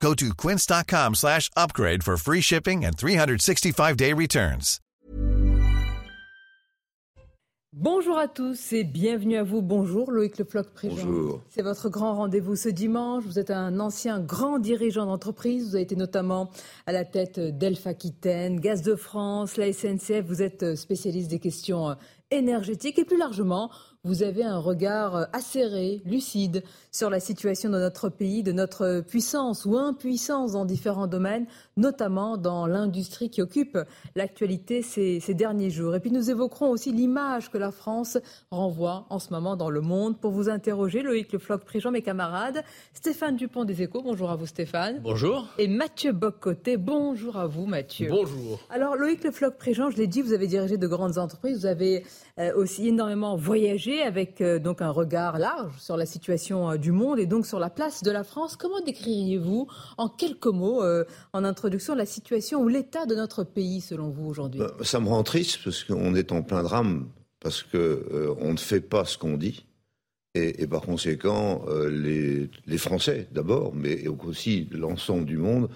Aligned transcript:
Go 0.00 0.14
to 0.14 0.34
quince.com 0.34 1.14
slash 1.14 1.50
upgrade 1.56 2.02
for 2.02 2.16
free 2.16 2.40
shipping 2.40 2.84
and 2.84 2.96
365-day 2.96 4.12
returns. 4.12 4.80
Bonjour 7.78 8.16
à 8.16 8.26
tous 8.26 8.72
et 8.72 8.84
bienvenue 8.84 9.36
à 9.36 9.42
vous. 9.42 9.60
Bonjour 9.60 10.10
Loïc 10.10 10.38
Le 10.38 10.46
Floch 10.46 10.70
Préjean. 10.72 10.96
Bonjour. 10.96 11.42
C'est 11.50 11.60
votre 11.60 11.90
grand 11.90 12.14
rendez-vous 12.14 12.56
ce 12.56 12.70
dimanche. 12.70 13.24
Vous 13.24 13.38
êtes 13.38 13.50
un 13.50 13.80
ancien 13.80 14.18
grand 14.18 14.58
dirigeant 14.58 15.04
d'entreprise. 15.04 15.68
Vous 15.68 15.74
avez 15.74 15.82
été 15.82 15.94
notamment 15.94 16.48
à 16.86 16.92
la 16.92 17.04
tête 17.04 17.38
d'Elf 17.38 17.86
Aquitaine, 17.86 18.60
Gaz 18.60 18.80
de 18.80 18.94
France, 18.94 19.58
la 19.58 19.70
SNCF. 19.74 20.24
Vous 20.26 20.40
êtes 20.40 20.74
spécialiste 20.74 21.28
des 21.28 21.38
questions 21.38 21.96
énergétiques 22.30 22.98
et 22.98 23.04
plus 23.04 23.18
largement, 23.18 23.70
vous 24.06 24.22
avez 24.22 24.44
un 24.44 24.58
regard 24.58 25.26
acéré, 25.32 26.00
lucide 26.06 26.62
sur 26.92 27.10
la 27.10 27.18
situation 27.18 27.70
de 27.70 27.78
notre 27.78 28.08
pays, 28.08 28.44
de 28.44 28.52
notre 28.52 29.00
puissance 29.00 29.64
ou 29.64 29.76
impuissance 29.76 30.52
dans 30.52 30.64
différents 30.64 31.08
domaines, 31.08 31.46
notamment 31.76 32.36
dans 32.36 32.66
l'industrie 32.66 33.30
qui 33.30 33.42
occupe 33.42 33.78
l'actualité 34.14 34.82
ces, 34.82 35.20
ces, 35.20 35.34
derniers 35.34 35.70
jours. 35.70 35.94
Et 35.94 36.00
puis 36.00 36.10
nous 36.10 36.30
évoquerons 36.30 36.70
aussi 36.70 36.92
l'image 36.92 37.50
que 37.50 37.58
la 37.58 37.70
France 37.70 38.18
renvoie 38.50 39.06
en 39.10 39.18
ce 39.18 39.32
moment 39.32 39.56
dans 39.56 39.70
le 39.70 39.80
monde. 39.80 40.18
Pour 40.18 40.30
vous 40.30 40.48
interroger, 40.48 41.02
Loïc 41.02 41.32
Le 41.32 41.38
Floch 41.38 41.64
Préjean, 41.64 41.90
mes 41.90 42.02
camarades, 42.02 42.62
Stéphane 42.94 43.36
Dupont 43.36 43.64
des 43.64 43.82
Échos, 43.82 44.02
bonjour 44.02 44.30
à 44.30 44.36
vous 44.36 44.46
Stéphane. 44.46 45.00
Bonjour. 45.02 45.46
Et 45.58 45.68
Mathieu 45.68 46.12
Boccoté, 46.12 46.76
bonjour 46.76 47.36
à 47.36 47.46
vous 47.46 47.66
Mathieu. 47.66 48.08
Bonjour. 48.10 48.58
Alors 48.70 48.96
Loïc 48.96 49.22
Le 49.24 49.30
Floch 49.30 49.56
Préjean, 49.56 49.90
je 49.90 49.96
l'ai 49.96 50.06
dit, 50.06 50.22
vous 50.22 50.32
avez 50.32 50.46
dirigé 50.46 50.78
de 50.78 50.86
grandes 50.86 51.18
entreprises, 51.18 51.58
vous 51.58 51.66
avez 51.66 52.04
euh, 52.38 52.52
aussi 52.54 52.88
énormément 52.88 53.34
voyagé 53.34 54.02
avec 54.02 54.42
euh, 54.42 54.58
donc 54.58 54.82
un 54.82 54.90
regard 54.90 55.38
large 55.38 55.72
sur 55.78 55.96
la 55.96 56.04
situation 56.04 56.70
euh, 56.70 56.76
du 56.76 56.92
monde 56.92 57.18
et 57.18 57.24
donc 57.24 57.46
sur 57.46 57.58
la 57.58 57.70
place 57.70 58.02
de 58.02 58.10
la 58.10 58.24
France. 58.24 58.56
Comment 58.56 58.80
décririez-vous 58.84 59.66
en 59.96 60.08
quelques 60.10 60.46
mots, 60.46 60.82
en 61.32 61.44
introduction, 61.44 61.65
la 61.94 62.06
situation 62.06 62.62
ou 62.62 62.68
l'état 62.68 63.06
de 63.06 63.14
notre 63.14 63.44
pays 63.44 63.80
selon 63.80 64.10
vous 64.10 64.26
aujourd'hui 64.26 64.60
bah, 64.60 64.72
Ça 64.82 65.00
me 65.00 65.08
rend 65.08 65.22
triste 65.22 65.60
parce 65.64 65.84
qu'on 65.84 66.14
est 66.14 66.32
en 66.32 66.42
plein 66.42 66.62
drame, 66.62 67.08
parce 67.40 67.62
qu'on 67.62 67.78
euh, 67.78 68.52
ne 68.52 68.56
fait 68.56 68.80
pas 68.80 69.04
ce 69.04 69.18
qu'on 69.18 69.36
dit. 69.36 69.66
Et, 70.34 70.66
par 70.66 70.82
conséquent, 70.82 71.64
euh, 71.66 71.88
les, 71.88 72.50
les 72.66 72.78
Français 72.78 73.26
d'abord, 73.32 73.74
mais 73.74 74.06
aussi 74.06 74.68
l'ensemble 74.70 75.24
du 75.24 75.38
monde, 75.38 75.70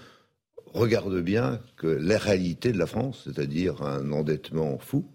regardent 0.73 1.21
bien 1.21 1.59
que 1.77 1.87
la 1.87 2.19
réalité 2.19 2.71
de 2.71 2.77
la 2.77 2.85
France, 2.85 3.23
c'est-à-dire 3.25 3.81
un 3.81 4.11
endettement 4.11 4.77
fou, 4.77 5.05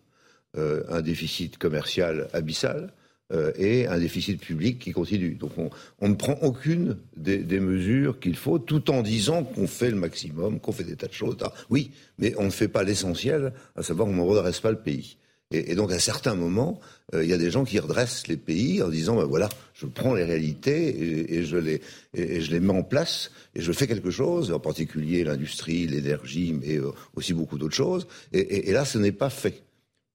euh, 0.57 0.83
un 0.89 1.01
déficit 1.01 1.59
commercial 1.59 2.29
abyssal, 2.33 2.93
euh, 3.33 3.51
et 3.59 3.89
un 3.89 3.99
déficit 3.99 4.41
public 4.41 4.79
qui 4.79 4.93
continue. 4.93 5.35
Donc 5.35 5.51
on, 5.59 6.09
ne 6.09 6.15
prend 6.15 6.35
aucune 6.43 6.97
des, 7.17 7.59
mesures 7.59 8.21
qu'il 8.21 8.37
faut, 8.37 8.61
tout 8.61 8.89
en 8.89 9.03
disant 9.03 9.43
qu'on 9.43 9.67
fait 9.67 9.91
le 9.91 9.97
maximum, 9.97 10.61
qu'on 10.61 10.71
fait 10.71 10.85
des 10.85 10.95
tas 10.95 11.09
de 11.09 11.13
choses. 11.13 11.37
Ah, 11.43 11.53
oui, 11.69 11.91
mais 12.19 12.35
on 12.39 12.45
ne 12.45 12.51
fait 12.51 12.69
pas 12.69 12.85
l'essentiel, 12.85 13.53
à 13.75 13.83
savoir 13.83 14.07
qu'on 14.07 14.15
ne 14.15 14.21
redresse 14.21 14.61
pas 14.61 14.71
le 14.71 14.79
pays. 14.79 15.17
Et, 15.51 15.75
donc 15.75 15.91
à 15.91 15.99
certains 15.99 16.37
moments, 16.37 16.81
euh, 17.15 17.25
il 17.25 17.31
y 17.31 17.33
a 17.33 17.37
des 17.37 17.51
gens 17.51 17.65
qui 17.65 17.81
redressent 17.81 18.29
les 18.29 18.37
pays 18.37 18.81
en 18.81 18.89
disant 18.89 19.17
ben 19.17 19.25
voilà, 19.25 19.49
je 19.75 19.87
prends 19.87 20.15
les 20.15 20.25
réalités 20.25 21.35
et, 21.35 21.45
je 21.45 21.57
les 21.57 22.61
mets 22.61 22.73
en 22.73 22.85
place 22.85 23.33
et 23.57 23.61
je 23.61 23.73
fais 23.73 23.89
quelque 23.89 24.11
chose, 24.11 24.53
en 24.53 24.61
particulier 24.61 25.25
l'industrie, 25.25 25.89
l'énergie, 25.89 26.53
mais 26.53 26.77
euh, 26.77 26.93
aussi 27.17 27.35
beaucoup 27.35 27.59
d'autres 27.59 27.75
choses. 27.75 28.07
Et 28.33 28.71
là, 28.73 28.85
ce 28.85 28.99
n'est 28.99 29.11
pas 29.11 29.31
fait. 29.31 29.65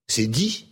C'est 0.07 0.27
dit. 0.27 0.67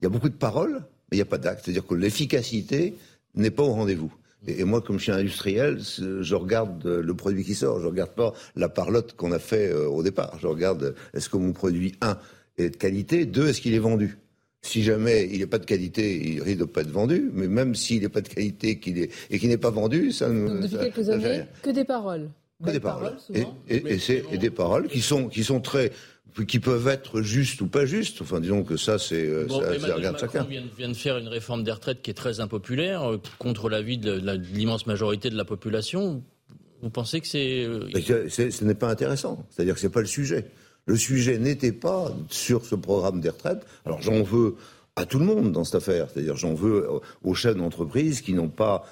Il 0.00 0.04
y 0.04 0.06
a 0.06 0.10
beaucoup 0.10 0.28
de 0.28 0.34
paroles, 0.34 0.84
mais 1.12 1.16
il 1.16 1.18
n'y 1.18 1.22
a 1.22 1.26
pas 1.26 1.36
d'acte. 1.36 1.60
C'est-à-dire 1.62 1.86
que 1.86 1.94
l'efficacité 1.94 2.94
n'est 3.34 3.50
pas 3.50 3.62
au 3.62 3.72
rendez-vous. 3.72 4.10
Et, 4.48 4.60
et, 4.60 4.64
moi, 4.64 4.80
comme 4.80 4.96
je 4.96 5.02
suis 5.02 5.12
industriel, 5.12 5.78
je 5.78 6.34
regarde 6.34 6.86
le 6.86 7.14
produit 7.14 7.44
qui 7.44 7.54
sort. 7.54 7.80
Je 7.80 7.86
regarde 7.86 8.12
pas 8.12 8.32
la 8.56 8.70
parlotte 8.70 9.12
qu'on 9.12 9.30
a 9.30 9.38
fait 9.38 9.70
euh, 9.70 9.86
au 9.88 10.02
départ. 10.02 10.38
Je 10.40 10.46
regarde 10.46 10.94
est-ce 11.12 11.28
que 11.28 11.36
mon 11.36 11.52
produit, 11.52 11.92
un, 12.00 12.16
est 12.56 12.70
de 12.70 12.76
qualité, 12.76 13.26
deux, 13.26 13.48
est-ce 13.48 13.60
qu'il 13.60 13.74
est 13.74 13.78
vendu? 13.78 14.16
Si 14.62 14.82
jamais 14.82 15.28
il 15.30 15.40
n'est 15.40 15.46
pas 15.46 15.58
de 15.58 15.66
qualité, 15.66 16.34
il 16.34 16.42
risque 16.42 16.60
de 16.60 16.64
pas 16.64 16.80
être 16.80 16.90
vendu. 16.90 17.30
Mais 17.34 17.46
même 17.46 17.74
s'il 17.74 18.00
n'est 18.00 18.08
pas 18.08 18.22
de 18.22 18.28
qualité 18.28 18.78
qu'il 18.78 18.98
est, 18.98 19.10
et 19.28 19.38
qu'il 19.38 19.50
n'est 19.50 19.58
pas 19.58 19.70
vendu, 19.70 20.12
ça 20.12 20.30
Donc, 20.30 20.62
Depuis 20.62 20.68
ça, 20.70 20.78
quelques 20.78 21.10
années, 21.10 21.42
que 21.60 21.70
des 21.70 21.84
paroles. 21.84 22.30
Que 22.64 22.70
des 22.70 22.80
paroles. 22.80 23.18
paroles 23.34 23.52
et, 23.68 23.76
et, 23.76 23.94
et, 23.94 23.98
c'est, 23.98 24.24
et, 24.32 24.38
des 24.38 24.50
paroles 24.50 24.88
qui 24.88 25.02
sont, 25.02 25.28
qui 25.28 25.44
sont 25.44 25.60
très 25.60 25.92
qui 26.46 26.58
peuvent 26.58 26.88
être 26.88 27.22
justes 27.22 27.60
ou 27.60 27.66
pas 27.66 27.86
justes. 27.86 28.22
Enfin, 28.22 28.40
disons 28.40 28.64
que 28.64 28.76
ça, 28.76 28.98
c'est 28.98 29.46
bon, 29.46 29.60
ça, 29.60 29.78
ça 29.78 29.94
regarde 29.94 30.14
Macron 30.14 30.18
chacun. 30.18 30.44
Vient, 30.44 30.62
vient, 30.76 30.88
de 30.88 30.94
faire 30.94 31.18
une 31.18 31.28
réforme 31.28 31.62
des 31.62 31.72
retraites 31.72 32.02
qui 32.02 32.10
est 32.10 32.14
très 32.14 32.40
impopulaire, 32.40 33.10
euh, 33.10 33.20
contre 33.38 33.68
l'avis 33.68 33.98
de, 33.98 34.18
de 34.18 34.32
l'immense 34.52 34.86
majorité 34.86 35.30
de 35.30 35.36
la 35.36 35.44
population. 35.44 36.22
Vous 36.82 36.90
pensez 36.90 37.20
que 37.20 37.28
c'est... 37.28 37.64
Euh, 37.64 37.88
ce 38.28 38.64
n'est 38.64 38.74
pas 38.74 38.88
intéressant. 38.88 39.46
C'est-à-dire 39.50 39.74
que 39.74 39.80
c'est 39.80 39.90
pas 39.90 40.00
le 40.00 40.06
sujet. 40.06 40.46
Le 40.86 40.96
sujet 40.96 41.38
n'était 41.38 41.72
pas 41.72 42.12
sur 42.28 42.64
ce 42.64 42.74
programme 42.74 43.20
des 43.20 43.28
retraites. 43.28 43.64
Alors 43.84 44.02
j'en 44.02 44.22
veux 44.22 44.56
à 44.96 45.06
tout 45.06 45.18
le 45.18 45.24
monde 45.24 45.52
dans 45.52 45.64
cette 45.64 45.76
affaire. 45.76 46.08
C'est-à-dire, 46.12 46.36
j'en 46.36 46.54
veux 46.54 46.88
aux 47.22 47.34
chefs 47.34 47.56
d'entreprise 47.56 48.20
qui 48.20 48.32
n'ont 48.32 48.48
pas 48.48 48.84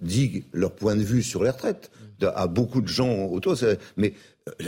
dit 0.00 0.44
leur 0.52 0.72
point 0.72 0.96
de 0.96 1.02
vue 1.02 1.22
sur 1.22 1.44
les 1.44 1.50
retraites, 1.50 1.90
à 2.22 2.46
beaucoup 2.46 2.80
de 2.80 2.88
gens 2.88 3.26
autour. 3.26 3.54
Mais 3.96 4.14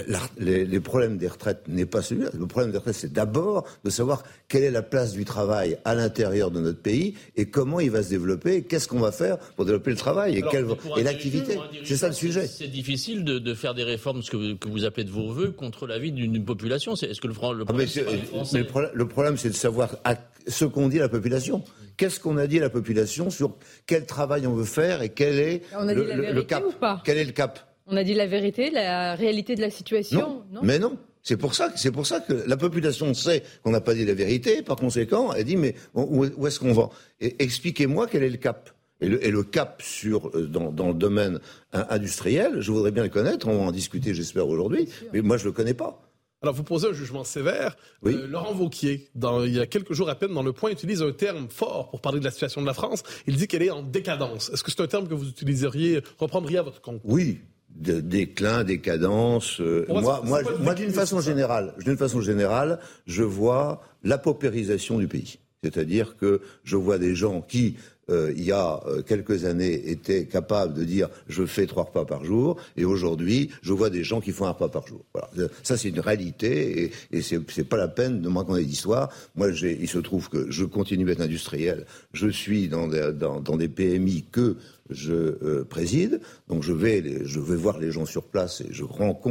la, 0.08 0.18
les, 0.38 0.64
les, 0.64 0.80
problèmes 0.80 1.18
des 1.18 1.28
retraites 1.28 1.68
n'est 1.68 1.86
pas 1.86 2.02
celui-là. 2.02 2.30
Le 2.36 2.46
problème 2.46 2.72
des 2.72 2.78
retraites, 2.78 2.96
c'est 2.96 3.12
d'abord 3.12 3.64
de 3.84 3.90
savoir 3.90 4.24
quelle 4.48 4.64
est 4.64 4.72
la 4.72 4.82
place 4.82 5.12
du 5.12 5.24
travail 5.24 5.78
à 5.84 5.94
l'intérieur 5.94 6.50
de 6.50 6.60
notre 6.60 6.80
pays 6.80 7.14
et 7.36 7.46
comment 7.46 7.78
il 7.78 7.90
va 7.90 8.02
se 8.02 8.08
développer, 8.08 8.62
qu'est-ce 8.62 8.88
qu'on 8.88 8.98
va 8.98 9.12
faire 9.12 9.38
pour 9.38 9.64
développer 9.64 9.90
le 9.90 9.96
travail 9.96 10.38
et, 10.38 10.56
Alors, 10.56 10.78
l'activité. 10.96 11.58
C'est 11.84 11.96
ça 11.96 12.08
le 12.08 12.14
sujet. 12.14 12.48
C'est 12.48 12.66
difficile 12.66 13.24
de, 13.24 13.38
de, 13.38 13.54
faire 13.54 13.74
des 13.74 13.84
réformes, 13.84 14.22
ce 14.22 14.32
que, 14.32 14.36
vous, 14.36 14.56
que 14.56 14.68
vous 14.68 14.84
appelez 14.84 15.04
de 15.04 15.10
vos 15.10 15.32
voeux, 15.32 15.52
contre 15.52 15.86
l'avis 15.86 16.10
d'une 16.10 16.44
population. 16.44 16.94
Est-ce 16.94 17.20
que 17.20 17.28
le, 17.28 17.32
le 17.32 17.34
problème, 17.34 17.66
ah 17.68 17.72
mais, 17.72 17.86
c'est 17.86 18.04
mais 18.52 18.60
le 18.60 18.66
problème, 18.66 18.90
le 18.92 19.08
problème, 19.08 19.36
c'est 19.36 19.50
de 19.50 19.54
savoir 19.54 19.96
à, 20.02 20.16
ce 20.48 20.64
qu'on 20.64 20.88
dit 20.88 20.98
à 20.98 21.02
la 21.02 21.08
population. 21.08 21.62
Qu'est-ce 21.96 22.18
qu'on 22.18 22.36
a 22.36 22.46
dit 22.46 22.58
à 22.58 22.62
la 22.62 22.70
population 22.70 23.30
sur 23.30 23.56
quel 23.86 24.06
travail 24.06 24.46
on 24.46 24.54
veut 24.54 24.64
faire 24.64 25.02
et 25.02 25.08
quel 25.08 25.38
est 25.38 25.62
on 25.74 25.88
a 25.88 25.94
le, 25.94 26.02
dit 26.02 26.08
la 26.08 26.16
le, 26.16 26.22
vérité 26.22 26.40
le 26.40 26.42
cap 26.44 26.64
ou 26.66 26.72
pas? 26.72 27.02
Quel 27.04 27.18
est 27.18 27.24
le 27.24 27.32
cap? 27.32 27.67
On 27.88 27.96
a 27.96 28.04
dit 28.04 28.14
la 28.14 28.26
vérité, 28.26 28.70
la 28.70 29.14
réalité 29.14 29.54
de 29.54 29.60
la 29.60 29.70
situation 29.70 30.20
Non, 30.20 30.44
non 30.52 30.60
mais 30.62 30.78
non. 30.78 30.98
C'est 31.22 31.36
pour 31.36 31.54
ça, 31.54 31.70
c'est 31.74 31.90
pour 31.90 32.06
ça 32.06 32.20
que 32.20 32.32
la 32.46 32.56
population 32.56 33.12
sait 33.12 33.42
qu'on 33.62 33.70
n'a 33.70 33.80
pas 33.80 33.94
dit 33.94 34.04
la 34.04 34.14
vérité. 34.14 34.62
Par 34.62 34.76
conséquent, 34.76 35.32
elle 35.32 35.44
dit 35.44 35.56
mais 35.56 35.74
où, 35.94 36.46
est-ce 36.46 36.60
qu'on 36.60 36.72
va? 36.72 36.90
Expliquez-moi 37.20 38.06
quel 38.06 38.22
est 38.22 38.30
le 38.30 38.36
cap. 38.36 38.70
Et 39.00 39.08
le, 39.08 39.24
et 39.24 39.30
le 39.30 39.42
cap 39.42 39.80
sur 39.82 40.30
dans, 40.48 40.72
dans, 40.72 40.88
le 40.88 40.94
domaine 40.94 41.38
industriel, 41.72 42.60
je 42.60 42.72
voudrais 42.72 42.90
bien 42.90 43.04
le 43.04 43.08
connaître. 43.08 43.46
On 43.46 43.58
va 43.58 43.64
en 43.64 43.72
discuter, 43.72 44.12
j'espère 44.12 44.48
aujourd'hui. 44.48 44.88
Mais 45.12 45.20
moi, 45.20 45.36
je 45.36 45.44
le 45.44 45.52
connais 45.52 45.74
pas. 45.74 46.02
Alors, 46.40 46.54
vous 46.54 46.62
posez 46.62 46.88
un 46.88 46.92
jugement 46.92 47.24
sévère. 47.24 47.76
Oui. 48.02 48.14
Euh, 48.14 48.26
Laurent 48.28 48.54
Vauquier, 48.54 49.10
dans, 49.16 49.42
il 49.42 49.56
y 49.56 49.60
a 49.60 49.66
quelques 49.66 49.92
jours 49.92 50.08
à 50.08 50.14
peine, 50.14 50.32
dans 50.32 50.42
Le 50.42 50.52
Point, 50.52 50.70
utilise 50.70 51.02
un 51.02 51.10
terme 51.10 51.48
fort 51.48 51.90
pour 51.90 52.00
parler 52.00 52.20
de 52.20 52.24
la 52.24 52.30
situation 52.30 52.60
de 52.60 52.66
la 52.66 52.74
France. 52.74 53.02
Il 53.26 53.36
dit 53.36 53.48
qu'elle 53.48 53.64
est 53.64 53.70
en 53.70 53.82
décadence. 53.82 54.48
Est-ce 54.50 54.62
que 54.62 54.70
c'est 54.70 54.80
un 54.80 54.86
terme 54.86 55.08
que 55.08 55.14
vous 55.14 55.28
utiliseriez, 55.28 56.00
reprendriez 56.18 56.58
à 56.58 56.62
votre 56.62 56.80
compte? 56.80 57.00
Oui. 57.02 57.40
De 57.70 58.00
déclin, 58.00 58.64
décadence. 58.64 59.60
Euh, 59.60 59.86
moi, 59.88 60.20
moi, 60.24 60.40
moi, 60.60 60.74
d'une 60.74 60.90
façon 60.90 61.20
générale, 61.20 61.74
d'une 61.84 61.96
façon 61.96 62.20
générale, 62.20 62.80
je 63.06 63.22
vois 63.22 63.82
la 64.02 64.18
paupérisation 64.18 64.98
du 64.98 65.06
pays. 65.06 65.38
C'est-à-dire 65.62 66.16
que 66.16 66.40
je 66.64 66.76
vois 66.76 66.98
des 66.98 67.14
gens 67.14 67.40
qui, 67.40 67.76
euh, 68.10 68.32
il 68.36 68.44
y 68.44 68.52
a 68.52 68.80
quelques 69.06 69.44
années, 69.44 69.90
étaient 69.90 70.26
capables 70.26 70.74
de 70.74 70.84
dire 70.84 71.08
je 71.28 71.44
fais 71.44 71.66
trois 71.66 71.84
repas 71.84 72.04
par 72.04 72.24
jour, 72.24 72.56
et 72.76 72.84
aujourd'hui, 72.84 73.50
je 73.62 73.72
vois 73.72 73.90
des 73.90 74.04
gens 74.04 74.20
qui 74.20 74.32
font 74.32 74.46
un 74.46 74.52
repas 74.52 74.68
par 74.68 74.86
jour. 74.86 75.04
Voilà. 75.12 75.50
Ça, 75.62 75.76
c'est 75.76 75.88
une 75.88 76.00
réalité, 76.00 76.84
et, 76.84 77.18
et 77.18 77.22
c'est 77.22 77.64
pas 77.64 77.76
la 77.76 77.88
peine 77.88 78.20
de 78.20 78.28
me 78.28 78.38
raconter 78.38 78.64
d'histoire. 78.64 79.10
Moi, 79.34 79.50
il 79.50 79.88
se 79.88 79.98
trouve 79.98 80.28
que 80.28 80.50
je 80.50 80.64
continue 80.64 81.04
d'être 81.04 81.20
industriel. 81.20 81.86
Je 82.12 82.28
suis 82.28 82.68
dans 82.68 82.86
des, 82.88 83.68
PMI 83.68 84.24
que 84.30 84.56
je 84.90 85.12
euh, 85.12 85.64
préside, 85.68 86.20
donc 86.48 86.62
je 86.62 86.72
vais, 86.72 87.24
je 87.24 87.40
vais 87.40 87.56
voir 87.56 87.78
les 87.78 87.90
gens 87.90 88.06
sur 88.06 88.24
place 88.24 88.62
et 88.62 88.68
je, 88.70 88.84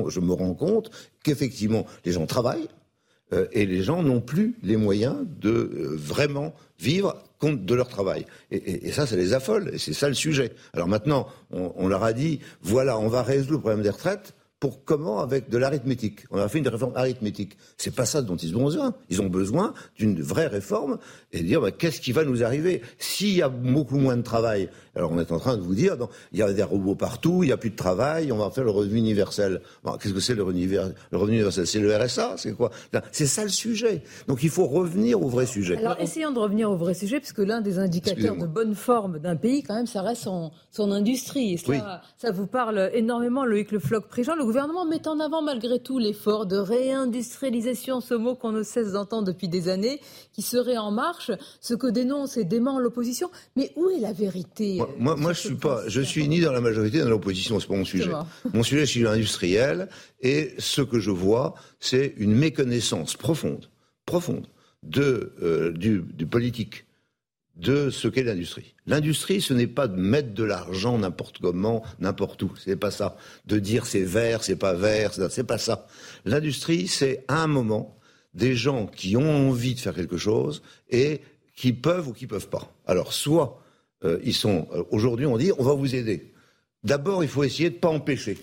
je 0.10 0.20
me 0.20 0.34
rends 0.34 0.54
compte 0.54 0.92
qu'effectivement, 1.24 1.86
les 2.06 2.12
gens 2.12 2.26
travaillent, 2.26 2.68
euh, 3.34 3.48
et 3.52 3.66
les 3.66 3.84
gens 3.84 4.04
n'ont 4.04 4.22
plus 4.22 4.56
les 4.64 4.78
moyens 4.78 5.18
de 5.40 5.50
euh, 5.50 5.96
vraiment 5.96 6.54
vivre 6.80 7.22
compte 7.40 7.66
de 7.66 7.76
leur 7.76 7.88
travail. 7.88 8.26
Et, 8.52 8.92
ça, 8.92 9.06
ça 9.06 9.16
les 9.16 9.34
affole, 9.34 9.72
et 9.74 9.78
c'est 9.78 9.94
ça 9.94 10.08
le 10.08 10.16
sujet. 10.16 10.54
Alors 10.74 10.88
maintenant, 10.88 11.28
on, 11.52 11.88
leur 11.88 12.04
a 12.04 12.14
dit, 12.14 12.40
voilà, 12.64 12.98
on 12.98 13.10
va 13.10 13.22
résoudre 13.22 13.52
le 13.52 13.60
problème 13.60 13.84
des 13.84 13.92
retraites 13.92 14.34
pour 14.60 14.84
comment 14.84 15.20
avec 15.20 15.50
de 15.50 15.58
l'arithmétique. 15.58 16.22
On 16.32 16.40
a 16.40 16.48
fait 16.50 16.58
une 16.58 16.68
réforme 16.68 16.94
arithmétique. 16.96 17.58
C'est 17.78 17.94
pas 17.94 18.06
ça 18.06 18.24
dont 18.24 18.36
ils 18.36 18.58
ont 18.58 18.64
besoin. 18.64 18.96
Ils 19.10 19.22
ont 19.22 19.28
besoin 19.28 19.74
d'une 19.98 20.20
vraie 20.20 20.48
réforme 20.48 20.98
et 21.32 21.42
de 21.42 21.46
dire 21.46 21.62
bah, 21.62 21.72
qu'est-ce 21.72 22.02
qui 22.02 22.12
va 22.12 22.24
nous 22.24 22.44
arriver? 22.44 22.82
S'il 22.98 23.36
y 23.36 23.44
a 23.44 23.50
beaucoup 23.50 23.98
moins 23.98 24.18
de 24.18 24.24
travail. 24.24 24.70
Alors 24.96 25.12
on 25.12 25.20
est 25.20 25.32
en 25.32 25.38
train 25.38 25.58
de 25.58 25.62
vous 25.62 25.76
dire 25.76 25.96
non, 25.98 26.10
il 26.32 26.40
y 26.40 26.42
a 26.42 26.52
des 26.52 26.64
robots 26.64 26.96
partout, 26.96 27.44
il 27.44 27.48
n'y 27.48 27.52
a 27.52 27.58
plus 27.58 27.70
de 27.70 27.76
travail, 27.76 28.32
on 28.32 28.38
va 28.38 28.50
faire 28.50 28.64
le 28.64 28.72
revenu 28.72 28.98
universel. 28.98 29.62
qu'est-ce 30.02 30.14
que 30.14 30.20
c'est 30.20 30.34
le 30.34 30.42
revenu, 30.42 30.68
le 30.68 31.18
revenu 31.18 31.36
universel? 31.36 31.68
C'est 31.68 31.80
le 31.80 31.96
RSA, 31.96 32.36
c'est 32.38 32.54
quoi? 32.54 32.72
C'est 33.12 33.28
ça 33.28 33.44
le 33.44 33.50
sujet. 33.50 34.02
Donc 34.28 34.42
il 34.42 34.50
faut 34.50 34.66
revenir 34.66 35.22
au 35.22 35.28
vrai 35.28 35.46
sujet. 35.46 35.78
Alors 35.78 35.98
essayons 36.00 36.32
de 36.32 36.40
revenir 36.40 36.72
au 36.72 36.78
vrai 36.78 36.96
sujet 36.96 37.20
puisque 37.20 37.40
l'un 37.40 37.62
des 37.62 37.78
indicateurs 37.78 38.36
de 38.36 38.48
bonne 38.48 38.74
forme 38.74 39.20
d'un 39.20 39.36
pays 39.36 39.62
quand 39.62 39.76
même 39.76 39.86
ça 39.86 40.02
reste 40.02 40.24
son, 40.24 40.52
son 40.72 40.92
industrie. 40.92 41.54
Et 41.54 41.58
ça, 41.58 42.02
ça 42.18 42.32
vous 42.32 42.48
parle 42.48 42.90
énormément 42.94 43.46
Loïc 43.46 43.72
Le 43.72 43.78
Floch-Prigent 43.78 44.36
gouvernement 44.48 44.86
met 44.86 45.10
en 45.10 45.20
avant 45.20 45.42
malgré 45.42 45.78
tout 45.78 46.00
l'effort 46.00 46.46
de 46.46 46.56
réindustrialisation, 46.56 48.00
ce 48.00 48.14
mot 48.14 48.34
qu'on 48.34 48.54
ne 48.54 48.64
cesse 48.64 48.94
d'entendre 48.94 49.28
depuis 49.28 49.50
des 49.50 49.68
années, 49.68 50.00
qui 50.32 50.42
serait 50.42 50.78
en 50.78 50.90
marche, 50.90 51.32
ce 51.60 51.74
que 51.74 51.88
dénonce 51.88 52.38
et 52.38 52.46
dément 52.46 52.80
l'opposition. 52.80 53.30
Mais 53.58 53.74
où 53.76 53.90
est 53.90 54.00
la 54.00 54.14
vérité 54.14 54.80
Moi, 54.98 55.18
moi, 55.18 55.34
je 55.34 55.40
suis 55.42 55.56
pas, 55.56 55.84
je 55.90 56.00
suis 56.00 56.26
ni 56.30 56.40
dans 56.40 56.54
la 56.54 56.62
majorité 56.62 57.00
ni 57.00 57.04
dans 57.04 57.10
l'opposition, 57.10 57.60
c'est 57.60 57.68
pas 57.68 57.76
mon 57.76 57.84
sujet. 57.84 58.10
Mon 58.54 58.64
sujet, 58.64 58.86
je 58.86 58.92
suis 58.92 59.06
industriel, 59.06 59.90
et 60.22 60.54
ce 60.60 60.82
que 60.82 61.00
je 61.00 61.12
vois, 61.12 61.54
c'est 61.82 62.14
une 62.16 62.34
méconnaissance 62.34 63.18
profonde, 63.18 63.70
profonde 64.06 64.48
de 64.82 65.34
euh, 65.42 65.74
du, 65.74 66.06
du 66.14 66.26
politique 66.26 66.87
de 67.58 67.90
ce 67.90 68.08
qu'est 68.08 68.24
l'industrie. 68.24 68.76
L'industrie, 68.86 69.42
ce 69.42 69.54
n'est 69.54 69.68
pas 69.68 69.88
de 69.88 70.00
mettre 70.00 70.34
de 70.34 70.44
l'argent 70.44 70.98
n'importe 70.98 71.40
comment, 71.40 71.84
n'importe 72.00 72.42
où. 72.44 72.52
C'est 72.64 72.76
pas 72.76 72.92
ça. 72.92 73.18
De 73.46 73.60
dire 73.60 73.86
c'est 73.86 74.04
vert, 74.04 74.44
c'est 74.44 74.56
pas 74.56 74.74
vert, 74.74 75.12
c'est 75.30 75.44
pas 75.44 75.58
ça. 75.58 75.88
L'industrie, 76.26 76.88
c'est 76.88 77.26
à 77.28 77.42
un 77.42 77.48
moment 77.48 77.98
des 78.34 78.56
gens 78.56 78.86
qui 78.86 79.18
ont 79.18 79.50
envie 79.50 79.74
de 79.74 79.80
faire 79.80 79.96
quelque 79.96 80.18
chose 80.18 80.62
et 80.90 81.22
qui 81.56 81.74
peuvent 81.74 82.08
ou 82.08 82.14
qui 82.14 82.28
peuvent 82.28 82.50
pas. 82.50 82.72
Alors, 82.86 83.14
soit 83.14 83.62
euh, 84.04 84.20
ils 84.24 84.36
sont. 84.36 84.68
Euh, 84.74 84.84
aujourd'hui, 84.92 85.26
on 85.26 85.38
dit 85.38 85.52
on 85.58 85.64
va 85.64 85.74
vous 85.74 85.96
aider. 85.96 86.32
D'abord, 86.84 87.24
il 87.24 87.30
faut 87.30 87.44
essayer 87.44 87.72
de 87.72 87.76
pas 87.76 87.90
empêcher. 87.90 88.38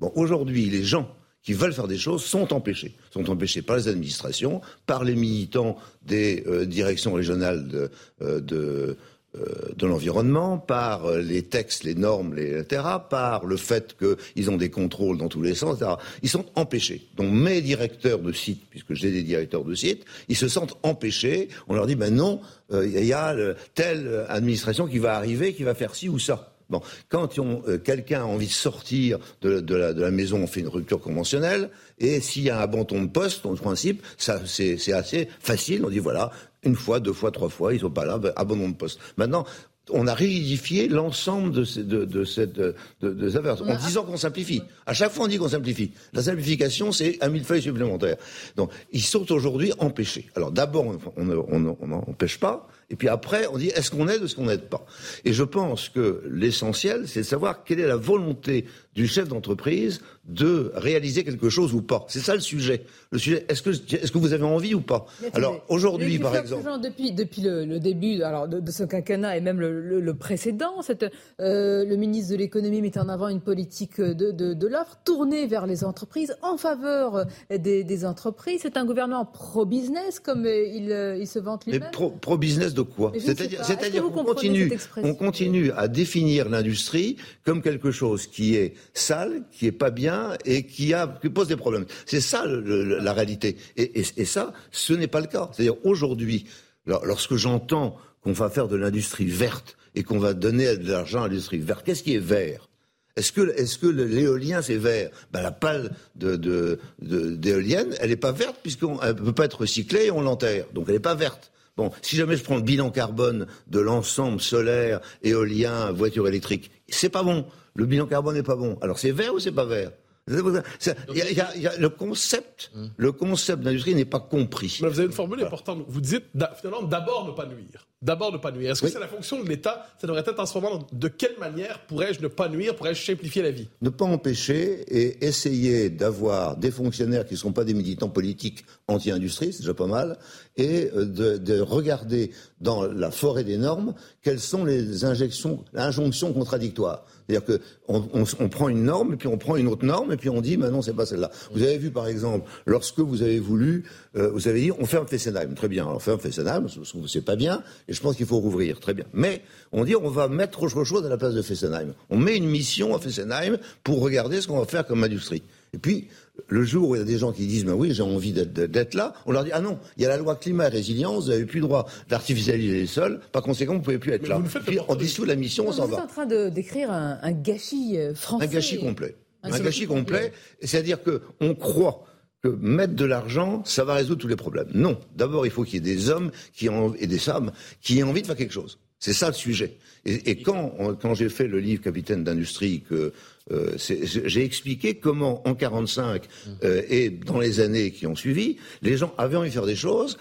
Bon, 0.00 0.12
aujourd'hui, 0.16 0.68
les 0.68 0.82
gens 0.82 1.14
qui 1.48 1.54
veulent 1.54 1.72
faire 1.72 1.88
des 1.88 1.96
choses 1.96 2.22
sont 2.24 2.52
empêchés. 2.52 2.92
Sont 3.10 3.30
empêchés 3.30 3.62
par 3.62 3.78
les 3.78 3.88
administrations, 3.88 4.60
par 4.84 5.02
les 5.02 5.14
militants 5.14 5.78
des 6.02 6.44
euh, 6.46 6.66
directions 6.66 7.14
régionales 7.14 7.66
de, 7.66 7.90
euh, 8.20 8.94
euh, 9.34 9.72
l'environnement, 9.80 10.58
par 10.58 11.10
les 11.12 11.40
textes, 11.40 11.84
les 11.84 11.94
normes, 11.94 12.34
les, 12.34 12.60
etc., 12.60 12.82
par 13.08 13.46
le 13.46 13.56
fait 13.56 13.96
qu'ils 13.96 14.50
ont 14.50 14.58
des 14.58 14.68
contrôles 14.68 15.16
dans 15.16 15.28
tous 15.28 15.40
les 15.40 15.54
sens, 15.54 15.78
etc. 15.78 15.92
Ils 16.22 16.28
sont 16.28 16.44
empêchés. 16.54 17.08
Donc 17.16 17.32
mes 17.32 17.62
directeurs 17.62 18.18
de 18.18 18.32
site, 18.32 18.68
puisque 18.68 18.92
j'ai 18.92 19.10
des 19.10 19.22
directeurs 19.22 19.64
de 19.64 19.74
site, 19.74 20.04
ils 20.28 20.36
se 20.36 20.48
sentent 20.48 20.76
empêchés. 20.82 21.48
On 21.68 21.74
leur 21.74 21.86
dit, 21.86 21.96
ben 21.96 22.14
non, 22.14 22.42
il 22.74 23.06
y 23.06 23.14
a 23.14 23.34
telle 23.74 24.26
administration 24.28 24.86
qui 24.86 24.98
va 24.98 25.16
arriver, 25.16 25.54
qui 25.54 25.62
va 25.62 25.74
faire 25.74 25.94
ci 25.94 26.10
ou 26.10 26.18
ça. 26.18 26.57
Bon, 26.70 26.82
quand 27.08 27.38
euh, 27.38 27.78
quelqu'un 27.78 28.22
a 28.22 28.24
envie 28.24 28.46
de 28.46 28.52
sortir 28.52 29.18
de, 29.40 29.60
de, 29.60 29.74
la, 29.74 29.94
de, 29.94 30.02
la, 30.02 30.10
maison, 30.10 30.42
on 30.42 30.46
fait 30.46 30.60
une 30.60 30.68
rupture 30.68 31.00
conventionnelle, 31.00 31.70
et 31.98 32.20
s'il 32.20 32.42
y 32.42 32.50
a 32.50 32.58
un 32.58 32.60
abandon 32.60 33.02
de 33.02 33.08
poste, 33.08 33.46
en 33.46 33.54
principe, 33.54 34.02
ça 34.18 34.42
c'est 34.46 34.92
assez 34.92 35.28
facile. 35.40 35.84
On 35.86 35.88
dit 35.88 35.98
voilà, 35.98 36.30
une 36.62 36.76
fois, 36.76 37.00
deux 37.00 37.14
fois, 37.14 37.30
trois 37.30 37.48
fois, 37.48 37.72
ils 37.72 37.80
sont 37.80 37.90
pas 37.90 38.04
là, 38.04 38.18
ben, 38.18 38.32
abandon 38.36 38.68
de 38.68 38.74
poste. 38.74 39.00
Maintenant, 39.16 39.46
on 39.90 40.06
a 40.06 40.12
rigidifié 40.12 40.88
l'ensemble 40.88 41.52
de, 41.52 41.64
ces, 41.64 41.82
de, 41.82 42.04
de, 42.04 42.24
cette 42.24 42.52
de, 42.52 42.74
de 43.00 43.36
affaires, 43.38 43.62
en 43.62 43.76
disant 43.76 44.04
qu'on 44.04 44.18
simplifie. 44.18 44.62
À 44.84 44.92
chaque 44.92 45.12
fois, 45.12 45.24
on 45.24 45.28
dit 45.28 45.38
qu'on 45.38 45.48
simplifie. 45.48 45.92
La 46.12 46.22
simplification, 46.22 46.92
c'est 46.92 47.16
un 47.22 47.30
millefeuille 47.30 47.62
supplémentaire. 47.62 48.16
Donc, 48.56 48.70
ils 48.92 49.02
sont 49.02 49.32
aujourd'hui 49.32 49.72
empêchés. 49.78 50.28
Alors, 50.36 50.52
d'abord, 50.52 50.94
on 51.16 51.24
n'empêche 51.24 52.38
pas. 52.38 52.68
Et 52.90 52.96
puis 52.96 53.08
après, 53.08 53.46
on 53.48 53.58
dit 53.58 53.68
est-ce 53.68 53.90
qu'on 53.90 54.08
aide 54.08 54.22
ou 54.22 54.24
est-ce 54.24 54.34
qu'on 54.34 54.46
n'aide 54.46 54.68
pas? 54.68 54.86
Et 55.24 55.32
je 55.32 55.44
pense 55.44 55.88
que 55.88 56.22
l'essentiel, 56.30 57.06
c'est 57.06 57.20
de 57.20 57.24
savoir 57.24 57.64
quelle 57.64 57.80
est 57.80 57.86
la 57.86 57.96
volonté 57.96 58.64
du 58.98 59.06
chef 59.06 59.28
d'entreprise 59.28 60.00
de 60.28 60.72
réaliser 60.74 61.22
quelque 61.22 61.48
chose 61.48 61.72
ou 61.72 61.82
pas. 61.82 62.04
C'est 62.08 62.18
ça 62.18 62.34
le 62.34 62.40
sujet. 62.40 62.84
Le 63.12 63.18
sujet, 63.18 63.46
est-ce 63.48 63.62
que, 63.62 63.70
est-ce 63.70 64.10
que 64.10 64.18
vous 64.18 64.32
avez 64.32 64.42
envie 64.42 64.74
ou 64.74 64.80
pas? 64.80 65.06
Alors 65.34 65.64
aujourd'hui, 65.68 66.18
par 66.18 66.34
exemple, 66.34 66.68
depuis, 66.82 67.12
depuis 67.12 67.42
le, 67.42 67.78
début 67.78 68.20
alors, 68.22 68.48
de, 68.48 68.70
ce 68.70 68.82
quinquennat 68.82 69.36
et 69.36 69.40
même 69.40 69.60
le, 69.60 70.14
précédent, 70.14 70.82
cette, 70.82 71.06
euh, 71.40 71.84
le 71.84 71.96
ministre 71.96 72.32
de 72.32 72.38
l'économie 72.38 72.82
met 72.82 72.98
en 72.98 73.08
avant 73.08 73.28
une 73.28 73.40
politique 73.40 74.00
de, 74.00 74.32
de, 74.32 74.66
l'offre 74.66 74.98
tournée 75.04 75.46
vers 75.46 75.66
les 75.66 75.84
entreprises, 75.84 76.36
en 76.42 76.56
faveur 76.56 77.24
des, 77.48 77.84
des 77.84 78.04
entreprises. 78.04 78.60
C'est 78.62 78.76
un 78.76 78.84
gouvernement 78.84 79.24
pro-business, 79.24 80.18
comme 80.18 80.44
il, 80.44 81.16
il 81.20 81.26
se 81.28 81.38
vante 81.38 81.66
lui-même. 81.66 81.90
Mais 82.00 82.10
pro-business 82.20 82.74
de 82.74 82.82
quoi? 82.82 83.12
C'est-à-dire, 83.16 83.64
c'est-à-dire 83.64 84.02
qu'on 84.02 84.24
continue, 84.24 84.72
on 84.96 85.14
continue 85.14 85.70
à 85.70 85.86
définir 85.86 86.48
l'industrie 86.48 87.16
comme 87.44 87.62
quelque 87.62 87.92
chose 87.92 88.26
qui 88.26 88.56
est 88.56 88.74
sale, 88.94 89.42
qui 89.52 89.66
est 89.66 89.72
pas 89.72 89.90
bien 89.90 90.36
et 90.44 90.64
qui, 90.64 90.92
pose 91.32 91.48
des 91.48 91.56
problèmes. 91.56 91.86
C'est 92.06 92.20
ça 92.20 92.44
la 92.46 93.12
réalité. 93.12 93.56
Et, 93.76 94.24
ça, 94.24 94.52
ce 94.70 94.92
n'est 94.92 95.06
pas 95.06 95.20
le 95.20 95.26
cas. 95.26 95.50
C'est-à-dire 95.52 95.76
aujourd'hui, 95.84 96.46
lorsque 96.86 97.36
j'entends 97.36 97.96
qu'on 98.22 98.32
va 98.32 98.50
faire 98.50 98.68
de 98.68 98.76
l'industrie 98.76 99.26
verte 99.26 99.76
et 99.94 100.02
qu'on 100.02 100.18
va 100.18 100.34
donner 100.34 100.76
de 100.76 100.90
l'argent 100.90 101.22
à 101.22 101.28
l'industrie 101.28 101.58
verte, 101.58 101.84
qu'est-ce 101.84 102.02
qui 102.02 102.14
est 102.14 102.18
vert? 102.18 102.68
Est-ce 103.16 103.32
que, 103.78 103.86
l'éolien 103.88 104.62
c'est 104.62 104.76
vert? 104.76 105.10
Ben, 105.32 105.42
La 105.42 105.50
pale 105.50 105.90
d'éolienne, 106.14 107.94
elle 108.00 108.10
n'est 108.10 108.16
pas 108.16 108.32
verte 108.32 108.56
puisqu'elle 108.62 108.90
ne 108.90 109.12
peut 109.12 109.32
pas 109.32 109.46
être 109.46 109.62
recyclée 109.62 110.06
et 110.06 110.10
on 110.10 110.20
l'enterre. 110.20 110.66
Donc 110.72 110.84
elle 110.86 110.94
n'est 110.94 111.00
pas 111.00 111.16
verte. 111.16 111.50
Bon, 111.76 111.90
si 112.02 112.16
jamais 112.16 112.36
je 112.36 112.42
prends 112.42 112.56
le 112.56 112.62
bilan 112.62 112.90
carbone 112.90 113.46
de 113.68 113.78
l'ensemble 113.78 114.40
solaire, 114.40 115.00
éolien, 115.22 115.92
voiture 115.92 116.26
électrique, 116.26 116.70
c'est 116.88 117.08
pas 117.08 117.22
bon 117.22 117.46
le 117.78 117.86
bilan 117.86 118.06
carbone 118.06 118.34
n'est 118.34 118.42
pas 118.42 118.56
bon. 118.56 118.76
Alors 118.82 118.98
c'est 118.98 119.12
vert 119.12 119.32
ou 119.34 119.38
c'est 119.38 119.52
pas 119.52 119.64
vert? 119.64 119.92
Le 120.26 121.86
concept, 121.88 122.70
hum. 122.74 122.90
le 122.96 123.12
concept 123.12 123.62
d'industrie 123.62 123.94
n'est 123.94 124.04
pas 124.04 124.20
compris. 124.20 124.78
vous 124.80 124.86
avez 124.86 125.04
une 125.04 125.12
formule 125.12 125.42
importante. 125.42 125.84
Vous 125.88 126.00
dites 126.00 126.24
finalement 126.60 126.82
d'abord 126.82 127.24
ne 127.26 127.30
pas 127.32 127.46
nuire. 127.46 127.86
D'abord 128.00 128.32
ne 128.32 128.38
pas 128.38 128.52
nuire. 128.52 128.70
Est-ce 128.70 128.82
que 128.82 128.88
c'est 128.88 129.00
la 129.00 129.08
fonction 129.08 129.42
de 129.42 129.48
l'État? 129.48 129.86
Ça 130.00 130.06
devrait 130.06 130.22
être 130.24 130.38
en 130.38 130.46
ce 130.46 130.56
moment. 130.56 130.86
De 130.92 131.08
quelle 131.08 131.36
manière 131.40 131.80
pourrais-je 131.86 132.20
ne 132.20 132.28
pas 132.28 132.48
nuire? 132.48 132.76
Pourrais-je 132.76 133.04
simplifier 133.04 133.42
la 133.42 133.50
vie? 133.50 133.68
Ne 133.82 133.90
pas 133.90 134.04
empêcher 134.04 134.84
et 134.86 135.26
essayer 135.26 135.90
d'avoir 135.90 136.56
des 136.56 136.70
fonctionnaires 136.70 137.26
qui 137.26 137.34
ne 137.34 137.38
sont 137.38 137.52
pas 137.52 137.64
des 137.64 137.74
militants 137.74 138.08
politiques 138.08 138.64
anti-industrie, 138.86 139.52
c'est 139.52 139.62
déjà 139.62 139.74
pas 139.74 139.86
mal, 139.86 140.16
et 140.56 140.90
euh, 140.94 141.04
de, 141.04 141.36
de, 141.38 141.60
regarder 141.60 142.30
dans 142.60 142.84
la 142.84 143.10
forêt 143.10 143.44
des 143.44 143.58
normes 143.58 143.94
quelles 144.22 144.40
sont 144.40 144.64
les 144.64 145.04
injections, 145.04 145.64
injonctions 145.74 146.32
contradictoires. 146.32 147.04
C'est-à-dire 147.28 147.60
qu'on 147.86 148.08
on, 148.14 148.24
on, 148.40 148.48
prend 148.48 148.68
une 148.68 148.84
norme, 148.84 149.14
et 149.14 149.16
puis 149.16 149.28
on 149.28 149.36
prend 149.36 149.56
une 149.56 149.68
autre 149.68 149.84
norme, 149.84 150.12
et 150.12 150.16
puis 150.16 150.30
on 150.30 150.40
dit, 150.40 150.56
mais 150.56 150.70
non, 150.70 150.82
c'est 150.82 150.94
pas 150.94 151.04
celle-là. 151.04 151.30
Vous 151.52 151.62
avez 151.62 151.76
vu, 151.76 151.90
par 151.90 152.08
exemple, 152.08 152.48
lorsque 152.64 153.00
vous 153.00 153.22
avez 153.22 153.38
voulu, 153.38 153.84
euh, 154.16 154.30
vous 154.30 154.48
avez 154.48 154.62
dit, 154.62 154.72
on 154.78 154.86
ferme 154.86 155.06
Fessenheim. 155.06 155.54
Très 155.54 155.68
bien, 155.68 155.86
on 155.86 155.98
ferme 155.98 156.18
Fessenheim, 156.18 156.66
c'est 157.06 157.24
pas 157.24 157.36
bien, 157.36 157.62
et 157.88 157.92
je 157.92 158.00
pense 158.00 158.16
qu'il 158.16 158.26
faut 158.26 158.38
rouvrir. 158.38 158.80
Très 158.80 158.94
bien. 158.94 159.06
Mais 159.12 159.42
on 159.72 159.84
dit, 159.84 159.96
on 159.96 160.10
va 160.10 160.28
mettre 160.28 160.62
autre 160.62 160.84
chose 160.84 161.04
à 161.04 161.08
la 161.08 161.16
place 161.16 161.34
de 161.34 161.42
Fessenheim. 161.42 161.94
On 162.10 162.18
met 162.18 162.36
une 162.36 162.48
mission 162.48 162.94
à 162.94 162.98
Fessenheim 162.98 163.58
pour 163.82 164.00
regarder 164.00 164.40
ce 164.40 164.46
qu'on 164.46 164.58
va 164.58 164.66
faire 164.66 164.86
comme 164.86 165.02
industrie. 165.02 165.42
Et 165.74 165.78
puis, 165.78 166.08
le 166.48 166.62
jour 166.64 166.90
où 166.90 166.94
il 166.94 166.98
y 166.98 167.02
a 167.02 167.04
des 167.04 167.18
gens 167.18 167.32
qui 167.32 167.46
disent, 167.46 167.64
ben 167.64 167.74
oui, 167.74 167.92
j'ai 167.92 168.02
envie 168.02 168.32
d'être 168.32 168.94
là, 168.94 169.12
on 169.26 169.32
leur 169.32 169.44
dit, 169.44 169.50
ah 169.52 169.60
non, 169.60 169.78
il 169.96 170.02
y 170.02 170.06
a 170.06 170.08
la 170.08 170.16
loi 170.16 170.36
climat 170.36 170.66
et 170.66 170.70
résilience, 170.70 171.24
vous 171.24 171.30
n'avez 171.30 171.44
plus 171.44 171.60
le 171.60 171.66
droit 171.66 171.86
d'artificialiser 172.08 172.80
les 172.80 172.86
sols, 172.86 173.20
par 173.32 173.42
conséquent, 173.42 173.72
vous 173.72 173.80
ne 173.80 173.84
pouvez 173.84 173.98
plus 173.98 174.12
être 174.12 174.28
là. 174.28 174.40
Puis, 174.66 174.78
on 174.88 174.94
dissout 174.94 175.24
la 175.24 175.36
mission, 175.36 175.66
on 175.68 175.72
s'en 175.72 175.86
va. 175.86 175.88
Vous 175.88 175.94
êtes 175.94 176.00
en 176.00 176.06
train 176.06 176.26
de 176.26 176.48
décrire 176.48 176.90
un, 176.90 177.32
gâchis 177.32 177.98
euh, 177.98 178.14
français. 178.14 178.46
Un 178.46 178.48
gâchis 178.48 178.78
complet. 178.78 179.16
Un, 179.42 179.58
gâchis 179.58 179.86
complet, 179.86 180.32
c'est-à-dire 180.62 180.98
qu'on 181.02 181.54
croit 181.54 182.04
que 182.42 182.48
mettre 182.48 182.94
de 182.94 183.04
l'argent, 183.04 183.62
ça 183.64 183.84
va 183.84 183.94
résoudre 183.94 184.20
tous 184.20 184.28
les 184.28 184.36
problèmes. 184.36 184.68
Non. 184.74 184.98
D'abord, 185.16 185.46
il 185.46 185.50
faut 185.50 185.64
qu'il 185.64 185.74
y 185.74 185.76
ait 185.78 185.94
des 185.94 186.08
hommes 186.10 186.30
qui 186.52 186.68
ont, 186.68 186.94
et 186.94 187.06
des 187.06 187.18
femmes 187.18 187.52
qui 187.80 187.98
aient 187.98 188.04
envie 188.04 188.22
de 188.22 188.26
faire 188.26 188.36
quelque 188.36 188.52
chose. 188.52 188.78
C'est 189.00 189.12
ça 189.12 189.28
le 189.28 189.34
sujet. 189.34 189.76
Et, 190.04 190.42
quand, 190.42 190.96
quand 191.00 191.14
j'ai 191.14 191.28
fait 191.28 191.46
le 191.46 191.60
livre 191.60 191.82
Capitaine 191.82 192.24
d'industrie 192.24 192.82
que 192.88 193.12
euh, 193.52 193.76
j'ai 193.76 194.44
expliqué 194.44 194.94
comment 194.94 195.46
en 195.46 195.54
45 195.54 196.24
euh, 196.64 196.82
et 196.88 197.10
dans 197.10 197.38
les 197.38 197.60
années 197.60 197.90
qui 197.92 198.06
ont 198.06 198.16
suivi, 198.16 198.56
les 198.82 198.96
gens 198.96 199.14
avaient 199.18 199.36
envie 199.36 199.48
de 199.48 199.54
faire 199.54 199.66
des 199.66 199.76
choses, 199.76 200.18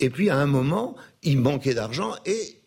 et 0.00 0.08
puis 0.08 0.30
à 0.30 0.38
un 0.38 0.46
moment, 0.46 0.96
il 1.22 1.38
manquait 1.38 1.74
d'argent 1.74 2.14
et 2.26 2.60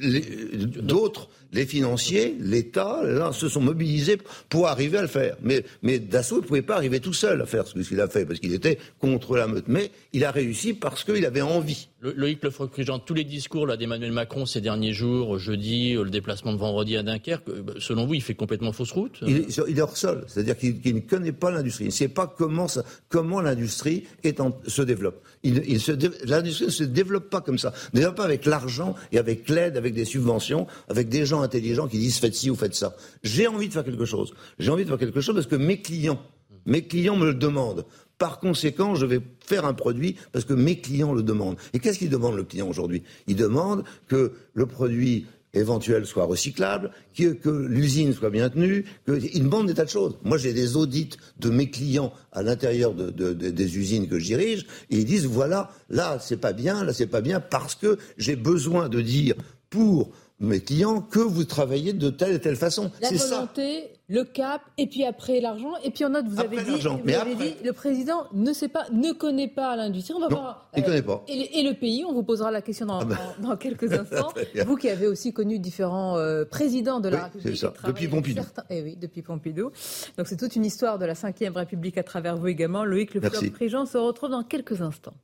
d'autres, 0.00 1.28
les 1.52 1.66
financiers, 1.66 2.36
l'État, 2.40 3.02
se 3.32 3.48
sont 3.48 3.60
mobilisés 3.60 4.18
pour 4.48 4.68
arriver 4.68 4.98
à 4.98 5.02
le 5.02 5.08
faire. 5.08 5.36
Mais, 5.42 5.64
mais 5.82 5.98
Dassault 5.98 6.36
ne 6.36 6.46
pouvait 6.46 6.62
pas 6.62 6.76
arriver 6.76 7.00
tout 7.00 7.12
seul 7.12 7.40
à 7.42 7.46
faire 7.46 7.66
ce 7.66 7.78
qu'il 7.78 8.00
a 8.00 8.08
fait, 8.08 8.24
parce 8.24 8.40
qu'il 8.40 8.54
était 8.54 8.78
contre 8.98 9.36
la 9.36 9.46
meute. 9.46 9.68
Mais 9.68 9.90
il 10.12 10.24
a 10.24 10.30
réussi 10.30 10.72
parce 10.72 11.04
qu'il 11.04 11.24
avait 11.26 11.42
envie. 11.42 11.88
Loïc 12.02 12.42
Lefroy-Prigent, 12.42 12.98
tous 12.98 13.14
les 13.14 13.22
discours 13.22 13.76
d'Emmanuel 13.76 14.10
Macron 14.10 14.44
ces 14.44 14.60
derniers 14.60 14.92
jours, 14.92 15.38
jeudi, 15.38 15.94
le 15.94 16.10
déplacement 16.10 16.52
de 16.52 16.58
vendredi 16.58 16.96
à 16.96 17.04
Dunkerque, 17.04 17.48
bah, 17.60 17.74
selon 17.78 18.06
vous, 18.06 18.14
il 18.14 18.22
fait 18.22 18.34
complètement 18.34 18.72
fausse 18.72 18.90
route 18.90 19.20
Il, 19.24 19.46
est 19.78 19.80
hors 19.80 19.96
sol, 19.96 20.24
c'est-à-dire 20.26 20.58
qu'il 20.58 20.94
ne 20.96 21.00
connaît 21.00 21.30
pas 21.30 21.52
l'industrie, 21.52 21.84
il 21.84 21.88
ne 21.88 21.92
sait 21.92 22.08
pas 22.08 22.26
comment, 22.26 23.40
l'industrie 23.40 24.04
se 24.24 24.82
développe. 24.82 25.22
L'industrie 25.44 26.66
ne 26.66 26.70
se 26.70 26.84
développe 26.84 27.30
pas 27.30 27.40
comme 27.40 27.58
ça, 27.58 27.72
ne 27.92 28.00
développe 28.00 28.16
pas 28.16 28.24
avec 28.24 28.46
l'argent 28.46 28.96
et 29.12 29.18
avec 29.18 29.48
l'aide, 29.48 29.76
avec 29.76 29.94
des 29.94 30.04
subventions, 30.04 30.66
avec 30.88 31.08
des 31.08 31.24
gens 31.24 31.42
intelligents 31.42 31.86
qui 31.86 31.98
disent 31.98 32.18
faites 32.18 32.34
ci 32.34 32.50
ou 32.50 32.56
faites 32.56 32.74
ça. 32.74 32.96
J'ai 33.22 33.46
envie 33.46 33.68
de 33.68 33.72
faire 33.72 33.84
quelque 33.84 34.06
chose. 34.06 34.34
J'ai 34.58 34.72
envie 34.72 34.82
de 34.82 34.88
faire 34.88 34.98
quelque 34.98 35.20
chose 35.20 35.36
parce 35.36 35.46
que 35.46 35.54
mes 35.54 35.80
clients, 35.80 36.20
mes 36.66 36.82
clients 36.82 37.16
me 37.16 37.26
le 37.26 37.34
demandent. 37.34 37.84
Par 38.22 38.38
conséquent, 38.38 38.94
je 38.94 39.04
vais 39.04 39.18
faire 39.44 39.64
un 39.64 39.74
produit 39.74 40.14
parce 40.30 40.44
que 40.44 40.54
mes 40.54 40.78
clients 40.78 41.12
le 41.12 41.24
demandent. 41.24 41.56
Et 41.72 41.80
qu'est-ce 41.80 41.98
qu'il 41.98 42.08
demande 42.08 42.36
le 42.36 42.44
client 42.44 42.68
aujourd'hui? 42.68 43.02
Il 43.26 43.34
demande 43.34 43.82
que 44.06 44.34
le 44.54 44.66
produit 44.66 45.26
éventuel 45.54 46.06
soit 46.06 46.24
recyclable, 46.24 46.92
que, 47.18 47.32
que 47.32 47.50
l'usine 47.50 48.12
soit 48.12 48.30
bien 48.30 48.48
tenue, 48.48 48.84
qu'il 49.06 49.42
demande 49.42 49.66
des 49.66 49.74
tas 49.74 49.86
de 49.86 49.90
choses. 49.90 50.18
Moi, 50.22 50.38
j'ai 50.38 50.52
des 50.52 50.76
audits 50.76 51.10
de 51.40 51.50
mes 51.50 51.68
clients 51.68 52.12
à 52.30 52.44
l'intérieur 52.44 52.94
de, 52.94 53.10
de, 53.10 53.32
des 53.32 53.76
usines 53.76 54.06
que 54.06 54.20
je 54.20 54.26
dirige, 54.26 54.66
et 54.90 54.98
ils 54.98 55.04
disent, 55.04 55.26
voilà, 55.26 55.72
là, 55.90 56.18
c'est 56.20 56.36
pas 56.36 56.52
bien, 56.52 56.84
là, 56.84 56.92
c'est 56.92 57.08
pas 57.08 57.22
bien, 57.22 57.40
parce 57.40 57.74
que 57.74 57.98
j'ai 58.18 58.36
besoin 58.36 58.88
de 58.88 59.00
dire 59.00 59.34
pour 59.68 60.12
mes 60.38 60.60
clients 60.60 61.00
que 61.00 61.20
vous 61.20 61.44
travaillez 61.44 61.92
de 61.92 62.10
telle 62.10 62.34
et 62.34 62.40
telle 62.40 62.56
façon. 62.56 62.90
La 63.00 63.10
volonté, 63.10 63.90
le 64.12 64.24
cap, 64.24 64.60
et 64.76 64.86
puis 64.86 65.04
après 65.04 65.40
l'argent. 65.40 65.72
Et 65.82 65.90
puis 65.90 66.04
en 66.04 66.10
note, 66.10 66.26
vous 66.28 66.38
avez, 66.38 66.62
dit, 66.62 66.70
vous 66.80 66.86
avez 67.14 67.34
dit, 67.34 67.54
le 67.64 67.72
président 67.72 68.26
ne 68.34 68.52
sait 68.52 68.68
pas, 68.68 68.84
ne 68.92 69.12
connaît 69.12 69.48
pas 69.48 69.74
l'industrie. 69.74 70.12
On 70.14 70.20
va 70.20 70.28
voir. 70.28 70.68
Il 70.76 70.84
connaît 70.84 71.00
pas. 71.00 71.24
Et, 71.28 71.62
le 71.62 71.72
pays, 71.72 72.04
on 72.06 72.12
vous 72.12 72.22
posera 72.22 72.50
la 72.50 72.60
question 72.60 72.84
dans, 72.84 73.00
ah 73.00 73.04
ben. 73.06 73.18
dans, 73.40 73.56
quelques 73.56 73.90
instants. 73.92 74.28
vous 74.66 74.76
qui 74.76 74.90
avez 74.90 75.06
aussi 75.06 75.32
connu 75.32 75.58
différents 75.58 76.18
euh, 76.18 76.44
présidents 76.44 77.00
de 77.00 77.08
la 77.08 77.24
République. 77.24 77.56
Ça. 77.56 77.72
Depuis 77.86 78.06
Pompidou. 78.06 78.42
Eh 78.68 78.82
oui, 78.82 78.96
depuis 79.00 79.22
Pompidou. 79.22 79.70
Donc 80.18 80.26
c'est 80.26 80.36
toute 80.36 80.56
une 80.56 80.66
histoire 80.66 80.98
de 80.98 81.06
la 81.06 81.14
Ve 81.14 81.56
République 81.56 81.96
à 81.96 82.02
travers 82.02 82.36
vous 82.36 82.48
également. 82.48 82.84
Loïc 82.84 83.14
Le 83.14 83.50
Prigent 83.50 83.86
se 83.86 83.96
retrouve 83.96 84.30
dans 84.30 84.42
quelques 84.42 84.82
instants. 84.82 85.14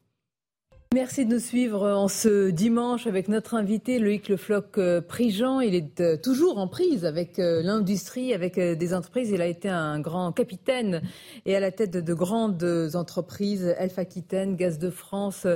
Merci 0.94 1.26
de 1.26 1.34
nous 1.34 1.38
suivre 1.38 1.86
en 1.86 2.08
ce 2.08 2.48
dimanche 2.48 3.06
avec 3.06 3.28
notre 3.28 3.54
invité 3.54 3.98
Loïc 3.98 4.30
Le 4.30 4.38
Floch 4.38 4.78
euh, 4.78 5.02
Prigent. 5.02 5.60
Il 5.60 5.74
est 5.74 6.00
euh, 6.00 6.16
toujours 6.16 6.56
en 6.56 6.66
prise 6.66 7.04
avec 7.04 7.38
euh, 7.38 7.60
l'industrie, 7.62 8.32
avec 8.32 8.58
des 8.58 8.94
entreprises. 8.94 9.28
Il 9.28 9.42
a 9.42 9.46
été 9.46 9.68
un 9.68 10.00
grand 10.00 10.32
capitaine 10.32 11.02
et 11.44 11.54
à 11.54 11.60
la 11.60 11.72
tête 11.72 11.90
de 11.90 12.14
grandes 12.14 12.64
entreprises, 12.94 13.74
Elf 13.78 13.98
Aquitaine, 13.98 14.56
Gaz 14.56 14.78
de 14.78 14.88
France, 14.88 15.46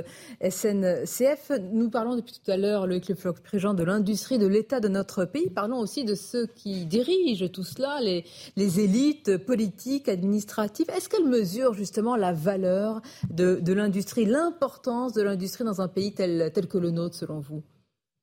SNCF. 0.47 1.51
Nous 1.71 1.89
parlons 1.89 2.15
depuis 2.15 2.33
tout 2.33 2.51
à 2.51 2.55
l'heure, 2.55 2.85
Loïc 2.85 3.09
Le 3.09 3.15
Floch 3.15 3.39
Prigent, 3.39 3.73
de 3.73 3.83
l'industrie, 3.83 4.37
de 4.37 4.45
l'état 4.45 4.81
de 4.81 4.87
notre 4.87 5.25
pays. 5.25 5.49
Parlons 5.49 5.79
aussi 5.79 6.05
de 6.05 6.13
ceux 6.13 6.45
qui 6.45 6.85
dirigent 6.85 7.47
tout 7.47 7.63
cela, 7.63 7.99
les, 8.01 8.23
élites 8.55 9.37
politiques, 9.37 10.09
administratives. 10.09 10.85
Est-ce 10.95 11.09
qu'elles 11.09 11.27
mesurent 11.27 11.73
justement 11.73 12.15
la 12.15 12.33
valeur 12.33 13.01
de, 13.31 13.59
de 13.59 13.73
l'industrie, 13.73 14.25
l'importance 14.25 15.13
de 15.13 15.22
l'industrie 15.23 15.63
dans 15.63 15.81
un 15.81 15.87
pays 15.87 16.13
tel, 16.13 16.51
tel 16.53 16.67
que 16.67 16.77
le 16.77 16.91
nôtre, 16.91 17.15
selon 17.15 17.39
vous? 17.39 17.63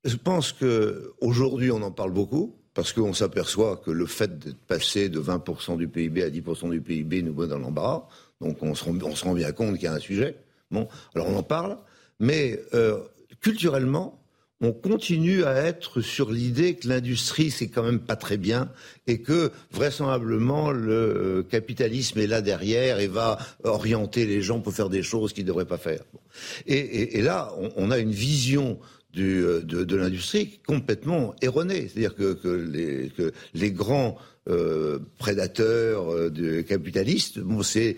Je 0.05 0.17
pense 0.17 0.53
qu'aujourd'hui, 0.53 1.71
on 1.71 1.83
en 1.83 1.91
parle 1.91 2.13
beaucoup, 2.13 2.57
parce 2.75 2.93
qu'on 2.93 3.13
s'aperçoit 3.13 3.77
que 3.77 3.91
le 3.91 4.07
fait 4.07 4.39
d'être 4.39 4.59
passé 4.59 5.09
de 5.09 5.21
20% 5.21 5.77
du 5.77 5.89
PIB 5.89 6.23
à 6.23 6.31
10% 6.31 6.71
du 6.71 6.81
PIB 6.81 7.23
nous 7.23 7.35
met 7.35 7.49
dans 7.49 7.59
l'embarras. 7.59 8.07
Donc 8.41 8.63
on 8.63 8.75
se, 8.75 8.85
rend, 8.85 8.97
on 9.03 9.15
se 9.15 9.25
rend 9.25 9.35
bien 9.35 9.53
compte 9.53 9.75
qu'il 9.75 9.85
y 9.85 9.89
a 9.89 9.93
un 9.93 9.99
sujet. 9.99 10.37
Bon, 10.71 10.89
alors 11.15 11.29
on 11.29 11.37
en 11.37 11.43
parle, 11.43 11.77
mais 12.21 12.61
euh, 12.75 13.01
culturellement, 13.41 14.20
on 14.61 14.73
continue 14.73 15.45
à 15.45 15.55
être 15.55 16.01
sur 16.01 16.31
l'idée 16.31 16.75
que 16.75 16.87
l'industrie 16.89 17.51
c'est 17.51 17.69
quand 17.69 17.83
même 17.83 18.01
pas 18.01 18.17
très 18.17 18.37
bien 18.37 18.71
et 19.07 19.23
que 19.23 19.51
vraisemblablement 19.73 20.71
le 20.71 20.93
euh, 20.93 21.43
capitalisme 21.43 22.19
est 22.19 22.27
là 22.27 22.43
derrière 22.43 23.01
et 23.01 23.07
va 23.07 23.39
orienter 23.65 24.27
les 24.27 24.43
gens 24.43 24.61
pour 24.61 24.75
faire 24.75 24.91
des 24.91 25.03
choses 25.03 25.33
qu'ils 25.33 25.45
ne 25.45 25.49
devraient 25.49 25.65
pas 25.65 25.79
faire. 25.79 26.03
Et, 26.67 27.23
là, 27.23 27.53
on, 27.77 27.91
a 27.91 27.99
une 27.99 28.13
vision 28.13 28.79
euh, 29.19 29.63
de, 29.63 29.97
l'industrie 29.97 30.61
complètement 30.67 31.35
erronée. 31.43 31.89
C'est-à-dire 31.89 32.15
que, 32.15 33.11
les, 33.55 33.73
grands 33.73 34.17
euh, 34.49 34.99
prédateurs 35.19 36.07
capitalistes, 36.69 37.41
c'est 37.63 37.97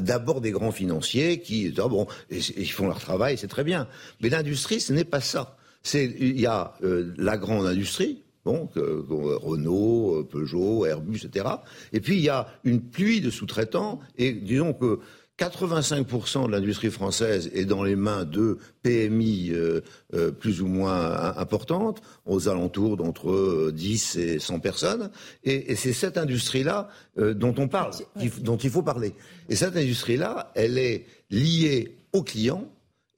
d'abord 0.00 0.40
des 0.40 0.52
grands 0.52 0.72
financiers 0.72 1.40
qui, 1.40 1.74
ah 1.78 1.88
bon, 1.88 2.06
ils 2.30 2.70
font 2.70 2.86
leur 2.86 3.00
travail, 3.00 3.36
c'est 3.36 3.48
très 3.48 3.64
bien. 3.64 3.88
Mais 4.20 4.28
l'industrie, 4.28 4.80
ce 4.80 4.92
n'est 4.92 5.04
pas 5.04 5.20
ça 5.20 5.56
il 5.94 6.40
y 6.40 6.46
a 6.46 6.74
euh, 6.82 7.12
la 7.16 7.36
grande 7.36 7.66
industrie, 7.66 8.22
bon, 8.44 8.68
Renault, 8.74 10.20
euh, 10.20 10.22
Peugeot, 10.24 10.86
Airbus, 10.86 11.24
etc. 11.24 11.46
Et 11.92 12.00
puis 12.00 12.16
il 12.16 12.22
y 12.22 12.28
a 12.28 12.48
une 12.64 12.80
pluie 12.80 13.20
de 13.20 13.30
sous-traitants, 13.30 14.00
et 14.16 14.32
disons 14.32 14.72
que 14.72 15.00
85% 15.38 16.46
de 16.46 16.52
l'industrie 16.52 16.90
française 16.90 17.50
est 17.52 17.66
dans 17.66 17.82
les 17.82 17.94
mains 17.94 18.24
de 18.24 18.56
PMI 18.82 19.50
euh, 19.52 19.82
plus 20.30 20.62
ou 20.62 20.66
moins 20.66 21.36
importantes, 21.36 22.00
aux 22.24 22.48
alentours 22.48 22.96
d'entre 22.96 23.70
10 23.70 24.16
et 24.16 24.38
100 24.38 24.60
personnes. 24.60 25.10
Et, 25.44 25.72
et 25.72 25.76
c'est 25.76 25.92
cette 25.92 26.16
industrie-là 26.16 26.88
dont 27.18 27.54
on 27.58 27.68
parle, 27.68 27.92
dont 28.40 28.56
il 28.56 28.70
faut 28.70 28.82
parler. 28.82 29.12
Et 29.50 29.56
cette 29.56 29.76
industrie-là, 29.76 30.52
elle 30.54 30.78
est 30.78 31.04
liée 31.30 31.98
aux 32.14 32.22
clients, 32.22 32.66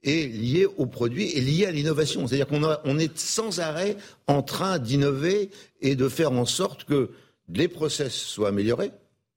est 0.03 0.31
lié 0.31 0.65
au 0.65 0.85
produit 0.85 1.31
et 1.31 1.41
lié 1.41 1.65
à 1.65 1.71
l'innovation. 1.71 2.25
C'est-à-dire 2.27 2.47
qu'on 2.47 2.63
on 2.85 2.99
est 2.99 3.17
sans 3.17 3.59
arrêt 3.59 3.97
en 4.27 4.41
train 4.41 4.79
d'innover 4.79 5.49
et 5.81 5.95
de 5.95 6.07
faire 6.07 6.31
en 6.31 6.45
sorte 6.45 6.85
que 6.85 7.09
les 7.49 7.67
process 7.67 8.13
soient 8.13 8.49
améliorés 8.49 8.91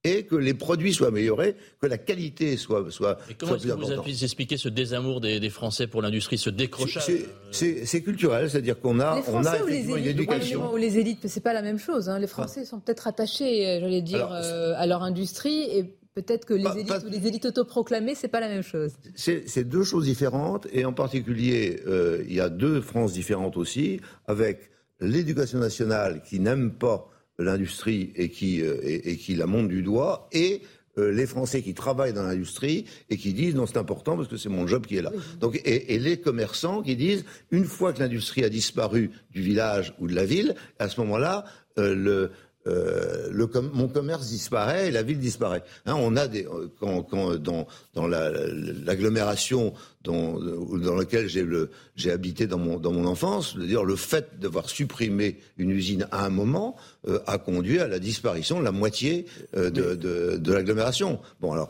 et 0.05 0.23
que 0.23 0.35
les 0.35 0.53
produits 0.53 0.93
soient 0.93 1.07
améliorés, 1.07 1.55
que 1.81 1.87
la 1.87 1.97
qualité 1.97 2.57
soit, 2.57 2.85
soit, 2.91 3.17
et 3.29 3.35
comment 3.35 3.55
est-ce 3.55 3.67
que 3.67 3.71
vous 3.71 3.91
avez 3.91 4.23
expliqué 4.23 4.57
ce 4.57 4.67
désamour 4.67 5.21
des, 5.21 5.49
Français 5.49 5.87
pour 5.87 6.01
l'industrie, 6.01 6.37
ce 6.37 6.49
décrochage 6.49 7.09
C'est 7.51 8.01
culturel, 8.01 8.49
c'est-à-dire 8.49 8.79
qu'on 8.79 8.99
a, 8.99 9.21
on 9.27 9.45
a 9.45 9.55
effectivement 9.57 9.95
une 9.95 10.05
éducation. 10.05 10.73
Ou 10.73 10.77
les 10.77 10.97
élites, 10.97 11.27
c'est 11.27 11.43
pas 11.43 11.53
la 11.53 11.61
même 11.61 11.79
chose. 11.79 12.09
Hein. 12.09 12.19
Les 12.19 12.27
Français 12.27 12.65
sont 12.65 12.79
peut-être 12.79 13.07
attachés, 13.07 13.79
j'allais 13.79 14.01
dire, 14.01 14.29
euh, 14.31 14.73
à 14.75 14.85
leur 14.87 15.03
industrie 15.03 15.63
et 15.71 15.95
Peut-être 16.15 16.45
que 16.45 16.53
les, 16.53 16.79
élites, 16.79 17.03
ou 17.05 17.09
les 17.09 17.27
élites 17.27 17.45
autoproclamées, 17.45 18.13
c'est 18.13 18.27
pas 18.27 18.39
la 18.39 18.47
même 18.47 18.61
chose. 18.61 18.93
C'est 19.15 19.63
deux 19.63 19.83
choses 19.83 20.05
différentes, 20.05 20.67
et 20.71 20.85
en 20.85 20.93
particulier, 20.93 21.81
euh, 21.87 22.23
il 22.27 22.35
y 22.35 22.39
a 22.39 22.49
deux 22.49 22.81
France 22.81 23.13
différentes 23.13 23.57
aussi, 23.57 23.99
avec 24.27 24.69
l'éducation 24.99 25.57
nationale 25.57 26.21
qui 26.21 26.39
n'aime 26.39 26.71
pas 26.71 27.09
l'industrie 27.39 28.13
et 28.15 28.29
qui, 28.29 28.61
euh, 28.61 28.77
et, 28.83 29.17
qui 29.17 29.35
la 29.35 29.47
monte 29.47 29.69
du 29.69 29.81
doigt, 29.81 30.29
et 30.31 30.61
euh, 30.99 31.11
les 31.11 31.25
Français 31.25 31.63
qui 31.63 31.73
travaillent 31.73 32.13
dans 32.13 32.21
l'industrie 32.21 32.85
et 33.09 33.17
qui 33.17 33.33
disent 33.33 33.55
non 33.55 33.65
c'est 33.65 33.79
important 33.79 34.15
parce 34.15 34.27
que 34.27 34.37
c'est 34.37 34.49
mon 34.49 34.67
job 34.67 34.85
qui 34.85 34.97
est 34.97 35.01
là. 35.01 35.11
Donc 35.39 35.55
et, 35.55 35.95
et, 35.95 35.97
les 35.97 36.17
commerçants 36.17 36.83
qui 36.83 36.95
disent 36.95 37.25
une 37.49 37.65
fois 37.65 37.93
que 37.93 37.99
l'industrie 37.99 38.43
a 38.43 38.49
disparu 38.49 39.09
du 39.31 39.41
village 39.41 39.95
ou 39.97 40.07
de 40.07 40.13
la 40.13 40.25
ville, 40.25 40.53
à 40.77 40.89
ce 40.89 41.01
moment-là 41.01 41.45
le 41.77 42.29
euh, 42.67 43.27
le 43.31 43.49
mon 43.73 43.87
commerce 43.87 44.29
disparaît 44.29 44.87
et 44.87 44.91
la 44.91 45.03
ville 45.03 45.19
disparaît. 45.19 45.63
Hein, 45.85 45.95
on 45.97 46.15
a 46.15 46.27
des, 46.27 46.45
euh, 46.45 46.69
quand, 46.79 47.03
quand 47.03 47.35
dans, 47.35 47.67
dans 47.93 48.07
l'agglomération 48.07 49.73
dans, 50.03 50.37
dans 50.39 50.95
laquelle 50.95 51.27
j'ai 51.27 52.11
habité 52.11 52.47
dans 52.47 52.57
mon, 52.57 52.77
dans 52.77 52.91
mon 52.91 53.05
enfance, 53.05 53.57
dire 53.57 53.83
le 53.83 53.95
fait 53.95 54.39
d'avoir 54.39 54.69
supprimé 54.69 55.37
une 55.57 55.71
usine 55.71 56.07
à 56.11 56.25
un 56.25 56.29
moment 56.29 56.75
euh, 57.07 57.19
a 57.25 57.37
conduit 57.37 57.79
à 57.79 57.87
la 57.87 57.99
disparition 57.99 58.59
de 58.59 58.65
la 58.65 58.71
moitié 58.71 59.25
euh, 59.55 59.69
de, 59.69 59.95
de, 59.95 60.37
de 60.37 60.53
l'agglomération. 60.53 61.19
Bon 61.39 61.53
alors, 61.53 61.69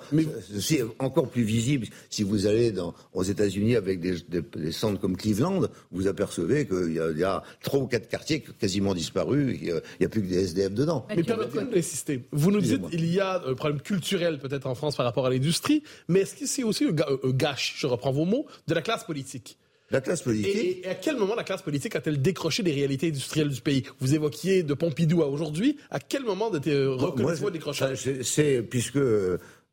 c'est 0.59 0.83
encore 0.99 1.29
plus 1.29 1.43
visible 1.43 1.87
si 2.09 2.23
vous 2.23 2.47
allez 2.47 2.71
dans, 2.71 2.93
aux 3.13 3.23
États-Unis 3.23 3.75
avec 3.75 3.99
des, 3.99 4.15
des, 4.29 4.71
centres 4.71 4.99
comme 4.99 5.15
Cleveland, 5.15 5.61
vous 5.91 6.07
apercevez 6.07 6.65
qu'il 6.67 6.91
y, 6.91 7.19
y, 7.19 7.23
a 7.23 7.43
trois 7.61 7.79
ou 7.79 7.87
quatre 7.87 8.07
quartiers 8.07 8.43
quasiment 8.59 8.93
disparus, 8.93 9.57
il 9.61 9.81
n'y 9.99 10.05
a, 10.05 10.09
plus 10.09 10.21
que 10.21 10.27
des 10.27 10.43
SDF 10.43 10.73
dedans. 10.73 11.05
Mais 11.15 11.23
permettez-moi 11.23 11.63
d'insister. 11.65 12.23
Vous 12.31 12.51
nous 12.51 12.61
dites 12.61 12.89
qu'il 12.89 13.05
y 13.05 13.19
a 13.19 13.41
un 13.45 13.53
problème 13.53 13.81
culturel 13.81 14.39
peut-être 14.39 14.67
en 14.67 14.75
France 14.75 14.95
par 14.95 15.05
rapport 15.05 15.25
à 15.25 15.29
l'industrie, 15.29 15.83
mais 16.07 16.21
est-ce 16.21 16.35
que 16.35 16.45
c'est 16.47 16.63
aussi 16.63 16.85
un 16.85 17.29
gâche, 17.31 17.75
je 17.77 17.87
reprends 17.87 18.11
vos 18.11 18.22
mots, 18.25 18.45
de 18.67 18.73
la 18.73 18.81
classe 18.81 19.03
politique. 19.03 19.57
La 19.91 20.01
classe 20.01 20.21
politique? 20.21 20.81
Et, 20.83 20.87
à 20.87 20.95
quel 20.95 21.17
moment 21.17 21.35
la 21.35 21.43
classe 21.43 21.61
politique 21.61 21.95
a-t-elle 21.95 22.21
décroché 22.21 22.63
des 22.63 22.71
réalités 22.71 23.09
industrielles 23.09 23.49
du 23.49 23.61
pays? 23.61 23.83
Vous 23.99 24.15
évoquiez 24.15 24.63
de 24.63 24.73
Pompidou 24.73 25.21
à 25.21 25.27
aujourd'hui. 25.27 25.77
À 25.91 25.99
quel 25.99 26.23
moment 26.23 26.53
était 26.53 26.85
reconnu 26.85 27.35
ce 27.35 27.49
décrochage 27.51 28.09
C'est 28.23 28.63
puisque 28.63 28.97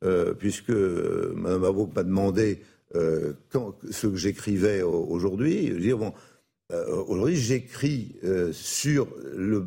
euh, 0.04 0.32
puisque 0.34 0.70
Mme 0.70 1.64
Avouk 1.64 1.94
m'a 1.94 2.02
demandé 2.02 2.60
euh, 2.94 3.34
quand, 3.50 3.76
ce 3.90 4.06
que 4.06 4.16
j'écrivais 4.16 4.82
aujourd'hui. 4.82 5.70
Dire 5.78 5.98
bon. 5.98 6.12
Euh, 6.72 7.02
aujourd'hui, 7.08 7.36
j'écris 7.36 8.14
sur 8.52 9.08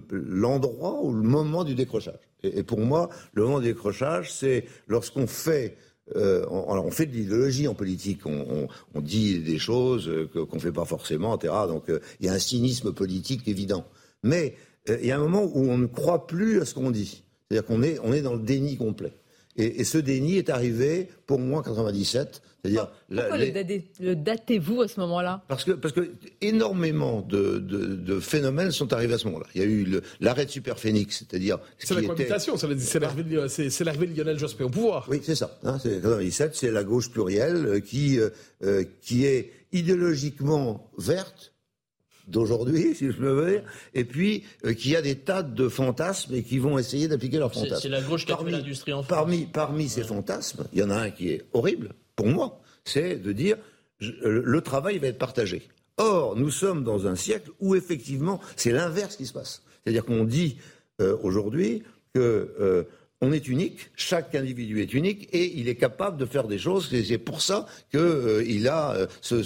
l'endroit 0.09 1.03
ou 1.03 1.13
le 1.13 1.21
moment 1.21 1.63
du 1.63 1.75
décrochage. 1.75 2.19
Et, 2.43 2.59
et, 2.59 2.63
pour 2.63 2.79
moi, 2.79 3.09
le 3.33 3.43
moment 3.43 3.59
du 3.59 3.67
décrochage, 3.67 4.31
c'est 4.31 4.65
lorsqu'on 4.87 5.27
fait 5.27 5.77
euh, 6.15 6.45
on, 6.50 6.91
fait 6.91 7.05
de 7.05 7.13
l'idéologie 7.13 7.67
en 7.67 7.75
politique, 7.75 8.25
on, 8.25 8.67
dit 9.01 9.39
des 9.39 9.57
choses 9.57 10.12
qu'on 10.33 10.55
ne 10.55 10.62
fait 10.62 10.72
pas 10.72 10.86
forcément, 10.86 11.36
etc. 11.38 11.53
Donc 11.67 11.86
il 12.19 12.25
y 12.25 12.29
a 12.29 12.33
un 12.33 12.39
cynisme 12.39 12.91
politique 12.93 13.48
évident. 13.48 13.86
Mais 14.22 14.55
il 14.88 15.05
y 15.05 15.12
a 15.12 15.17
un 15.17 15.22
moment 15.22 15.43
où 15.43 15.69
on 15.69 15.77
ne 15.77 15.86
croit 15.86 16.27
plus 16.27 16.62
à 16.62 16.65
ce 16.65 16.74
qu'on 16.74 16.91
dit. 16.91 17.24
C'est-à-dire 17.50 17.65
qu'on 17.65 17.81
on 18.03 18.13
est 18.13 18.22
dans 18.22 18.33
le 18.33 18.41
déni 18.41 18.77
complet. 18.77 19.13
Et, 19.55 19.81
et, 19.81 19.83
ce 19.83 19.98
déni 19.98 20.38
est 20.38 20.50
arrivé, 20.50 21.10
pour 21.27 21.39
moi, 21.39 21.60
en 21.60 21.63
97, 21.63 22.41
c'est-à-dire 22.63 22.89
Pourquoi 23.10 23.38
le, 23.38 24.15
datez-vous 24.15 24.81
à 24.81 24.88
ce 24.88 25.00
moment-là? 25.01 25.43
Parce 25.50 25.65
que, 25.65 25.72
parce 25.72 25.93
que 25.93 26.12
énormément 26.39 27.22
de, 27.22 27.60
de, 27.60 27.95
de, 27.95 28.19
phénomènes 28.19 28.72
sont 28.72 28.93
arrivés 28.93 29.15
à 29.15 29.17
ce 29.17 29.25
moment-là. 29.25 29.45
Il 29.53 29.62
y 29.62 29.63
a 29.63 29.67
eu 29.67 30.01
l'arrêt 30.22 30.45
de 30.45 30.50
Superphénix, 30.50 31.19
c'est-à-dire... 31.19 31.60
C'est 31.77 31.93
la 31.93 32.01
cohabitation, 32.01 32.55
était... 32.55 32.79
c'est 32.79 33.83
l'arrivée 33.83 34.07
de 34.07 34.17
Lionel 34.17 34.39
Jospin 34.39 34.65
au 34.65 34.69
pouvoir. 34.69 35.07
Oui, 35.10 35.19
c'est 35.24 35.36
ça. 35.36 35.57
Hein, 35.63 35.77
97, 35.83 36.55
c'est 36.55 36.72
la 36.72 36.86
gauche 36.86 37.12
plurielle 37.12 37.65
euh, 37.65 37.79
qui, 37.81 38.17
euh, 38.17 38.29
euh, 38.63 38.86
qui 39.01 39.25
est 39.25 39.51
idéologiquement 39.74 40.89
verte, 40.98 41.52
d'aujourd'hui, 42.27 42.96
si 42.96 43.08
je 43.08 43.18
peux 43.18 43.50
dire, 43.50 43.63
et 43.94 44.06
puis 44.06 44.44
euh, 44.65 44.74
qui 44.74 44.96
a 44.96 45.01
des 45.01 45.15
tas 45.15 45.44
de 45.44 45.68
fantasmes 45.68 46.34
et 46.36 46.44
qui 46.44 46.60
vont 46.60 46.77
essayer 46.77 47.08
d'appliquer 47.08 47.38
leurs 47.38 47.53
fantasmes. 47.53 47.82
C'est 47.82 47.89
la 47.89 48.01
gauche 48.01 48.25
qui 48.25 48.32
a 48.32 48.39
l'industrie 48.44 48.94
en 48.94 49.03
France. 49.03 49.18
Parmi, 49.18 49.46
parmi 49.46 49.89
ces 49.89 50.03
fantasmes, 50.03 50.65
il 50.74 50.80
y 50.80 50.84
en 50.84 50.89
a 50.89 50.96
un 50.96 51.10
qui 51.10 51.30
est 51.30 51.46
horrible, 51.53 51.94
pour 52.15 52.27
moi, 52.27 52.62
c'est 52.86 53.15
de 53.15 53.32
dire 53.32 53.58
le 54.00 54.62
travail 54.62 54.98
va 54.98 55.08
être 55.08 55.18
partagé. 55.18 55.68
Or, 55.98 56.36
nous 56.36 56.50
sommes 56.50 56.84
dans 56.84 57.08
un 57.08 57.15
siècle 57.15 57.51
où 57.60 57.75
effectivement, 57.75 58.39
c'est 58.56 58.72
l'inverse 58.72 59.15
qui 59.15 59.25
se 59.25 59.34
passe. 59.34 59.62
C'est-à-dire 59.84 60.06
qu'on 60.06 60.24
dit 60.24 60.58
euh, 61.01 61.15
aujourd'hui 61.22 61.84
que 62.13 62.53
euh, 62.60 62.84
on 63.24 63.32
est 63.32 63.48
unique, 63.48 63.89
chaque 63.96 64.36
individu 64.36 64.82
est 64.82 64.94
unique 64.94 65.30
et 65.32 65.58
il 65.58 65.70
est 65.70 65.75
capable 65.75 66.18
de 66.18 66.25
faire 66.25 66.46
des 66.46 66.58
choses. 66.58 66.89
C'est 66.89 67.18
pour 67.18 67.42
ça 67.42 67.65
qu'il 67.89 68.01
euh, 68.01 68.70
a 68.70 68.96
euh, 68.96 69.08
ce, 69.22 69.42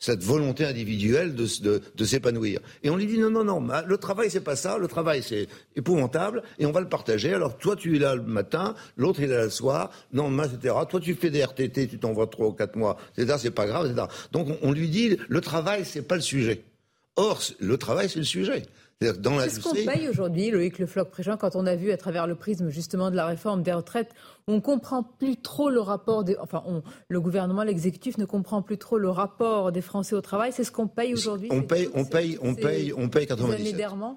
cette 0.00 0.24
volonté 0.24 0.64
individuelle 0.64 1.36
de, 1.36 2.04
s'épanouir. 2.04 2.58
Et 2.82 2.90
on 2.90 2.96
lui 2.96 3.06
dit 3.06 3.18
non, 3.18 3.30
non, 3.30 3.44
non, 3.44 3.64
le 3.86 3.96
travail 3.96 4.28
c'est 4.28 4.40
pas 4.40 4.56
ça, 4.56 4.76
le 4.76 4.88
travail 4.88 5.22
c'est 5.22 5.46
épouvantable 5.76 6.42
et 6.58 6.66
on 6.66 6.72
va 6.72 6.80
le 6.80 6.88
partager. 6.88 7.32
Alors 7.32 7.56
toi 7.58 7.76
tu 7.76 7.94
es 7.94 7.98
là 8.00 8.16
le 8.16 8.22
matin, 8.22 8.74
l'autre 8.96 9.20
il 9.20 9.30
est 9.30 9.36
là 9.36 9.44
le 9.44 9.50
soir, 9.50 9.90
non, 10.12 10.36
etc. 10.42 10.74
Toi 10.90 10.98
tu 10.98 11.14
fais 11.14 11.30
des 11.30 11.44
RTT, 11.44 11.86
tu 11.86 11.98
t'envoies 11.98 12.26
trois 12.26 12.48
ou 12.48 12.52
quatre 12.52 12.74
mois, 12.74 12.96
etc. 13.16 13.38
C'est 13.40 13.52
pas 13.52 13.66
grave, 13.66 13.86
etc. 13.86 14.08
Donc 14.32 14.48
on, 14.62 14.72
lui 14.72 14.88
dit 14.88 15.16
le 15.28 15.40
travail 15.40 15.84
c'est 15.84 16.02
pas 16.02 16.16
le 16.16 16.22
sujet. 16.22 16.64
Or 17.14 17.40
le 17.60 17.76
travail 17.76 18.08
c'est 18.08 18.18
le 18.18 18.24
sujet. 18.24 18.64
Qu'est-ce 19.02 19.60
qu'on 19.60 19.74
paye 19.74 20.08
aujourd'hui, 20.08 20.50
Loïc 20.50 20.78
Le 20.78 20.86
Floch-Préjean, 20.86 21.36
quand 21.36 21.56
on 21.56 21.66
a 21.66 21.74
vu 21.74 21.90
à 21.92 21.96
travers 21.96 22.26
le 22.26 22.34
prisme 22.34 22.70
justement 22.70 23.10
de 23.10 23.16
la 23.16 23.26
réforme 23.26 23.62
des 23.62 23.72
retraites, 23.72 24.10
on 24.48 24.56
ne 24.56 24.60
comprend 24.60 25.02
plus 25.02 25.36
trop 25.36 25.70
le 25.70 25.80
rapport 25.80 26.24
des, 26.24 26.36
enfin, 26.38 26.62
le 27.08 27.20
gouvernement, 27.20 27.62
l'exécutif 27.62 28.18
ne 28.18 28.24
comprend 28.24 28.62
plus 28.62 28.78
trop 28.78 28.98
le 28.98 29.08
rapport 29.08 29.72
des 29.72 29.80
Français 29.80 30.14
au 30.14 30.20
travail. 30.20 30.52
C'est 30.52 30.64
ce 30.64 30.72
qu'on 30.72 30.88
paye 30.88 31.14
aujourd'hui. 31.14 31.48
On 31.52 31.62
paye, 31.62 31.88
on 31.94 32.04
paye, 32.04 32.38
on 32.42 32.54
paye, 32.54 32.92
on 32.96 33.08
paye 33.08 33.26
97. 33.26 33.76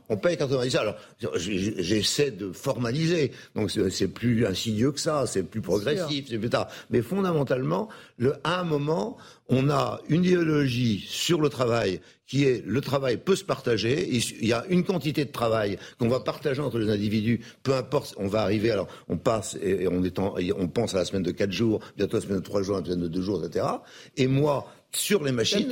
On 0.09 0.17
paye 0.17 0.37
97. 0.37 0.81
Alors, 0.81 0.95
j'essaie 1.35 2.31
de 2.31 2.51
formaliser. 2.51 3.31
Donc, 3.55 3.71
c'est 3.71 4.07
plus 4.07 4.45
insidieux 4.45 4.91
que 4.91 4.99
ça, 4.99 5.25
c'est 5.27 5.43
plus 5.43 5.61
progressif, 5.61 6.25
c'est 6.29 6.39
plus 6.39 6.49
tard. 6.49 6.67
Mais 6.89 7.01
fondamentalement, 7.01 7.89
le, 8.17 8.35
à 8.43 8.59
un 8.59 8.63
moment, 8.63 9.17
on 9.49 9.69
a 9.69 9.99
une 10.09 10.23
idéologie 10.23 11.05
sur 11.07 11.39
le 11.39 11.49
travail 11.49 12.01
qui 12.27 12.45
est 12.45 12.65
le 12.65 12.81
travail 12.81 13.17
peut 13.17 13.35
se 13.35 13.43
partager. 13.43 14.09
Il 14.09 14.47
y 14.47 14.53
a 14.53 14.65
une 14.69 14.83
quantité 14.83 15.25
de 15.25 15.31
travail 15.31 15.77
qu'on 15.99 16.07
va 16.07 16.19
partager 16.19 16.61
entre 16.61 16.79
les 16.79 16.91
individus, 16.91 17.41
peu 17.63 17.75
importe. 17.75 18.15
On 18.17 18.27
va 18.27 18.41
arriver, 18.41 18.71
alors 18.71 18.87
on 19.07 19.17
passe 19.17 19.57
et 19.61 19.87
on, 19.87 20.03
est 20.03 20.14
on 20.19 20.67
pense 20.67 20.93
à 20.93 20.97
la 20.97 21.05
semaine 21.05 21.23
de 21.23 21.31
4 21.31 21.51
jours, 21.51 21.79
bientôt 21.97 22.17
la 22.17 22.21
semaine 22.21 22.39
de 22.39 22.43
3 22.43 22.61
jours, 22.63 22.77
la 22.77 22.85
semaine 22.85 23.01
de 23.01 23.07
2 23.07 23.21
jours, 23.21 23.43
etc. 23.43 23.65
Et 24.17 24.27
moi, 24.27 24.67
sur 24.91 25.23
les 25.23 25.31
machines, 25.31 25.67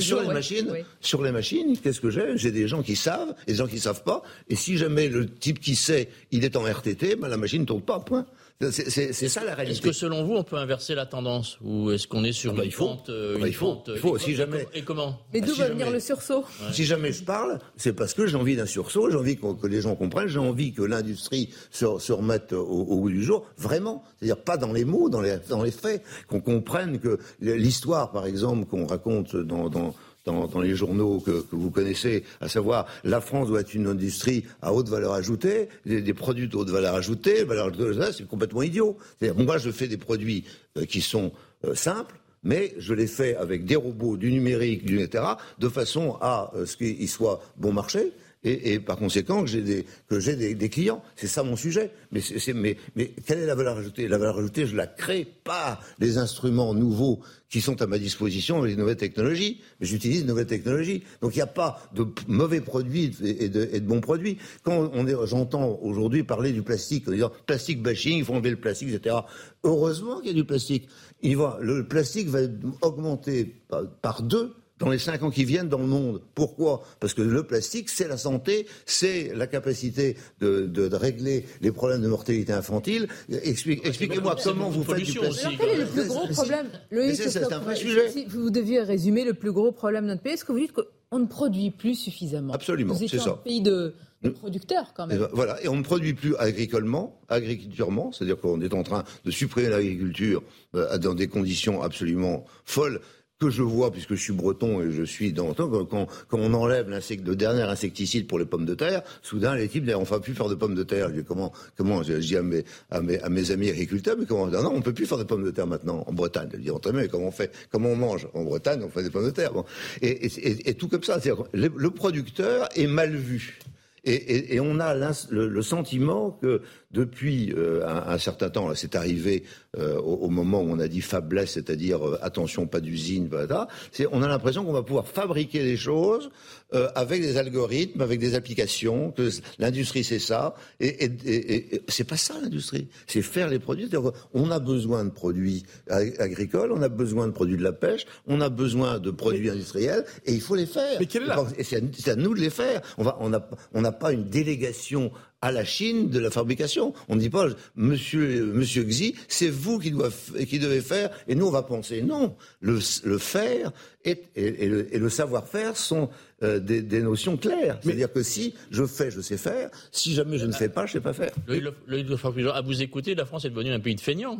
sur, 0.00 0.20
les 0.22 0.28
machines, 0.28 0.72
sur 1.00 1.22
les 1.22 1.30
machines, 1.30 1.78
qu'est-ce 1.78 2.00
que 2.00 2.10
j'ai? 2.10 2.36
J'ai 2.36 2.50
des 2.50 2.66
gens 2.66 2.82
qui 2.82 2.96
savent 2.96 3.34
et 3.46 3.52
des 3.52 3.58
gens 3.58 3.68
qui 3.68 3.78
savent 3.78 4.02
pas. 4.02 4.22
Et 4.48 4.56
si 4.56 4.76
jamais 4.76 5.08
le 5.08 5.28
type 5.28 5.60
qui 5.60 5.76
sait, 5.76 6.08
il 6.32 6.44
est 6.44 6.56
en 6.56 6.62
RTT, 6.62 7.16
ben 7.16 7.28
la 7.28 7.36
machine 7.36 7.60
ne 7.60 7.66
tourne 7.66 7.82
pas. 7.82 8.00
Point. 8.00 8.26
C'est 8.72 9.12
ça 9.12 9.44
la 9.44 9.54
réalité. 9.54 9.78
Est-ce 9.78 9.86
que 9.86 9.92
selon 9.92 10.24
vous, 10.24 10.34
on 10.34 10.42
peut 10.42 10.56
inverser 10.56 10.96
la 10.96 11.06
tendance 11.06 11.58
Ou 11.62 11.92
est-ce 11.92 12.08
qu'on 12.08 12.24
est 12.24 12.32
sur 12.32 12.54
ah 12.54 12.56
bah, 12.56 12.64
une, 12.64 12.72
pente, 12.72 13.08
euh, 13.08 13.34
ah 13.36 13.40
bah, 13.42 13.46
il 13.46 13.54
faut, 13.54 13.80
il 13.86 13.98
faut, 13.98 14.18
si 14.18 14.34
jamais. 14.34 14.66
Et 14.74 14.82
comment 14.82 15.16
Et 15.32 15.40
d'où 15.40 15.54
va 15.54 15.68
venir 15.68 15.88
le 15.92 16.00
sursaut 16.00 16.44
Si 16.72 16.84
jamais 16.84 17.12
je 17.12 17.22
parle, 17.22 17.60
c'est 17.76 17.92
parce 17.92 18.14
que 18.14 18.26
j'ai 18.26 18.34
envie 18.34 18.56
d'un 18.56 18.66
sursaut, 18.66 19.10
j'ai 19.10 19.16
envie 19.16 19.36
que, 19.36 19.66
les 19.68 19.80
gens 19.80 19.94
comprennent, 19.94 20.26
j'ai 20.26 20.40
envie 20.40 20.72
que 20.72 20.82
l'industrie 20.82 21.50
se, 21.70 21.84
remette 22.10 22.52
au, 22.52 22.84
bout 22.84 23.10
du 23.10 23.22
jour, 23.22 23.46
vraiment. 23.58 24.02
C'est-à-dire 24.18 24.42
pas 24.42 24.56
dans 24.56 24.72
les 24.72 24.84
mots, 24.84 25.08
dans 25.08 25.20
les, 25.20 25.36
dans 25.48 25.62
les 25.62 25.70
faits, 25.70 26.02
qu'on 26.26 26.40
comprenne 26.40 26.98
que 26.98 27.20
l'histoire, 27.40 28.10
par 28.10 28.26
exemple, 28.26 28.66
qu'on 28.66 28.86
raconte 28.86 29.36
dans, 29.36 29.68
dans 29.68 29.94
dans, 30.32 30.60
les 30.60 30.74
journaux 30.74 31.20
que, 31.20 31.44
vous 31.50 31.70
connaissez, 31.70 32.24
à 32.40 32.48
savoir 32.48 32.86
la 33.04 33.20
France 33.20 33.48
doit 33.48 33.60
être 33.60 33.74
une 33.74 33.86
industrie 33.86 34.44
à 34.62 34.72
haute 34.72 34.88
valeur 34.88 35.12
ajoutée, 35.12 35.68
des, 35.86 36.14
produits 36.14 36.48
de 36.48 36.56
haute 36.56 36.70
valeur 36.70 36.94
ajoutée, 36.94 37.44
valeur 37.44 37.70
c'est 38.12 38.26
complètement 38.26 38.62
idiot. 38.62 38.96
moi, 39.36 39.58
je 39.58 39.70
fais 39.70 39.88
des 39.88 39.96
produits 39.96 40.44
euh, 40.76 40.84
qui 40.84 41.00
sont 41.00 41.32
euh, 41.64 41.74
simples, 41.74 42.14
mais 42.42 42.74
je 42.78 42.94
les 42.94 43.06
fais 43.06 43.36
avec 43.36 43.64
des 43.64 43.76
robots, 43.76 44.16
du 44.16 44.30
numérique, 44.32 44.88
etc., 44.90 45.24
de 45.58 45.68
façon 45.68 46.16
à 46.20 46.50
euh, 46.54 46.66
ce 46.66 46.76
qu'ils 46.76 47.08
soient 47.08 47.40
bon 47.56 47.72
marché, 47.72 48.12
et, 48.44 48.78
par 48.78 48.96
conséquent 48.96 49.42
que 49.42 49.48
j'ai 49.48 49.62
des, 49.62 49.84
que 50.08 50.20
j'ai 50.20 50.36
des, 50.36 50.68
clients. 50.68 51.02
C'est 51.16 51.26
ça 51.26 51.42
mon 51.42 51.56
sujet. 51.56 51.90
Mais, 52.12 52.20
c'est, 52.20 52.52
mais, 52.52 52.76
mais 52.94 53.12
quelle 53.26 53.40
est 53.40 53.46
la 53.46 53.54
valeur 53.54 53.78
ajoutée? 53.78 54.06
La 54.06 54.18
valeur 54.18 54.38
ajoutée, 54.38 54.66
je 54.66 54.76
la 54.76 54.86
crée 54.86 55.26
par 55.44 55.82
les 55.98 56.18
instruments 56.18 56.72
nouveaux 56.74 57.20
qui 57.48 57.60
sont 57.60 57.80
à 57.82 57.86
ma 57.86 57.98
disposition, 57.98 58.62
les 58.62 58.76
nouvelles 58.76 58.96
technologies. 58.96 59.60
Mais 59.80 59.86
j'utilise 59.86 60.22
de 60.22 60.28
nouvelles 60.28 60.46
technologies. 60.46 61.02
Donc 61.20 61.34
il 61.34 61.38
n'y 61.38 61.42
a 61.42 61.46
pas 61.46 61.82
de 61.94 62.06
mauvais 62.28 62.60
produits 62.60 63.16
et 63.22 63.48
de, 63.48 63.68
et 63.72 63.80
de 63.80 63.86
bons 63.86 64.00
produits. 64.00 64.38
Quand 64.62 64.90
on 64.92 65.06
est, 65.06 65.14
j'entends 65.26 65.78
aujourd'hui 65.82 66.22
parler 66.22 66.52
du 66.52 66.62
plastique, 66.62 67.08
en 67.08 67.12
disant 67.12 67.32
plastique 67.46 67.82
bashing, 67.82 68.18
il 68.18 68.24
faut 68.24 68.34
enlever 68.34 68.50
le 68.50 68.60
plastique, 68.60 68.90
etc. 68.90 69.16
Heureusement 69.64 70.18
qu'il 70.18 70.28
y 70.28 70.30
a 70.30 70.34
du 70.34 70.44
plastique. 70.44 70.88
Il 71.22 71.36
va, 71.36 71.58
le 71.60 71.88
plastique 71.88 72.28
va 72.28 72.40
augmenter 72.82 73.56
par 74.00 74.22
deux 74.22 74.54
dans 74.78 74.88
les 74.88 74.98
cinq 74.98 75.22
ans 75.22 75.30
qui 75.30 75.44
viennent 75.44 75.68
dans 75.68 75.78
le 75.78 75.86
monde. 75.86 76.20
Pourquoi? 76.34 76.82
Parce 77.00 77.14
que 77.14 77.22
le 77.22 77.42
plastique, 77.42 77.88
c'est 77.88 78.08
la 78.08 78.16
santé, 78.16 78.66
c'est 78.86 79.32
la 79.34 79.46
capacité 79.46 80.16
de, 80.40 80.66
de, 80.66 80.88
de, 80.88 80.96
régler 80.96 81.44
les 81.60 81.72
problèmes 81.72 82.02
de 82.02 82.08
mortalité 82.08 82.52
infantile. 82.52 83.08
Expliquez-moi 83.30 84.36
comment 84.42 84.70
vous 84.70 84.84
faites 84.84 85.04
du 85.04 85.18
plastique. 85.18 85.58
quel 85.58 85.68
est 85.70 85.76
le 85.76 85.86
plus 85.86 86.08
gros 86.08 86.26
problème? 86.28 86.68
C'est 87.14 87.52
un 87.52 87.58
vrai 87.58 87.76
sujet. 87.76 88.10
Si 88.10 88.24
vous 88.26 88.50
deviez 88.50 88.80
résumer 88.82 89.24
le 89.24 89.34
plus 89.34 89.52
gros 89.52 89.72
problème 89.72 90.04
de 90.04 90.10
notre 90.10 90.22
pays, 90.22 90.34
est-ce 90.34 90.44
que 90.44 90.52
vous 90.52 90.60
dites 90.60 90.72
qu'on 90.72 91.18
ne 91.18 91.26
produit 91.26 91.70
plus 91.70 91.94
suffisamment? 91.94 92.52
Absolument, 92.52 92.94
c'est 92.94 93.08
ça. 93.18 93.30
un 93.30 93.32
pays 93.34 93.60
de, 93.60 93.94
de 94.22 94.30
producteurs 94.30 94.92
quand 94.94 95.06
même. 95.06 95.16
Et 95.16 95.20
ben, 95.20 95.28
voilà, 95.32 95.62
et 95.62 95.68
on 95.68 95.76
ne 95.76 95.82
produit 95.82 96.14
plus 96.14 96.36
agricolement, 96.36 97.20
agriculturement, 97.28 98.12
c'est-à-dire 98.12 98.38
qu'on 98.38 98.60
est 98.60 98.74
en 98.74 98.82
train 98.82 99.04
de 99.24 99.30
supprimer 99.30 99.68
l'agriculture 99.68 100.42
euh, 100.74 100.98
dans 100.98 101.14
des 101.14 101.28
conditions 101.28 101.82
absolument 101.82 102.44
folles 102.64 103.00
que 103.38 103.50
je 103.50 103.62
vois, 103.62 103.92
puisque 103.92 104.14
je 104.14 104.22
suis 104.22 104.32
breton 104.32 104.82
et 104.82 104.90
je 104.90 105.02
suis 105.02 105.32
dans 105.32 105.54
quand, 105.54 105.86
quand 105.86 106.38
on 106.38 106.54
enlève 106.54 106.88
le 106.88 107.34
dernier 107.36 107.62
insecticide 107.62 108.26
pour 108.26 108.38
les 108.38 108.44
pommes 108.44 108.64
de 108.64 108.74
terre, 108.74 109.02
soudain 109.22 109.54
les 109.54 109.68
types 109.68 109.84
disent 109.84 109.94
on 109.94 110.02
va 110.02 110.20
plus 110.20 110.34
faire 110.34 110.48
de 110.48 110.54
pommes 110.54 110.74
de 110.74 110.82
terre. 110.82 111.08
Je 111.10 111.20
dis 111.20 111.24
comment 111.24 111.52
comment 111.76 112.02
je 112.02 112.14
dis 112.14 112.36
à 112.36 112.42
mes, 112.42 112.64
à 112.90 113.00
mes, 113.00 113.20
à 113.20 113.28
mes 113.28 113.50
amis 113.50 113.70
agriculteurs 113.70 114.16
mais 114.18 114.26
comment 114.26 114.46
non, 114.48 114.72
on 114.74 114.82
peut 114.82 114.92
plus 114.92 115.06
faire 115.06 115.18
de 115.18 115.24
pommes 115.24 115.44
de 115.44 115.50
terre 115.50 115.66
maintenant 115.66 116.04
en 116.06 116.12
Bretagne. 116.12 116.48
Je 116.52 116.58
dis 116.58 116.70
mais 116.92 117.08
comment 117.08 117.28
on 117.28 117.32
fait 117.32 117.52
comment 117.70 117.90
on 117.90 117.96
mange 117.96 118.28
en 118.34 118.42
Bretagne 118.42 118.82
on 118.82 118.88
fait 118.88 119.02
des 119.02 119.10
pommes 119.10 119.26
de 119.26 119.30
terre. 119.30 119.52
Bon. 119.52 119.64
Et, 120.02 120.26
et, 120.26 120.70
et, 120.70 120.74
tout 120.74 120.88
comme 120.88 121.02
ça, 121.02 121.18
le, 121.52 121.70
le 121.74 121.90
producteur 121.90 122.68
est 122.74 122.86
mal 122.86 123.14
vu. 123.14 123.58
Et, 124.04 124.54
et, 124.54 124.60
on 124.60 124.80
a 124.80 124.94
le, 124.94 125.48
le, 125.48 125.62
sentiment 125.62 126.30
que 126.30 126.62
depuis 126.90 127.52
euh, 127.52 127.86
un, 127.86 128.14
un, 128.14 128.18
certain 128.18 128.48
temps, 128.48 128.74
c'est 128.74 128.94
arrivé 128.94 129.44
euh, 129.76 129.98
au, 129.98 130.14
au, 130.14 130.28
moment 130.30 130.62
où 130.62 130.70
on 130.70 130.78
a 130.78 130.88
dit 130.88 131.02
faiblesse, 131.02 131.52
c'est-à-dire 131.52 132.06
euh, 132.06 132.18
attention, 132.22 132.66
pas 132.66 132.80
d'usine, 132.80 133.28
voilà, 133.30 133.68
on 134.10 134.22
a 134.22 134.28
l'impression 134.28 134.64
qu'on 134.64 134.72
va 134.72 134.82
pouvoir 134.82 135.06
fabriquer 135.06 135.62
des 135.62 135.76
choses 135.76 136.30
euh, 136.74 136.88
avec 136.94 137.20
des 137.20 137.36
algorithmes, 137.36 138.00
avec 138.00 138.18
des 138.18 138.34
applications, 138.34 139.10
que 139.12 139.28
l'industrie 139.58 140.02
c'est 140.02 140.18
ça, 140.18 140.54
et, 140.80 141.04
et, 141.04 141.74
et 141.74 141.82
c'est 141.88 142.04
pas 142.04 142.16
ça 142.16 142.34
l'industrie, 142.40 142.88
c'est 143.06 143.20
faire 143.20 143.50
les 143.50 143.58
produits. 143.58 143.90
On 144.32 144.50
a 144.50 144.58
besoin 144.58 145.04
de 145.04 145.10
produits 145.10 145.64
agricoles, 145.88 146.72
on 146.72 146.80
a 146.80 146.88
besoin 146.88 147.26
de 147.26 147.32
produits 147.32 147.58
de 147.58 147.64
la 147.64 147.72
pêche, 147.72 148.06
on 148.26 148.40
a 148.40 148.48
besoin 148.48 148.98
de 148.98 149.10
produits 149.10 149.50
industriels, 149.50 150.06
et 150.24 150.32
il 150.32 150.40
faut 150.40 150.54
les 150.54 150.66
faire. 150.66 150.96
Mais 150.98 151.06
quelle 151.06 151.24
est 151.24 151.26
la... 151.26 151.44
Et 151.58 151.64
c'est 151.64 152.08
à, 152.08 152.16
nous 152.16 152.34
de 152.34 152.40
les 152.40 152.50
faire. 152.50 152.80
On 152.96 153.06
on 153.20 153.28
n'a 153.30 153.46
on 153.74 153.82
n'a 153.82 153.92
pas 153.92 154.12
une 154.12 154.24
délégation 154.24 155.12
à 155.40 155.52
la 155.52 155.64
Chine 155.64 156.10
de 156.10 156.18
la 156.18 156.30
fabrication. 156.30 156.92
On 157.08 157.16
ne 157.16 157.20
dit 157.20 157.30
pas, 157.30 157.48
monsieur, 157.76 158.44
monsieur 158.46 158.82
Xi, 158.84 159.14
c'est 159.28 159.50
vous 159.50 159.78
qui, 159.78 159.90
doit, 159.90 160.10
qui 160.48 160.58
devez 160.58 160.80
faire 160.80 161.10
et 161.28 161.34
nous 161.34 161.46
on 161.46 161.50
va 161.50 161.62
penser. 161.62 162.02
Non, 162.02 162.36
le, 162.60 162.78
le 163.04 163.18
faire 163.18 163.72
et, 164.04 164.22
et, 164.34 164.98
le, 164.98 165.08
savoir-faire 165.08 165.76
sont 165.76 166.08
euh, 166.42 166.58
des, 166.58 166.82
des, 166.82 167.02
notions 167.02 167.36
claires. 167.36 167.78
C'est-à-dire 167.82 168.12
que 168.12 168.22
si 168.22 168.54
je 168.70 168.86
fais, 168.86 169.10
je 169.10 169.20
sais 169.20 169.36
faire. 169.36 169.70
Si 169.92 170.14
jamais 170.14 170.38
je 170.38 170.46
ne 170.46 170.52
fais 170.52 170.68
pas, 170.68 170.86
je 170.86 170.92
ne 170.92 170.92
sais 170.94 171.00
pas 171.00 171.12
faire. 171.12 171.32
Le, 171.46 171.72
le, 171.86 172.50
à 172.52 172.60
vous 172.62 172.82
écouter, 172.82 173.14
la 173.14 173.26
France 173.26 173.44
est 173.44 173.50
devenue 173.50 173.72
un 173.72 173.80
pays 173.80 173.94
de 173.94 174.00
feignants. 174.00 174.38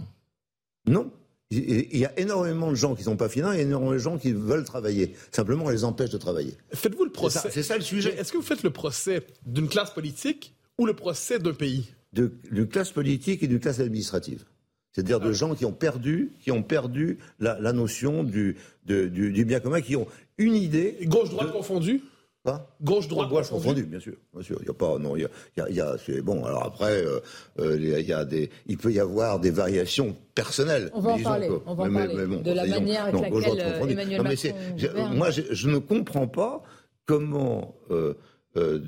Non. 0.87 1.11
Il 1.51 1.97
y 1.97 2.05
a 2.05 2.13
énormément 2.19 2.69
de 2.71 2.75
gens 2.75 2.95
qui 2.95 3.01
ne 3.01 3.05
sont 3.07 3.17
pas 3.17 3.31
finants 3.31 3.55
et 3.55 3.61
énormément 3.61 3.93
de 3.93 3.99
gens 3.99 4.19
qui 4.19 4.33
veulent 4.33 4.65
travailler. 4.65 5.15
Simplement, 5.33 5.65
on 5.65 5.71
les 5.71 5.85
empêche 5.85 6.11
de 6.11 6.19
travailler. 6.19 6.55
Faites-vous 6.75 7.05
le 7.05 7.11
procès 7.11 7.49
C'est 7.51 7.63
ça, 7.63 7.77
le 7.77 7.83
sujet. 7.83 8.15
Est-ce 8.19 8.33
que 8.33 8.37
vous 8.37 8.43
faites 8.43 8.63
le 8.63 8.71
procès 8.71 9.23
d'une 9.47 9.69
classe 9.69 9.91
politique 9.91 10.55
ou 10.79 10.87
le 10.87 10.95
procès 10.95 11.39
d'un 11.39 11.53
pays 11.53 11.89
D'une 12.13 12.67
classe 12.69 12.91
politique 12.93 13.43
et 13.43 13.47
d'une 13.47 13.61
classe 13.61 13.81
administrative. 13.81 14.45
C'est-à-dire 14.93 15.21
de 15.21 15.29
ah. 15.29 15.33
gens 15.33 15.55
qui 15.55 15.65
ont 15.65 15.73
perdu, 15.73 16.33
qui 16.41 16.51
ont 16.51 16.63
perdu 16.63 17.19
la, 17.39 17.73
notion 17.73 18.25
du, 18.25 18.57
du, 18.85 19.45
bien 19.45 19.61
commun, 19.61 19.81
qui 19.81 19.97
ont 19.97 20.07
une 20.39 20.55
idée. 20.55 20.99
Gauche-droite 21.03 21.53
confondue 21.53 22.03
Gauche-droite 22.83 23.29
Gauche 23.29 23.51
confondu, 23.51 23.85
bien 23.85 24.01
sûr. 24.01 24.15
Bien 24.33 24.43
sûr. 24.43 24.59
Il 24.63 24.67
y 24.67 24.71
a 24.71 24.75
pas, 24.75 24.99
non, 24.99 25.17
il 25.17 25.23
y 25.23 25.61
a, 25.61 25.69
il 25.69 25.75
y 25.75 25.81
a, 25.81 25.97
c'est 26.05 26.23
bon. 26.23 26.45
Alors 26.45 26.65
après, 26.65 27.05
euh, 27.05 27.21
euh, 27.59 27.77
il 27.79 28.07
y 28.07 28.13
a 28.13 28.25
des, 28.25 28.51
il 28.67 28.79
peut 28.79 28.93
y 28.93 29.01
avoir 29.01 29.41
des 29.41 29.51
variations 29.51 30.17
personnelles. 30.35 30.91
On 30.95 31.01
va 31.01 31.13
en 31.13 31.23
parler. 31.23 31.49
on 31.67 31.75
va 31.75 31.85
en 31.85 31.93
parler 31.93 32.27
de 32.43 32.53
la 32.53 32.67
manière 32.67 33.07
avec 33.07 33.21
laquelle 33.21 33.61
euh, 33.61 33.87
Emmanuel 33.87 34.23
Macron. 34.23 35.15
moi, 35.15 35.31
je, 35.31 35.43
je, 35.51 35.69
ne 35.69 35.79
comprends 35.79 36.29
pas 36.29 36.63
comment. 37.07 37.75
Euh, 37.91 38.15
euh, 38.57 38.81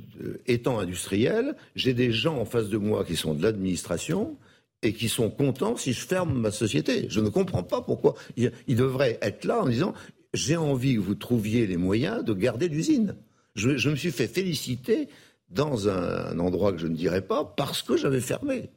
étant 0.46 0.78
industriel, 0.78 1.54
j'ai 1.76 1.94
des 1.94 2.12
gens 2.12 2.38
en 2.38 2.44
face 2.44 2.68
de 2.68 2.78
moi 2.78 3.04
qui 3.04 3.16
sont 3.16 3.34
de 3.34 3.42
l'administration 3.42 4.36
et 4.82 4.94
qui 4.94 5.08
sont 5.08 5.30
contents 5.30 5.76
si 5.76 5.92
je 5.92 6.00
ferme 6.00 6.38
ma 6.40 6.50
société. 6.50 7.06
Je 7.08 7.20
ne 7.20 7.28
comprends 7.28 7.62
pas 7.62 7.82
pourquoi. 7.82 8.14
Ils, 8.36 8.52
ils 8.66 8.76
devraient 8.76 9.18
être 9.20 9.44
là 9.44 9.62
en 9.62 9.68
disant 9.68 9.94
j'ai 10.32 10.56
envie 10.56 10.94
que 10.94 11.00
vous 11.00 11.14
trouviez 11.14 11.66
les 11.66 11.76
moyens 11.76 12.24
de 12.24 12.32
garder 12.32 12.68
l'usine. 12.68 13.16
Je, 13.54 13.90
me 13.90 13.96
suis 13.96 14.12
fait 14.12 14.28
féliciter 14.28 15.08
dans 15.48 15.88
un, 15.88 16.38
endroit 16.38 16.72
que 16.72 16.78
je 16.78 16.86
ne 16.86 16.94
dirais 16.94 17.22
pas 17.22 17.44
parce 17.44 17.82
que 17.82 17.96
j'avais 17.96 18.20
fermé. 18.20 18.70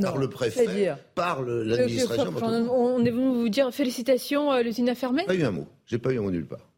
par 0.00 0.16
le 0.16 0.28
préfet, 0.28 0.94
par 1.14 1.42
l'administration. 1.42 2.32
On 2.72 3.04
est 3.04 3.10
venu 3.10 3.42
vous 3.42 3.48
dire 3.50 3.72
félicitations, 3.72 4.52
euh, 4.52 4.62
l'usine 4.62 4.88
a 4.88 4.94
fermé? 4.94 5.24
Pas 5.24 5.34
eu 5.34 5.44
un 5.44 5.50
mot. 5.50 5.68
J'ai 5.86 5.98
pas 5.98 6.12
eu 6.12 6.18
un 6.18 6.22
mot 6.22 6.30
nulle 6.30 6.46
part 6.46 6.69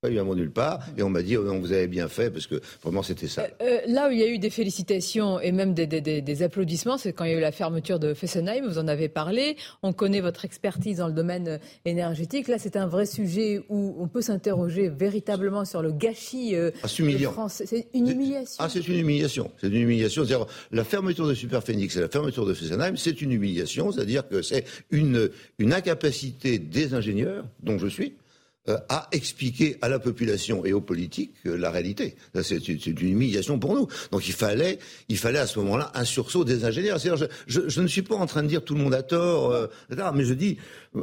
pas 0.00 0.08
eu 0.08 0.18
un 0.18 0.24
mot 0.24 0.34
nulle 0.34 0.50
part. 0.50 0.80
Et 0.96 1.02
on 1.02 1.10
m'a 1.10 1.22
dit, 1.22 1.36
oh 1.36 1.44
non, 1.44 1.58
vous 1.58 1.72
avez 1.72 1.86
bien 1.86 2.08
fait, 2.08 2.30
parce 2.30 2.46
que 2.46 2.60
vraiment, 2.82 3.02
c'était 3.02 3.28
ça. 3.28 3.42
Euh, 3.42 3.48
euh, 3.60 3.78
là 3.86 4.08
où 4.08 4.12
il 4.12 4.18
y 4.18 4.22
a 4.22 4.28
eu 4.28 4.38
des 4.38 4.48
félicitations 4.48 5.38
et 5.40 5.52
même 5.52 5.74
des, 5.74 6.42
applaudissements, 6.42 6.96
c'est 6.96 7.12
quand 7.12 7.24
il 7.24 7.32
y 7.32 7.34
a 7.34 7.36
eu 7.36 7.40
la 7.40 7.52
fermeture 7.52 7.98
de 7.98 8.14
Fessenheim, 8.14 8.66
vous 8.66 8.78
en 8.78 8.88
avez 8.88 9.10
parlé. 9.10 9.56
On 9.82 9.92
connaît 9.92 10.20
votre 10.20 10.46
expertise 10.46 10.98
dans 10.98 11.06
le 11.06 11.12
domaine 11.12 11.48
euh, 11.48 11.58
énergétique. 11.84 12.48
Là, 12.48 12.58
c'est 12.58 12.76
un 12.76 12.86
vrai 12.86 13.04
sujet 13.04 13.62
où 13.68 13.94
on 13.98 14.08
peut 14.08 14.22
s'interroger 14.22 14.88
véritablement 14.88 15.66
sur 15.66 15.82
le 15.82 15.92
gâchis 15.92 16.54
ah, 16.56 16.88
France. 17.30 17.62
C'est 17.66 17.88
une 17.92 18.08
humiliation. 18.08 18.56
Ah, 18.58 18.70
c'est 18.70 18.88
une 18.88 18.96
humiliation. 18.96 19.50
C'est 19.60 19.66
une 19.66 19.76
humiliation. 19.76 20.24
C'est-à-dire, 20.24 20.46
la 20.72 20.84
fermeture 20.84 21.28
de 21.28 21.34
Superphénix 21.34 21.94
et 21.96 22.00
la 22.00 22.08
fermeture 22.08 22.46
de 22.46 22.54
Fessenheim, 22.54 22.96
c'est 22.96 23.20
une 23.20 23.32
humiliation. 23.32 23.92
C'est-à-dire 23.92 24.26
que 24.26 24.40
c'est 24.40 24.64
une, 24.90 25.28
une 25.58 25.74
incapacité 25.74 26.58
des 26.58 26.94
ingénieurs, 26.94 27.44
dont 27.62 27.78
je 27.78 27.86
suis, 27.86 28.14
euh, 28.29 28.29
à 28.66 29.08
expliquer 29.12 29.76
à 29.80 29.88
la 29.88 29.98
population 29.98 30.64
et 30.66 30.72
aux 30.72 30.82
politiques 30.82 31.34
euh, 31.46 31.56
la 31.56 31.70
réalité. 31.70 32.16
C'est 32.42 32.68
une 32.68 33.08
humiliation 33.08 33.58
pour 33.58 33.74
nous. 33.74 33.88
Donc 34.12 34.28
il 34.28 34.34
fallait, 34.34 34.78
il 35.08 35.16
fallait 35.16 35.38
à 35.38 35.46
ce 35.46 35.58
moment-là 35.60 35.90
un 35.94 36.04
sursaut 36.04 36.44
des 36.44 36.64
ingénieurs. 36.64 36.98
Je, 36.98 37.24
je, 37.46 37.80
ne 37.80 37.86
suis 37.86 38.02
pas 38.02 38.16
en 38.16 38.26
train 38.26 38.42
de 38.42 38.48
dire 38.48 38.62
tout 38.62 38.74
le 38.74 38.82
monde 38.82 38.94
a 38.94 39.02
tort, 39.02 39.50
euh, 39.50 39.66
mais 40.14 40.24
je 40.24 40.34
dis, 40.34 40.58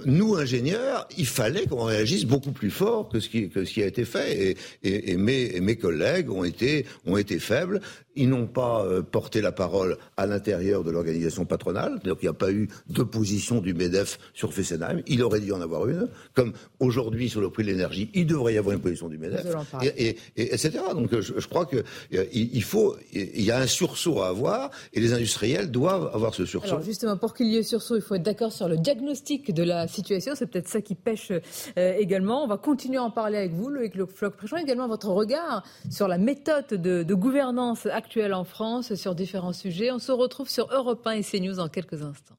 nous 0.06 0.36
ingénieurs, 0.36 1.08
il 1.18 1.26
fallait 1.26 1.66
qu'on 1.66 1.84
réagisse 1.84 2.26
beaucoup 2.26 2.52
plus 2.52 2.70
fort 2.70 3.10
que 3.10 3.20
ce 3.20 3.30
qui, 3.30 3.82
a 3.82 3.86
été 3.86 4.06
fait. 4.06 4.56
Et 4.84 5.18
mes 5.18 5.76
collègues 5.78 6.30
ont 6.30 6.44
été, 6.44 6.86
ont 7.06 7.18
été 7.18 7.40
faibles. 7.40 7.82
Ils 8.16 8.30
n'ont 8.30 8.48
pas 8.48 8.86
porté 9.12 9.42
la 9.42 9.52
parole 9.52 9.98
à 10.18 10.26
l'intérieur 10.26 10.84
de 10.84 10.92
l'organisation 10.92 11.46
patronale. 11.46 12.00
Donc 12.04 12.20
il 12.22 12.26
n'y 12.26 12.30
a 12.30 12.34
pas 12.34 12.52
eu 12.52 12.68
d'opposition 12.90 13.62
du 13.62 13.74
MEDEF 13.74 14.20
sur 14.34 14.54
Fessenheim. 14.54 15.02
Il 15.08 15.24
aurait 15.24 15.40
dû 15.40 15.52
en 15.54 15.62
avoir 15.62 15.88
une. 15.88 16.10
Comme 16.34 16.54
aujourd'hui 16.80 17.30
sur 17.30 17.42
le 17.42 17.50
prix 17.58 17.64
de 17.64 17.72
l'énergie, 17.72 18.12
il 18.14 18.28
devrait 18.28 18.54
y 18.54 18.58
avoir 18.60 18.76
une 18.76 18.82
position 18.82 19.10
du 19.10 19.18
MEDEF, 19.18 19.48
et, 19.82 20.16
etc. 20.36 20.80
Donc 20.94 21.20
je, 21.20 21.48
crois 21.48 21.66
qu'il 21.66 21.84
euh, 22.14 22.26
il 22.32 22.64
faut, 22.64 22.96
il 23.12 23.42
y 23.42 23.50
a 23.50 23.58
un 23.58 23.66
sursaut 23.66 24.22
à 24.22 24.28
avoir, 24.28 24.70
et 24.94 25.00
les 25.00 25.12
industriels 25.12 25.72
doivent 25.72 26.12
avoir 26.14 26.36
ce 26.36 26.46
sursaut. 26.46 26.68
Alors 26.68 26.84
justement, 26.84 27.18
pour 27.18 27.34
qu'il 27.34 27.48
y 27.48 27.58
ait 27.58 27.64
sursaut, 27.64 27.96
il 27.96 28.04
faut 28.04 28.14
être 28.14 28.22
d'accord 28.22 28.52
sur 28.52 28.68
le 28.68 28.78
diagnostic 28.78 29.52
de 29.52 29.64
la 29.64 29.88
situation. 29.88 30.34
C'est 30.36 30.46
peut-être 30.46 30.68
ça 30.68 30.82
qui 30.82 30.94
pêche 30.94 31.32
euh, 31.32 31.94
également. 31.98 32.44
On 32.44 32.48
va 32.48 32.58
continuer 32.58 32.98
à 32.98 33.04
en 33.04 33.12
parler 33.12 33.40
avec 33.40 33.54
vous, 33.54 33.70
Loïc 33.70 33.96
Le 33.96 34.06
Floc 34.06 34.36
Préchon, 34.36 34.58
également 34.58 34.88
votre 34.88 35.10
regard 35.10 35.64
sur 35.90 36.08
la 36.08 36.20
méthode 36.20 36.68
de, 36.70 37.02
de 37.02 37.14
gouvernance 37.16 37.88
actuelle 37.88 38.36
en 38.36 38.44
France 38.44 38.94
sur 38.94 39.16
différents 39.16 39.54
sujets. 39.54 39.92
On 39.92 40.00
se 40.00 40.12
retrouve 40.12 40.48
sur 40.48 40.72
Europe 40.72 41.02
1 41.08 41.12
et 41.12 41.24
CNews 41.24 41.56
dans 41.56 41.70
quelques 41.70 42.04
instants. 42.04 42.38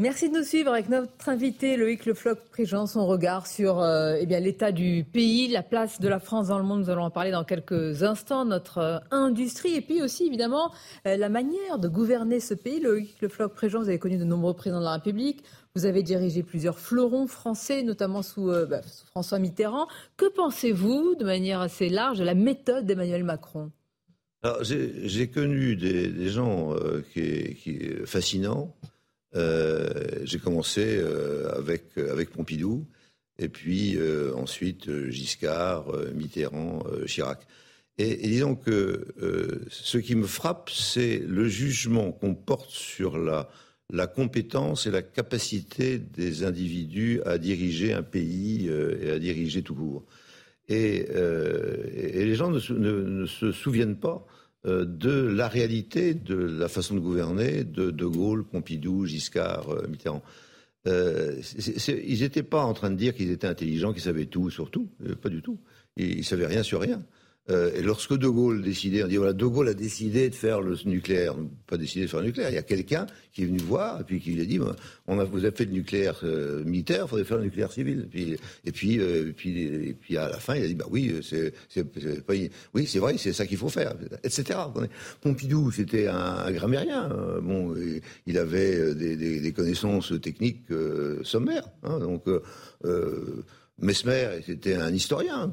Merci 0.00 0.30
de 0.30 0.38
nous 0.38 0.44
suivre 0.44 0.72
avec 0.72 0.88
notre 0.88 1.28
invité 1.28 1.76
Loïc 1.76 2.06
Le 2.06 2.14
Floch 2.14 2.38
Prigent, 2.50 2.86
son 2.86 3.06
regard 3.06 3.46
sur 3.46 3.80
euh, 3.80 4.16
eh 4.18 4.40
l'état 4.40 4.72
du 4.72 5.04
pays, 5.04 5.46
la 5.48 5.62
place 5.62 6.00
de 6.00 6.08
la 6.08 6.18
France 6.18 6.48
dans 6.48 6.56
le 6.56 6.64
monde. 6.64 6.80
Nous 6.80 6.88
allons 6.88 7.04
en 7.04 7.10
parler 7.10 7.30
dans 7.30 7.44
quelques 7.44 8.02
instants. 8.02 8.46
Notre 8.46 8.78
euh, 8.78 8.98
industrie 9.10 9.74
et 9.74 9.82
puis 9.82 10.00
aussi 10.00 10.24
évidemment 10.24 10.72
euh, 11.06 11.18
la 11.18 11.28
manière 11.28 11.78
de 11.78 11.86
gouverner 11.86 12.40
ce 12.40 12.54
pays. 12.54 12.80
Loïc 12.80 13.20
Le 13.20 13.28
Floch 13.28 13.52
Prigent, 13.52 13.80
vous 13.80 13.90
avez 13.90 13.98
connu 13.98 14.16
de 14.16 14.24
nombreux 14.24 14.54
présidents 14.54 14.80
de 14.80 14.86
la 14.86 14.94
République. 14.94 15.44
Vous 15.74 15.84
avez 15.84 16.02
dirigé 16.02 16.42
plusieurs 16.42 16.78
fleurons 16.78 17.26
français, 17.26 17.82
notamment 17.82 18.22
sous, 18.22 18.46
bah, 18.46 18.80
François 19.10 19.38
Mitterrand. 19.38 19.86
Que 20.16 20.30
pensez-vous, 20.30 21.14
de 21.14 21.26
manière 21.26 21.60
assez 21.60 21.90
large, 21.90 22.20
de 22.20 22.24
la 22.24 22.34
méthode 22.34 22.86
d'Emmanuel 22.86 23.22
Macron? 23.22 23.70
J'ai 24.62 25.28
connu 25.28 25.76
des, 25.76 26.28
gens 26.30 26.74
qui, 27.12 27.54
qui 27.56 27.80
fascinants. 28.06 28.74
Euh, 29.36 29.88
j'ai 30.24 30.38
commencé 30.38 30.96
euh, 30.98 31.50
avec, 31.56 31.96
avec 31.98 32.30
Pompidou, 32.30 32.86
et 33.38 33.48
puis 33.48 33.96
euh, 33.96 34.34
ensuite 34.34 35.08
Giscard, 35.08 35.92
Mitterrand, 36.14 36.84
Chirac. 37.06 37.46
Et, 37.98 38.16
disons 38.16 38.54
que 38.54 39.14
ce 39.70 39.98
qui 39.98 40.14
me 40.14 40.26
frappe, 40.26 40.70
c'est 40.70 41.18
le 41.18 41.48
jugement 41.48 42.12
qu'on 42.12 42.34
porte 42.34 42.70
sur 42.70 43.18
la, 43.18 43.48
compétence 44.06 44.86
et 44.86 44.90
la 44.90 45.02
capacité 45.02 45.98
des 45.98 46.44
individus 46.44 47.20
à 47.26 47.36
diriger 47.36 47.92
un 47.92 48.02
pays 48.02 48.68
et 48.68 49.10
à 49.10 49.18
diriger 49.18 49.62
tout 49.62 49.74
court. 49.74 50.04
Et, 50.68 51.06
les 51.12 52.34
gens 52.34 52.50
ne, 52.50 53.26
se 53.26 53.52
souviennent 53.52 53.98
pas 53.98 54.24
euh, 54.24 54.39
de 54.64 55.26
la 55.26 55.48
réalité 55.48 56.14
de 56.14 56.34
la 56.34 56.68
façon 56.68 56.94
de 56.94 57.00
gouverner 57.00 57.64
de 57.64 57.90
De 57.90 58.04
Gaulle, 58.04 58.44
Pompidou, 58.44 59.06
Giscard, 59.06 59.70
euh, 59.70 59.86
Mitterrand. 59.88 60.22
Euh, 60.86 61.40
ils 61.88 62.20
n'étaient 62.20 62.42
pas 62.42 62.64
en 62.64 62.72
train 62.72 62.90
de 62.90 62.96
dire 62.96 63.14
qu'ils 63.14 63.30
étaient 63.30 63.46
intelligents, 63.46 63.92
qu'ils 63.92 64.02
savaient 64.02 64.26
tout 64.26 64.50
sur 64.50 64.70
tout, 64.70 64.88
pas 65.20 65.28
du 65.28 65.42
tout. 65.42 65.58
Ils, 65.96 66.18
ne 66.18 66.22
savaient 66.22 66.46
rien 66.46 66.62
sur 66.62 66.80
rien. 66.80 67.02
Euh, 67.50 67.70
et 67.74 67.82
lorsque 67.82 68.16
De 68.16 68.28
Gaulle 68.28 68.62
décidait, 68.62 69.02
on 69.02 69.08
dit 69.08 69.16
voilà, 69.16 69.32
De 69.32 69.44
Gaulle 69.44 69.68
a 69.68 69.74
décidé 69.74 70.28
de 70.28 70.34
faire 70.34 70.60
le 70.60 70.76
nucléaire, 70.84 71.34
pas 71.66 71.76
décidé 71.76 72.04
de 72.04 72.10
faire 72.10 72.20
le 72.20 72.26
nucléaire. 72.26 72.50
Il 72.50 72.54
y 72.54 72.58
a 72.58 72.62
quelqu'un 72.62 73.06
qui 73.32 73.42
est 73.42 73.46
venu 73.46 73.58
voir 73.58 74.00
et 74.00 74.04
puis 74.04 74.20
qui 74.20 74.32
lui 74.32 74.42
a 74.42 74.44
dit 74.44 74.60
on 75.06 75.18
a, 75.18 75.24
vous 75.24 75.44
avez 75.44 75.56
fait 75.56 75.64
le 75.64 75.72
nucléaire 75.72 76.20
euh, 76.22 76.62
militaire, 76.64 77.04
il 77.06 77.08
faudrait 77.08 77.24
faire 77.24 77.38
le 77.38 77.44
nucléaire 77.44 77.72
civil. 77.72 78.08
Et 78.64 78.72
puis, 78.72 78.98
euh, 79.00 79.28
et 79.28 79.32
puis, 79.32 79.62
et 79.62 79.94
puis, 79.94 80.16
à 80.16 80.28
la 80.28 80.38
fin, 80.38 80.54
il 80.54 80.64
a 80.64 80.68
dit 80.68 80.74
bah 80.74 80.86
oui, 80.90 81.20
c'est, 81.22 81.52
oui, 82.74 82.86
c'est 82.86 82.98
vrai, 82.98 83.16
c'est 83.18 83.32
ça 83.32 83.46
qu'il 83.46 83.58
faut 83.58 83.68
faire, 83.68 83.94
etc. 84.22 84.58
Pompidou, 85.20 85.70
c'était 85.70 86.06
un, 86.06 86.50
grammairien. 86.52 87.08
bon, 87.42 87.74
il 88.26 88.38
avait 88.38 88.94
des 88.94 89.52
connaissances 89.52 90.12
techniques 90.20 90.66
sommaires. 91.22 91.68
Hein, 91.82 91.98
donc 91.98 92.24
Mesmer 93.80 94.40
était 94.48 94.74
un 94.74 94.92
historien, 94.92 95.50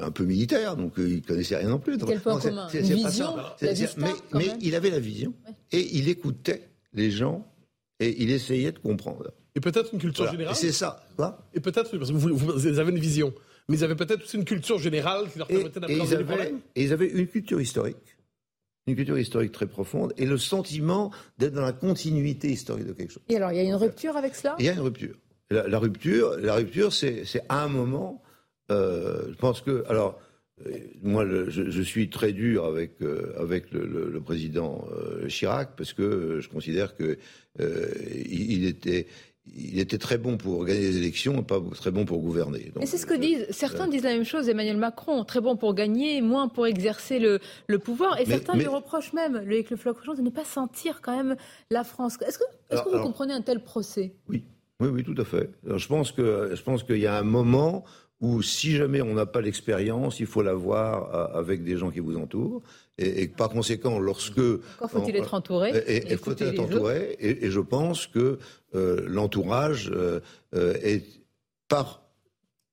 un 0.00 0.10
peu 0.10 0.24
militaire, 0.24 0.76
donc 0.76 0.98
euh, 0.98 1.08
il 1.08 1.22
connaissait 1.22 1.56
rien 1.56 1.68
non 1.68 1.78
plus. 1.78 1.98
Quel 1.98 2.20
point 2.20 2.38
commun 2.38 2.68
vision 2.68 3.36
Mais, 4.32 4.52
il 4.60 4.74
avait 4.74 4.90
la 4.90 5.00
vision 5.00 5.34
et 5.72 5.96
il 5.96 6.08
écoutait 6.08 6.68
les 6.92 7.10
gens 7.10 7.46
et 7.98 8.22
il 8.22 8.30
essayait 8.30 8.72
de 8.72 8.78
comprendre. 8.78 9.32
Et 9.54 9.60
peut-être 9.60 9.92
une 9.92 9.98
culture 9.98 10.30
générale. 10.30 10.54
C'est 10.54 10.72
ça. 10.72 11.04
Quoi? 11.16 11.46
Et 11.54 11.60
peut-être 11.60 11.96
parce 11.96 12.10
que 12.10 12.16
vous, 12.16 12.78
avez 12.78 12.92
une 12.92 12.98
vision, 12.98 13.34
mais 13.68 13.78
ils 13.78 13.84
avaient 13.84 13.96
peut-être 13.96 14.22
aussi 14.22 14.36
une 14.36 14.44
culture 14.44 14.78
générale 14.78 15.28
qui 15.32 15.38
leur 15.38 15.48
permettait 15.48 15.80
d'appréhender 15.80 16.16
les 16.16 16.24
problèmes. 16.24 16.60
Et 16.76 16.84
ils 16.84 16.92
avaient 16.92 17.08
une 17.08 17.26
culture 17.26 17.60
historique 17.60 18.16
une 18.86 18.96
culture 18.96 19.18
historique 19.18 19.52
très 19.52 19.66
profonde 19.66 20.12
et 20.16 20.26
le 20.26 20.38
sentiment 20.38 21.10
d'être 21.38 21.54
dans 21.54 21.62
la 21.62 21.72
continuité 21.72 22.50
historique 22.50 22.86
de 22.86 22.92
quelque 22.92 23.12
chose. 23.12 23.22
Et 23.28 23.36
alors, 23.36 23.52
il 23.52 23.56
y 23.56 23.60
a 23.60 23.62
une 23.62 23.74
rupture 23.74 24.16
avec 24.16 24.34
cela? 24.34 24.56
Il 24.58 24.64
y 24.64 24.68
a 24.68 24.72
une 24.72 24.80
rupture. 24.80 25.14
La, 25.50 25.78
rupture, 25.80 26.36
la 26.38 26.54
rupture, 26.54 26.92
c'est 26.92 27.24
à 27.48 27.64
un 27.64 27.68
moment. 27.68 28.22
Euh, 28.70 29.24
je 29.30 29.36
pense 29.36 29.60
que, 29.60 29.84
alors, 29.88 30.16
euh, 30.64 30.70
moi, 31.02 31.24
je, 31.26 31.82
suis 31.82 32.08
très 32.08 32.32
dur 32.32 32.66
avec 32.66 33.02
euh, 33.02 33.32
avec 33.36 33.72
le, 33.72 34.20
président 34.20 34.86
Chirac 35.26 35.70
parce 35.76 35.92
que 35.92 36.38
je 36.40 36.48
considère 36.48 36.94
que 36.94 37.18
il, 37.58 38.64
était 38.64 39.08
il 39.52 39.80
était 39.80 39.98
très 39.98 40.18
bon 40.18 40.36
pour 40.36 40.64
gagner 40.64 40.82
les 40.82 40.98
élections, 40.98 41.42
pas 41.42 41.60
très 41.74 41.90
bon 41.90 42.04
pour 42.04 42.20
gouverner. 42.20 42.70
et 42.80 42.86
c'est 42.86 42.98
ce 42.98 43.06
que 43.06 43.14
disent 43.14 43.46
certains 43.50 43.88
disent 43.88 44.04
la 44.04 44.12
même 44.12 44.24
chose. 44.24 44.48
Emmanuel 44.48 44.76
Macron, 44.76 45.24
très 45.24 45.40
bon 45.40 45.56
pour 45.56 45.74
gagner, 45.74 46.20
moins 46.20 46.46
pour 46.46 46.68
exercer 46.68 47.18
le, 47.18 47.40
le 47.66 47.78
pouvoir. 47.80 48.20
Et 48.20 48.24
certains 48.24 48.56
lui 48.56 48.68
reprochent 48.68 49.14
même, 49.14 49.42
le, 49.44 49.54
avec 49.54 49.70
le 49.70 49.76
de 49.76 50.22
ne 50.22 50.30
pas 50.30 50.44
sentir 50.44 51.00
quand 51.02 51.16
même 51.16 51.34
la 51.72 51.82
France. 51.82 52.18
Est-ce 52.24 52.38
que, 52.38 52.44
est 52.70 52.84
que 52.84 52.96
vous 52.96 53.02
comprenez 53.02 53.32
un 53.32 53.42
tel 53.42 53.64
procès? 53.64 54.14
Oui. 54.28 54.44
Oui, 54.80 54.88
oui, 54.88 55.04
tout 55.04 55.14
à 55.18 55.24
fait. 55.24 55.50
je 55.64 55.86
pense 55.86 56.12
que 56.12 56.52
je 56.54 56.62
pense 56.62 56.82
qu'il 56.82 56.98
y 56.98 57.06
a 57.06 57.16
un 57.18 57.22
moment 57.22 57.84
où 58.20 58.42
si 58.42 58.76
jamais 58.76 59.00
on 59.00 59.14
n'a 59.14 59.26
pas 59.26 59.40
l'expérience, 59.40 60.20
il 60.20 60.26
faut 60.26 60.42
l'avoir 60.42 61.14
euh, 61.14 61.38
avec 61.38 61.64
des 61.64 61.76
gens 61.76 61.90
qui 61.90 62.00
vous 62.00 62.16
entourent. 62.16 62.62
Et, 62.98 63.28
par 63.28 63.48
conséquent, 63.48 63.98
lorsque... 63.98 64.38
Encore 64.38 64.90
faut-il 64.90 65.16
être 65.16 65.32
entouré 65.32 65.70
Et, 65.86 66.16
faut 66.18 66.32
être 66.32 66.60
entouré. 66.60 67.16
Et, 67.18 67.50
je 67.50 67.60
pense 67.60 68.06
que 68.06 68.38
euh, 68.74 69.02
l'entourage 69.06 69.90
euh, 69.90 70.20
est, 70.52 71.02
par 71.66 72.02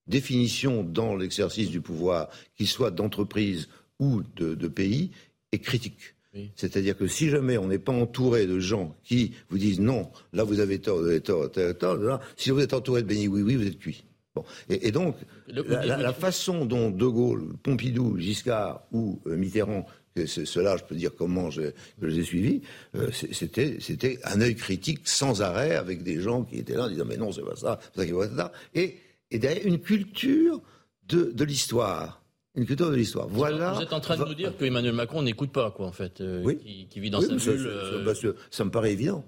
définition, 0.05 0.83
dans 0.83 1.15
l'exercice 1.15 1.69
du 1.69 1.79
pouvoir, 1.79 2.29
qu'il 2.57 2.67
soit 2.67 2.91
d'entreprise 2.91 3.69
ou 3.99 4.21
de, 4.35 4.67
pays, 4.67 5.11
est 5.53 5.59
critique. 5.59 6.15
C'est-à-dire 6.55 6.95
que 6.95 7.07
si 7.07 7.29
jamais 7.29 7.57
on 7.57 7.67
n'est 7.67 7.79
pas 7.79 7.93
entouré 7.93 8.45
de 8.45 8.59
gens 8.59 8.95
qui 9.03 9.33
vous 9.49 9.57
disent 9.57 9.79
non, 9.79 10.11
là 10.33 10.43
vous 10.43 10.59
avez 10.59 10.79
tort, 10.79 10.99
vous 10.99 11.07
avez 11.07 11.21
tort, 11.21 11.51
tort, 11.51 11.77
tort, 11.77 12.19
si 12.35 12.51
vous 12.51 12.59
êtes 12.59 12.73
entouré 12.73 13.01
de 13.01 13.07
béni 13.07 13.27
oui 13.27 13.41
oui, 13.41 13.55
vous 13.55 13.65
êtes 13.65 13.79
cuit. 13.79 14.03
Et, 14.69 14.91
donc, 14.91 15.15
la, 15.47 16.13
façon 16.13 16.65
dont 16.65 16.91
De 16.91 17.07
Gaulle, 17.07 17.55
Pompidou, 17.63 18.19
Giscard 18.19 18.83
ou 18.91 19.19
euh, 19.25 19.35
Mitterrand, 19.35 19.87
cela, 20.25 20.77
je 20.77 20.83
peux 20.83 20.95
dire 20.95 21.11
comment 21.15 21.49
je, 21.49 21.61
les 22.01 22.19
ai 22.19 22.23
suivis, 22.23 22.61
euh, 22.95 23.09
c'était 23.11 24.19
un 24.23 24.41
œil 24.41 24.55
critique 24.55 25.07
sans 25.07 25.41
arrêt 25.41 25.75
avec 25.75 26.01
des 26.03 26.19
gens 26.21 26.43
qui 26.43 26.57
étaient 26.57 26.75
là 26.75 26.85
en 26.85 26.89
disant 26.89 27.05
mais 27.05 27.17
non, 27.17 27.31
c'est 27.31 27.43
pas 27.43 27.55
ça, 27.55 27.79
c'est 27.93 28.01
ça 28.01 28.05
qui 28.05 28.11
va 28.13 28.27
ça. 28.35 28.51
Et, 28.73 28.97
et 29.29 29.39
derrière, 29.39 29.65
une 29.65 29.79
culture 29.79 30.61
de, 31.07 31.43
l'histoire. 31.43 32.21
Une 32.57 32.65
culture 32.65 32.89
de 32.89 32.95
l'histoire. 32.95 33.27
Voilà. 33.29 33.73
Vous 33.73 33.81
êtes 33.81 33.93
en 33.93 33.99
train 33.99 34.17
de 34.17 34.25
nous 34.25 34.33
dire 34.33 34.57
que 34.57 34.65
Emmanuel 34.65 34.93
Macron 34.93 35.21
n'écoute 35.21 35.51
pas, 35.51 35.71
quoi, 35.71 35.87
en 35.87 35.91
fait, 35.91 36.19
euh, 36.21 36.41
oui. 36.43 36.87
qui, 36.89 36.99
vit 36.99 37.09
dans 37.09 37.21
sa 37.21 37.35
bulle. 37.35 38.03
Bah, 38.03 38.13
ça, 38.51 38.65
me 38.65 38.71
paraît 38.71 38.91
évident. 38.91 39.23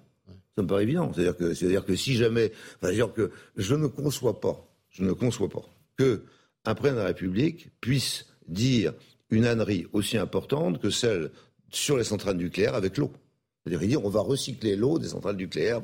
Ça 0.57 0.63
me 0.63 0.67
paraît 0.67 0.83
évident. 0.83 1.11
C'est-à-dire 1.13 1.37
que, 1.37 1.53
c'est-à-dire 1.53 1.85
que 1.85 1.95
si 1.95 2.15
jamais, 2.15 2.51
c'est-à-dire 2.81 3.13
que 3.13 3.31
je 3.55 3.75
ne 3.75 3.87
conçois 3.87 4.41
pas 4.41 4.65
je 4.89 5.03
ne 5.03 5.13
conçois 5.13 5.49
pas 5.49 5.63
que 5.97 6.23
un 6.65 6.75
président 6.75 6.97
de 6.97 7.01
la 7.01 7.07
République 7.07 7.69
puisse 7.79 8.25
dire 8.47 8.93
une 9.29 9.45
ânerie 9.45 9.87
aussi 9.93 10.17
importante 10.17 10.81
que 10.81 10.89
celle 10.89 11.31
sur 11.69 11.97
les 11.97 12.03
centrales 12.03 12.37
nucléaires 12.37 12.75
avec 12.75 12.97
l'eau. 12.97 13.11
C'est-à-dire 13.63 13.87
dire 13.87 14.05
on 14.05 14.09
va 14.09 14.21
recycler 14.21 14.75
l'eau 14.75 14.99
des 14.99 15.09
centrales 15.09 15.35
nucléaires. 15.35 15.81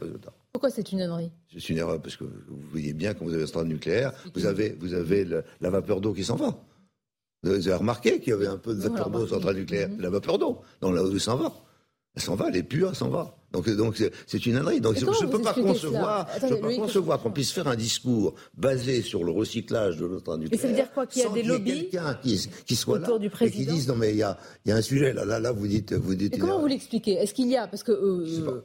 Pourquoi 0.52 0.70
c'est 0.70 0.92
une 0.92 1.02
ânerie? 1.02 1.32
C'est 1.52 1.70
une 1.70 1.78
erreur 1.78 2.02
parce 2.02 2.16
que 2.16 2.24
vous 2.24 2.60
voyez 2.72 2.94
bien 2.94 3.14
quand 3.14 3.26
vous 3.26 3.34
avez 3.34 3.42
une 3.42 3.48
centrale 3.48 3.68
nucléaire, 3.68 4.14
vous 4.34 4.46
avez, 4.46 4.76
vous 4.80 4.94
avez 4.94 5.26
la 5.62 5.70
vapeur 5.70 6.02
d'eau 6.02 6.14
qui 6.14 6.24
s'en 6.24 6.36
va. 6.36 6.58
Vous 7.46 7.68
avez 7.68 7.78
remarqué 7.78 8.20
qu'il 8.20 8.32
y 8.32 8.34
avait 8.34 8.48
un 8.48 8.58
peu 8.58 8.74
de 8.74 8.82
vapeur 8.82 9.10
d'eau 9.10 9.28
centrale 9.28 9.56
nucléaire. 9.56 9.90
La 10.00 10.10
vapeur 10.10 10.38
d'eau, 10.40 10.62
dans 10.82 10.92
la 10.92 11.04
eau 11.04 11.20
s'en 11.20 11.38
va. 11.38 11.54
Elle 12.16 12.22
s'en 12.22 12.36
va, 12.36 12.48
elle 12.48 12.56
est 12.56 12.64
pure, 12.64 12.90
elle 12.90 12.96
s'en 12.96 13.10
va. 13.10 13.36
Donc, 13.52 13.70
donc 13.70 14.02
c'est 14.26 14.46
une 14.46 14.58
ânerie. 14.58 14.82
Donc 14.82 14.96
je 14.98 15.06
ne 15.06 15.32
peux 15.32 15.42
pas 15.42 15.54
concevoir, 15.54 16.28
je 16.42 16.48
peux 16.48 16.60
pas 16.60 16.76
concevoir 16.76 17.22
qu'on 17.22 17.32
puisse 17.32 17.52
faire 17.52 17.68
un 17.68 17.76
discours 17.76 18.36
basé 18.58 19.02
sur 19.02 19.24
le 19.24 19.32
recyclage 19.32 19.98
de 19.98 20.08
notre 20.08 20.38
nucléaire. 20.38 20.60
Et 20.60 20.62
ça 20.62 20.68
veut 20.68 20.76
dire 20.76 20.92
quoi 20.94 21.06
Qu'il 21.06 21.22
y 21.22 21.26
a 21.26 21.30
des 21.30 21.44
lobbies 21.44 21.90
quelqu'un 21.90 22.16
qui, 22.16 22.50
qui, 22.66 22.76
soit 22.76 23.00
là 23.00 23.10
et 23.42 23.52
qui 23.52 23.66
dise 23.66 23.88
non 23.88 23.96
mais 23.96 24.12
il 24.12 24.18
y 24.18 24.24
a, 24.24 24.38
y 24.66 24.72
a 24.72 24.76
un 24.76 24.82
sujet 24.82 25.14
là, 25.14 25.24
là, 25.24 25.40
là, 25.40 25.52
vous 25.52 25.68
dites, 25.68 25.94
vous 25.94 26.16
dites. 26.16 26.36
Et 26.36 26.38
comment 26.38 26.60
vous 26.60 26.68
l'expliquez? 26.68 27.14
Est-ce 27.14 27.34
qu'il 27.34 27.48
y 27.48 27.58
a 27.58 27.68
parce 27.68 27.84
que 27.84 27.92
euh, 27.92 28.62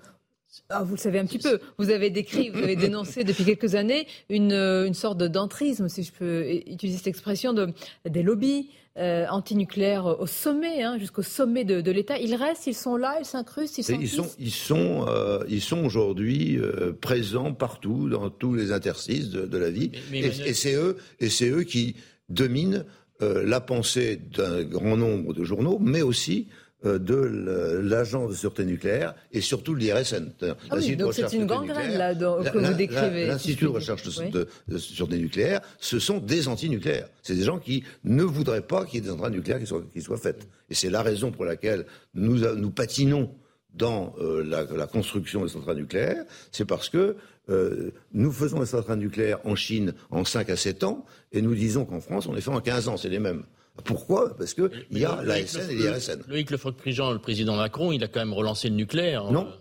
ah, 0.68 0.82
vous 0.82 0.94
le 0.94 1.00
savez 1.00 1.18
un 1.18 1.26
petit 1.26 1.38
peu. 1.38 1.60
Vous 1.78 1.90
avez 1.90 2.10
décrit, 2.10 2.50
vous 2.50 2.62
avez 2.62 2.76
dénoncé 2.76 3.24
depuis 3.24 3.44
quelques 3.44 3.74
années 3.74 4.06
une, 4.28 4.52
une 4.52 4.94
sorte 4.94 5.18
d'entrisme, 5.18 5.88
si 5.88 6.02
je 6.02 6.12
peux 6.12 6.48
utiliser 6.66 6.98
cette 6.98 7.06
expression, 7.08 7.52
de, 7.52 7.72
des 8.08 8.22
lobbies 8.22 8.68
euh, 8.98 9.26
antinucléaires 9.28 10.20
au 10.20 10.26
sommet, 10.26 10.82
hein, 10.82 10.98
jusqu'au 10.98 11.22
sommet 11.22 11.64
de, 11.64 11.80
de 11.80 11.90
l'État. 11.90 12.18
Ils 12.18 12.34
restent, 12.34 12.66
ils 12.66 12.74
sont 12.74 12.96
là, 12.96 13.16
ils 13.20 13.24
s'incrustent, 13.24 13.78
ils, 13.78 14.02
ils 14.02 14.08
sont, 14.08 14.30
ils 14.38 14.50
sont, 14.50 15.06
euh, 15.08 15.44
ils 15.48 15.62
sont 15.62 15.84
aujourd'hui 15.84 16.58
euh, 16.58 16.92
présents 17.00 17.52
partout, 17.52 18.08
dans 18.08 18.30
tous 18.30 18.54
les 18.54 18.72
interstices 18.72 19.30
de, 19.30 19.46
de 19.46 19.58
la 19.58 19.70
vie. 19.70 19.90
et, 20.12 20.26
et 20.26 20.54
c'est 20.54 20.74
eux, 20.74 20.96
et 21.20 21.30
c'est 21.30 21.48
eux 21.48 21.62
qui 21.62 21.96
dominent 22.28 22.84
euh, 23.22 23.42
la 23.44 23.60
pensée 23.60 24.16
d'un 24.16 24.62
grand 24.64 24.96
nombre 24.96 25.34
de 25.34 25.44
journaux, 25.44 25.78
mais 25.80 26.02
aussi 26.02 26.48
euh, 26.48 26.59
de 26.84 27.80
l'agence 27.82 28.30
de 28.30 28.34
sûreté 28.34 28.64
nucléaire 28.64 29.14
et 29.32 29.40
surtout 29.40 29.74
de 29.74 29.80
l'IRSN. 29.80 30.30
Ah 30.42 30.76
oui, 30.76 30.96
donc 30.96 31.14
c'est 31.14 31.32
une 31.32 31.46
gangrène 31.46 31.96
là 31.98 32.14
que 32.14 32.58
vous 32.58 32.74
décrivez. 32.74 33.26
L'Institut 33.26 33.64
de 33.64 33.70
recherche 33.70 34.02
de, 34.04 34.48
sûreté 34.78 35.18
nucléaire, 35.18 35.60
ce 35.78 35.98
sont 35.98 36.18
des 36.18 36.48
antinucléaires. 36.48 37.08
C'est 37.22 37.34
des 37.34 37.44
gens 37.44 37.58
qui 37.58 37.84
ne 38.04 38.22
voudraient 38.22 38.62
pas 38.62 38.84
qu'il 38.84 38.96
y 38.96 38.98
ait 38.98 39.02
des 39.02 39.08
centrales 39.08 39.32
nucléaires 39.32 39.60
qui 39.60 39.66
soient, 39.66 39.82
qui 39.92 40.00
soient 40.00 40.18
faites. 40.18 40.48
Et 40.70 40.74
c'est 40.74 40.90
la 40.90 41.02
raison 41.02 41.30
pour 41.30 41.44
laquelle 41.44 41.86
nous, 42.14 42.38
nous 42.56 42.70
patinons 42.70 43.30
dans 43.74 44.14
euh, 44.20 44.42
la, 44.42 44.64
la, 44.64 44.86
construction 44.86 45.44
des 45.44 45.48
centrales 45.48 45.76
nucléaires, 45.76 46.24
c'est 46.50 46.64
parce 46.64 46.88
que 46.88 47.16
euh, 47.48 47.90
nous 48.12 48.32
faisons 48.32 48.60
les 48.60 48.66
centrales 48.66 48.98
nucléaires 48.98 49.40
en 49.44 49.54
Chine 49.54 49.94
en 50.10 50.24
5 50.24 50.50
à 50.50 50.56
7 50.56 50.84
ans, 50.84 51.04
et 51.32 51.42
nous 51.42 51.54
disons 51.54 51.84
qu'en 51.84 52.00
France, 52.00 52.26
on 52.26 52.32
les 52.32 52.40
fait 52.40 52.50
en 52.50 52.60
15 52.60 52.88
ans, 52.88 52.96
c'est 52.96 53.08
les 53.08 53.18
mêmes. 53.18 53.44
Pourquoi? 53.84 54.36
Parce 54.36 54.54
qu'il 54.54 54.70
y 54.90 55.04
a 55.04 55.22
l'ASN 55.22 55.70
et 55.70 55.74
l'IRSN. 55.74 56.22
Loïc 56.28 56.50
Lefort-Prigent, 56.50 57.12
le 57.12 57.18
président 57.18 57.56
Macron, 57.56 57.92
il 57.92 58.04
a 58.04 58.08
quand 58.08 58.20
même 58.20 58.34
relancé 58.34 58.68
le 58.68 58.74
nucléaire. 58.74 59.26
Hein. 59.26 59.32
Non. 59.32 59.52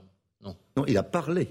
non. 0.43 0.55
Non, 0.77 0.85
il 0.87 0.97
a 0.97 1.03
parlé. 1.03 1.49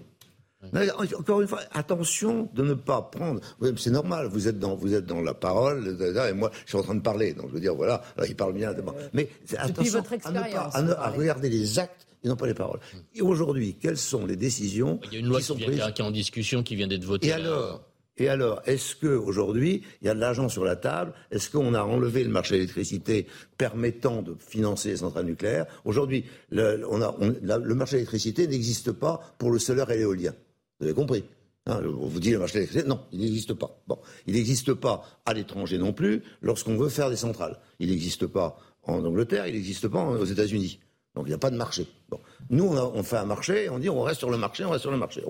Encore 1.17 1.41
une 1.41 1.47
fois, 1.47 1.61
attention 1.73 2.49
de 2.53 2.63
ne 2.65 2.75
pas 2.75 3.03
prendre. 3.03 3.41
C'est 3.77 3.91
normal, 3.91 4.27
vous 4.27 4.49
êtes 4.49 4.59
dans, 4.59 4.75
vous 4.75 4.93
êtes 4.93 5.07
dans 5.07 5.21
la 5.21 5.35
parole, 5.35 5.97
et 6.01 6.33
moi, 6.33 6.51
je 6.65 6.71
suis 6.71 6.79
en 6.79 6.83
train 6.83 6.97
de 6.97 7.01
parler. 7.01 7.33
Donc, 7.33 7.49
je 7.49 7.55
veux 7.55 7.61
dire, 7.61 7.75
voilà, 7.75 8.03
il 8.27 8.35
parle 8.35 8.55
bien. 8.55 8.75
Mais 9.13 9.29
attention 9.57 10.01
à, 10.25 10.31
ne 10.33 10.41
pas, 10.41 10.99
à, 10.99 11.11
regarder 11.11 11.49
les 11.49 11.79
actes 11.79 12.07
et 12.25 12.29
non 12.29 12.35
pas 12.35 12.49
les 12.49 12.55
paroles. 12.55 12.81
Et 13.15 13.23
aujourd'hui, 13.23 13.77
quelles 13.81 13.97
sont 13.97 14.27
les 14.27 14.35
décisions 14.35 14.99
Il 15.05 15.13
y 15.13 15.17
a 15.17 15.19
une 15.21 15.27
loi 15.27 15.39
qui, 15.39 15.47
sont 15.47 15.55
prises 15.55 15.81
qui 15.95 16.03
est 16.03 16.05
en 16.05 16.11
discussion, 16.11 16.65
qui 16.65 16.75
vient 16.75 16.89
d'être 16.89 17.05
votée. 17.05 17.29
Et 17.29 17.33
alors 17.33 17.83
et 18.19 18.29
alors, 18.29 18.61
est-ce 18.67 18.97
qu'aujourd'hui, 18.97 19.83
il 20.03 20.07
y 20.07 20.11
a 20.11 20.15
de 20.15 20.19
l'argent 20.19 20.49
sur 20.49 20.65
la 20.65 20.75
table 20.75 21.13
Est-ce 21.31 21.51
qu'on 21.51 21.73
a 21.75 21.83
enlevé 21.83 22.25
le 22.25 22.31
marché 22.31 22.55
de 22.55 22.61
l'électricité 22.61 23.27
permettant 23.57 24.23
de 24.23 24.35
financer 24.39 24.91
les 24.91 24.97
centrales 24.97 25.27
nucléaires 25.27 25.67
Aujourd'hui, 25.85 26.25
le, 26.51 26.77
marché 27.75 27.93
de 27.93 27.97
l'électricité 27.99 28.49
n'existe 28.49 28.91
pas 28.91 29.21
pour 29.39 29.53
le 29.53 29.61
solaire 29.61 29.91
et 29.91 29.99
l'éolien. 29.99 30.35
Vous 30.81 30.87
avez 30.87 30.95
compris 30.95 31.25
hein, 31.67 31.81
on 31.85 32.07
vous 32.07 32.21
dit 32.21 32.33
le 32.33 32.41
marché 32.41 32.55
de 32.55 32.59
l'électricité, 32.59 32.89
non, 32.89 33.01
il 33.13 33.21
n'existe 33.21 33.55
pas. 33.55 33.81
Il 34.27 34.35
n'existe 34.35 34.75
pas 34.75 35.05
à 35.25 35.33
l'étranger 35.33 35.79
non 35.79 35.93
plus 35.93 36.23
lorsqu'on 36.43 36.77
veut 36.77 36.89
faire 36.89 37.11
des 37.11 37.17
centrales. 37.17 37.61
Il 37.79 37.91
n'existe 37.91 38.27
pas 38.27 38.59
en 38.83 39.05
Angleterre, 39.05 39.47
il 39.47 39.55
n'existe 39.55 39.87
pas 39.87 40.03
aux 40.05 40.25
États-Unis. 40.25 40.81
Donc 41.19 41.27
il 41.27 41.31
n'y 41.31 41.35
a 41.35 41.39
pas 41.39 41.51
de 41.51 41.57
marché. 41.57 41.89
Nous, 42.49 42.65
on, 42.65 43.03
fait 43.03 43.17
un 43.17 43.25
marché, 43.25 43.69
on 43.69 43.81
dit 43.81 43.91
on 43.91 44.03
reste 44.03 44.21
sur 44.21 44.31
le 44.31 44.39
marché, 44.39 44.65
on 44.65 44.71
reste 44.71 44.83
sur 44.83 44.93
le 44.93 44.99
marché. 44.99 45.25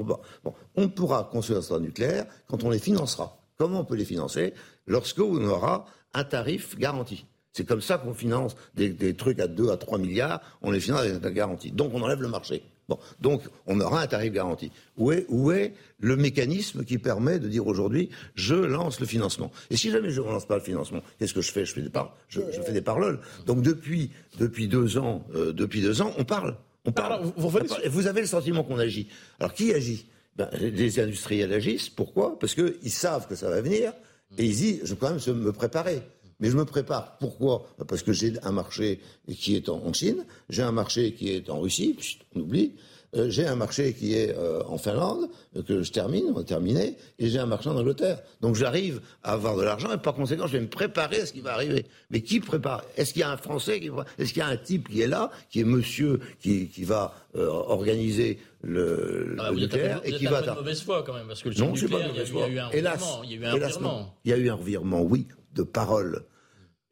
On 0.76 0.88
pourra 0.90 1.30
construire 1.32 1.60
un 1.60 1.62
centrale 1.62 1.80
nucléaire 1.80 2.26
quand 2.46 2.62
on 2.62 2.68
les 2.68 2.78
financera. 2.78 3.38
Comment 3.56 3.80
on 3.80 3.84
peut 3.86 3.94
les 3.94 4.04
financer? 4.04 4.52
Lorsque 4.86 5.20
on 5.20 5.42
aura 5.46 5.86
un 6.12 6.24
tarif 6.24 6.76
garanti. 6.76 7.24
C'est 7.52 7.64
comme 7.64 7.80
ça 7.80 7.96
qu'on 7.96 8.12
finance 8.12 8.54
des, 8.74 9.14
trucs 9.14 9.40
à 9.40 9.48
2 9.48 9.70
à 9.70 9.78
3 9.78 9.96
milliards, 9.96 10.42
on 10.60 10.70
les 10.70 10.80
finance 10.80 11.00
avec 11.00 11.24
un 11.24 11.30
garantie. 11.30 11.72
Donc 11.72 11.94
on 11.94 12.02
enlève 12.02 12.20
le 12.20 12.28
marché. 12.28 12.62
Bon, 12.88 12.98
donc 13.20 13.42
on 13.66 13.78
aura 13.80 14.00
un 14.00 14.06
tarif 14.06 14.32
garanti. 14.32 14.72
Où 14.96 15.12
est, 15.12 15.26
où 15.28 15.52
est 15.52 15.74
le 16.00 16.16
mécanisme 16.16 16.84
qui 16.84 16.96
permet 16.96 17.38
de 17.38 17.46
dire 17.46 17.66
aujourd'hui 17.66 18.08
je 18.34 18.54
lance 18.54 18.98
le 18.98 19.06
financement? 19.06 19.52
Et 19.70 19.76
si 19.76 19.90
jamais 19.90 20.10
je 20.10 20.22
ne 20.22 20.26
lance 20.26 20.46
pas 20.46 20.56
le 20.56 20.62
financement, 20.62 21.02
qu'est-ce 21.18 21.34
que 21.34 21.42
je 21.42 21.52
fais? 21.52 21.66
Je 21.66 21.74
fais, 21.74 21.82
des 21.82 21.90
par... 21.90 22.16
je, 22.28 22.40
fais 22.40 22.72
des 22.72 22.80
paroles. 22.80 23.20
Donc 23.44 23.60
depuis, 23.60 24.10
depuis, 24.38 24.68
deux 24.68 24.96
ans, 24.96 25.26
euh, 25.34 25.52
depuis 25.52 25.82
deux 25.82 26.00
ans, 26.00 26.14
on 26.16 26.24
parle. 26.24 26.56
On 26.86 26.92
parle. 26.92 27.30
vous, 27.36 27.50
vous, 27.90 28.06
avez 28.06 28.20
le 28.22 28.26
sentiment 28.26 28.64
qu'on 28.64 28.78
agit. 28.78 29.08
Alors 29.38 29.52
qui 29.52 29.74
agit? 29.74 30.06
Ben, 30.36 30.48
Les 30.58 30.98
industriels 30.98 31.52
agissent. 31.52 31.90
Pourquoi? 31.90 32.38
Parce 32.38 32.54
qu'ils 32.54 32.90
savent 32.90 33.28
que 33.28 33.34
ça 33.34 33.50
va 33.50 33.60
venir 33.60 33.92
et 34.38 34.44
ils 34.44 34.56
disent 34.56 34.80
je 34.84 34.94
vais 34.94 34.98
quand 34.98 35.10
même 35.10 35.36
me 35.36 35.52
préparer. 35.52 36.00
Mais 36.40 36.50
je 36.50 36.56
me 36.56 36.64
prépare. 36.64 37.18
Pourquoi? 37.18 37.66
Parce 37.88 38.02
que 38.02 38.12
j'ai 38.12 38.34
un 38.42 38.52
marché 38.52 39.00
qui 39.36 39.56
est 39.56 39.68
en 39.68 39.92
Chine, 39.92 40.24
j'ai 40.48 40.62
un 40.62 40.72
marché 40.72 41.12
qui 41.12 41.30
est 41.30 41.50
en 41.50 41.60
Russie, 41.60 41.96
on 42.34 42.40
oublie, 42.40 42.74
euh, 43.16 43.30
j'ai 43.30 43.46
un 43.46 43.56
marché 43.56 43.94
qui 43.94 44.14
est 44.14 44.36
euh, 44.36 44.62
en 44.66 44.76
Finlande, 44.76 45.30
euh, 45.56 45.62
que 45.62 45.82
je 45.82 45.90
termine, 45.90 46.24
on 46.28 46.32
va 46.32 46.44
terminer, 46.44 46.94
et 47.18 47.28
j'ai 47.28 47.38
un 47.38 47.46
marché 47.46 47.70
en 47.70 47.76
Angleterre. 47.76 48.20
Donc 48.42 48.54
j'arrive 48.54 49.00
à 49.22 49.32
avoir 49.32 49.56
de 49.56 49.62
l'argent, 49.62 49.90
et 49.92 49.96
par 49.96 50.14
conséquent, 50.14 50.46
je 50.46 50.52
vais 50.52 50.60
me 50.60 50.68
préparer 50.68 51.22
à 51.22 51.26
ce 51.26 51.32
qui 51.32 51.40
va 51.40 51.54
arriver. 51.54 51.86
Mais 52.10 52.20
qui 52.20 52.40
prépare? 52.40 52.84
Est-ce 52.96 53.14
qu'il 53.14 53.20
y 53.20 53.22
a 53.22 53.30
un 53.30 53.38
Français 53.38 53.80
qui 53.80 53.90
Est-ce 54.18 54.34
qu'il 54.34 54.40
y 54.40 54.42
a 54.42 54.48
un 54.48 54.56
type 54.58 54.90
qui 54.90 55.00
est 55.00 55.06
là, 55.06 55.30
qui 55.48 55.60
est 55.60 55.64
monsieur, 55.64 56.20
qui, 56.38 56.68
qui 56.68 56.84
va 56.84 57.14
organiser 57.34 58.38
le, 58.62 59.36
ah, 59.38 59.52
nucléaire 59.52 60.00
et 60.04 60.12
qui 60.12 60.26
va... 60.26 60.42
Pas 60.42 60.50
de 60.50 60.56
mauvaise 60.56 60.82
foi 60.82 61.02
quand 61.06 61.14
même, 61.14 61.28
parce 61.28 61.42
que 61.42 61.48
le 61.48 61.54
non, 61.54 61.72
nucléaire, 61.72 61.90
pas 61.90 62.04
de 62.04 62.08
mauvaise 62.08 62.28
foi. 62.28 62.46
Il 62.48 62.54
y 62.54 62.58
a 62.58 62.58
eu 62.58 62.58
un 62.58 63.52
revirement. 63.52 64.14
Il 64.24 64.30
y 64.30 64.34
a 64.34 64.36
eu 64.36 64.50
un 64.50 64.54
revirement, 64.54 65.02
oui, 65.02 65.26
de 65.58 65.62
parole 65.62 66.22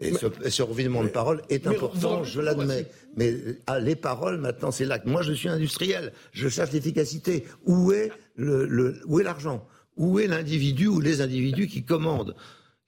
Et, 0.00 0.12
ce, 0.12 0.26
ce 0.50 0.62
revirement 0.62 1.02
de 1.02 1.09
parole 1.09 1.40
est 1.48 1.66
important, 1.66 2.22
je 2.24 2.40
l'admets. 2.42 2.87
Mais 3.16 3.35
ah, 3.66 3.81
les 3.81 3.96
paroles, 3.96 4.38
maintenant, 4.38 4.70
c'est 4.70 4.85
là. 4.85 4.98
que- 4.98 5.09
Moi, 5.09 5.22
je 5.22 5.33
suis 5.33 5.48
industriel. 5.48 6.12
Je 6.33 6.48
cherche 6.48 6.72
l'efficacité. 6.72 7.44
Où 7.64 7.92
est 7.92 8.11
le, 8.37 8.66
le- 8.66 9.00
où 9.07 9.20
est 9.20 9.24
l'argent? 9.24 9.66
Où 9.96 10.18
est 10.20 10.26
l'individu 10.26 10.87
ou 10.87 11.00
les 11.00 11.22
individus 11.22 11.66
qui 11.68 11.83
commandent? 11.83 12.35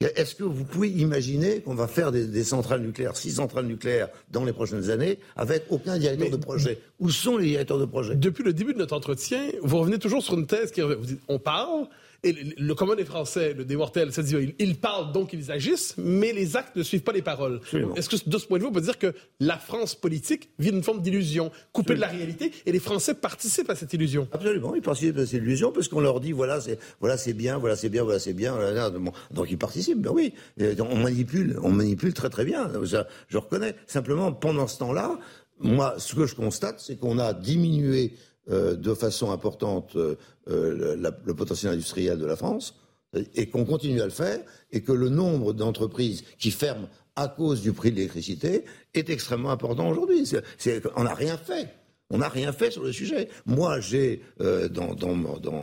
Est-ce 0.01 0.35
que 0.37 0.45
vous 0.45 0.65
pouvez 0.65 0.91
imaginer 0.91 1.61
qu'on 1.63 1.75
va 1.75 1.89
faire 1.89 2.13
des, 2.13 2.27
des 2.27 2.45
centrales 2.45 2.83
nucléaires, 2.83 3.17
six 3.17 3.33
centrales 3.33 3.67
nucléaires 3.67 4.09
dans 4.31 4.45
les 4.45 4.53
prochaines 4.53 4.91
années, 4.91 5.19
avec 5.35 5.65
aucun 5.71 5.99
directeur 5.99 6.27
Mais- 6.31 6.37
de 6.37 6.41
projet? 6.41 6.79
Où 7.01 7.11
sont 7.11 7.37
les 7.39 7.47
directeurs 7.47 7.79
de 7.81 7.85
projet? 7.87 8.15
Depuis 8.15 8.45
le 8.45 8.53
début 8.53 8.75
de 8.75 8.79
notre 8.79 8.95
entretien, 8.95 9.41
vous 9.63 9.79
revenez 9.79 9.99
toujours 9.99 10.23
sur 10.23 10.35
une 10.39 10.47
thèse 10.47 10.71
qui. 10.73 10.83
Vous 10.83 10.95
dites, 11.07 11.21
on 11.27 11.39
parle, 11.41 11.89
et 12.25 12.33
le, 12.33 12.53
le 12.59 12.75
commun 12.75 12.97
des 12.97 13.05
Français, 13.05 13.55
le 13.55 13.65
des 13.65 13.77
mortels, 13.77 14.13
ça 14.13 14.23
dit, 14.23 14.35
ils, 14.35 14.55
ils 14.59 14.77
parlent 14.77 15.13
donc 15.13 15.33
ils 15.33 15.53
agissent, 15.53 15.95
mais 15.99 16.33
les 16.33 16.57
actes 16.57 16.75
ne 16.75 16.83
suivent 16.83 17.03
pas 17.03 17.13
les 17.13 17.23
paroles. 17.23 17.61
Est-ce 17.97 18.09
que 18.09 18.29
de 18.29 18.39
ce 18.39 18.47
point 18.47 18.59
de 18.59 18.65
vue, 18.65 18.69
on 18.69 18.73
peut 18.73 18.81
dire 18.81 18.99
que 18.99 19.15
la 19.41 19.57
France 19.59 19.95
politique 19.95 20.51
vit 20.59 20.73
d'une 20.73 20.83
forme 20.83 21.01
d'illusion, 21.01 21.51
coupée 21.73 21.95
de 21.95 22.01
la 22.01 22.09
réalité, 22.09 22.51
et 22.67 22.73
les 22.73 22.81
Français 22.81 23.15
participent 23.15 23.71
à 23.71 23.77
cette 23.77 23.93
illusion? 23.93 24.27
Absolument, 24.33 24.75
ils 24.75 24.83
participent 24.83 25.19
à 25.19 25.27
cette 25.27 25.41
illusion 25.43 25.71
parce 25.71 25.87
qu'on 25.89 26.01
leur 26.01 26.21
dit 26.21 26.33
voilà 26.33 26.61
c'est 26.61 26.79
voilà 27.01 27.17
c'est 27.17 27.35
bien, 27.35 27.59
voilà 27.59 27.77
c'est 27.77 27.89
bien, 27.89 28.03
voilà 28.03 28.19
c'est 28.19 28.33
bien, 28.33 28.53
voilà, 28.53 28.91
bon. 28.91 29.13
donc 29.31 29.51
ils 29.51 29.59
participent. 29.59 30.01
Ben 30.01 30.11
oui, 30.13 30.33
Et 30.59 30.81
on 30.81 30.97
manipule, 30.97 31.59
on 31.63 31.71
manipule 31.71 32.15
très 32.15 32.31
très 32.31 32.45
bien. 32.45 32.71
Ça, 32.85 33.07
je 33.29 33.39
reconnais. 33.39 33.75
Simplement 33.87 34.33
pendant 34.33 34.67
ce 34.67 34.79
temps-là, 34.79 35.19
moi 35.61 35.95
ce 35.99 36.15
que 36.15 36.27
je 36.27 36.35
constate 36.35 36.81
c'est 36.81 36.97
qu'on 36.97 37.19
a 37.19 37.33
diminué 37.33 38.15
euh, 38.51 38.75
de 38.77 38.95
façon 38.95 39.31
importante 39.31 39.97
euh, 39.97 40.17
euh, 40.49 40.97
la- 40.97 41.17
le 41.25 41.35
potentiel 41.35 41.73
industriel 41.73 42.19
de 42.19 42.27
la 42.27 42.37
France 42.37 42.75
et 43.35 43.49
qu'on 43.49 43.65
continue 43.65 44.01
à 44.01 44.05
le 44.05 44.11
faire 44.11 44.41
et 44.71 44.83
que 44.83 44.93
le 44.93 45.09
nombre 45.09 45.53
d'entreprises 45.55 46.25
qui 46.39 46.51
ferment 46.51 46.89
à 47.17 47.29
cause 47.29 47.63
du 47.63 47.73
prix 47.73 47.91
de 47.91 47.97
l'électricité 47.97 48.65
est 48.95 49.11
extrêmement 49.11 49.51
important 49.51 49.89
aujourd'hui. 49.89 50.31
On 50.97 51.05
n'a 51.05 51.15
rien 51.15 51.37
fait. 51.39 51.69
On 52.11 52.19
n'a 52.19 52.29
rien 52.29 52.53
fait 52.53 52.71
sur 52.71 52.83
le 52.83 52.91
sujet. 52.93 53.29
Moi, 53.45 53.81
j'ai 53.81 54.23
euh, 54.41 54.69
dans, 54.71 54.95
dans, 54.95 55.15
dans, 55.15 55.37
dans, 55.39 55.63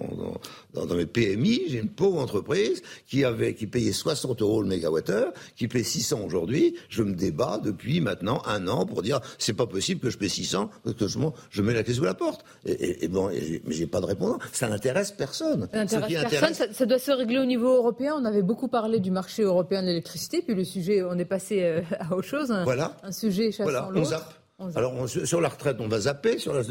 dans- 0.75 0.85
dans 0.85 0.95
mes 0.95 1.07
PMI, 1.07 1.61
j'ai 1.69 1.79
une 1.79 1.89
pauvre 1.89 2.19
entreprise 2.19 2.83
qui 3.07 3.23
avait 3.23 3.55
qui 3.55 3.65
payait 3.65 3.91
60 3.93 4.41
euros 4.43 4.61
le 4.61 4.67
mégawattheure, 4.67 5.33
qui 5.55 5.67
paie 5.67 5.81
600 5.83 6.21
aujourd'hui. 6.23 6.75
Je 6.89 7.01
me 7.01 7.13
débat 7.13 7.59
depuis 7.63 7.99
maintenant 7.99 8.43
un 8.45 8.67
an 8.67 8.85
pour 8.85 9.01
dire 9.01 9.21
c'est 9.39 9.53
pas 9.55 9.65
possible 9.65 10.01
que 10.01 10.09
je 10.11 10.19
paie 10.19 10.29
600 10.29 10.69
parce 10.83 10.95
que 10.95 11.07
je, 11.07 11.61
mets 11.63 11.73
la 11.73 11.81
clé 11.83 11.95
sous 11.95 12.03
la 12.03 12.13
porte. 12.13 12.45
Et, 12.65 12.73
et- 12.73 13.05
et 13.05 13.07
bon, 13.07 13.29
et- 13.31 13.63
mais 13.65 13.73
j'ai 13.73 13.87
pas 13.87 13.99
de 14.01 14.05
répondant. 14.05 14.37
Ça 14.53 14.69
n'intéresse 14.69 15.11
personne. 15.11 15.67
Ça 15.73 15.79
n'intéresse 15.79 16.07
personne. 16.07 16.25
intéresse- 16.25 16.57
Ça, 16.57 16.73
ça 16.73 16.85
doit 16.85 16.99
se 16.99 17.11
régler 17.11 17.39
au 17.39 17.45
niveau 17.45 17.75
européen. 17.75 18.13
On 18.21 18.25
avait 18.25 18.43
beaucoup 18.43 18.67
parlé 18.67 18.99
du 18.99 19.09
marché 19.09 19.41
européen 19.41 19.81
de 19.81 19.87
l'électricité, 19.87 20.43
puis 20.45 20.53
le 20.53 20.63
sujet, 20.63 21.01
on 21.01 21.17
est 21.17 21.25
passé 21.25 21.63
euh, 21.63 21.81
à 21.99 22.15
autre 22.15 22.27
chose. 22.27 22.51
Un, 22.51 22.65
Voilà. 22.65 22.97
un 23.01 23.11
sujet 23.11 23.51
chassant 23.51 23.63
Voilà, 23.63 23.87
on 23.87 23.91
l'autre. 23.91 24.41
On. 24.57 24.69
Alors 24.75 24.93
on- 24.93 25.07
sur 25.07 25.41
la 25.41 25.49
retraite, 25.49 25.77
on 25.79 25.87
va 25.89 25.99
zapper, 25.99 26.37
sur 26.37 26.53
la, 26.53 26.61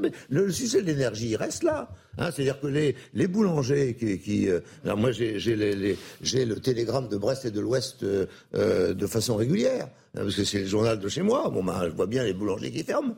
mais 0.00 0.12
le, 0.30 0.46
le 0.46 0.52
sujet 0.52 0.80
de 0.80 0.86
l'énergie, 0.86 1.30
il 1.30 1.36
reste 1.36 1.64
là. 1.64 1.88
Hein, 2.18 2.30
C'est-à-dire 2.30 2.60
que 2.60 2.68
les, 2.68 2.94
les 3.14 3.26
boulangers 3.26 3.96
qui... 3.98 4.18
qui 4.20 4.48
euh, 4.48 4.60
alors 4.84 4.96
moi, 4.96 5.10
j'ai 5.10 5.38
les- 5.38 5.74
les- 5.74 6.44
le 6.44 6.54
télégramme 6.60 7.08
de 7.08 7.16
Brest 7.16 7.44
et 7.44 7.50
de 7.50 7.60
l'Ouest 7.60 8.04
euh, 8.04 8.26
euh, 8.54 8.94
de 8.94 9.06
façon 9.08 9.34
régulière, 9.34 9.86
hein, 10.14 10.20
parce 10.22 10.36
que 10.36 10.44
c'est 10.44 10.60
le 10.60 10.66
journal 10.66 11.00
de 11.00 11.08
chez 11.08 11.22
moi. 11.22 11.50
Bon, 11.50 11.64
ben, 11.64 11.80
je 11.86 11.90
vois 11.96 12.06
bien 12.06 12.22
les 12.22 12.32
boulangers 12.32 12.70
qui 12.70 12.84
ferment. 12.84 13.16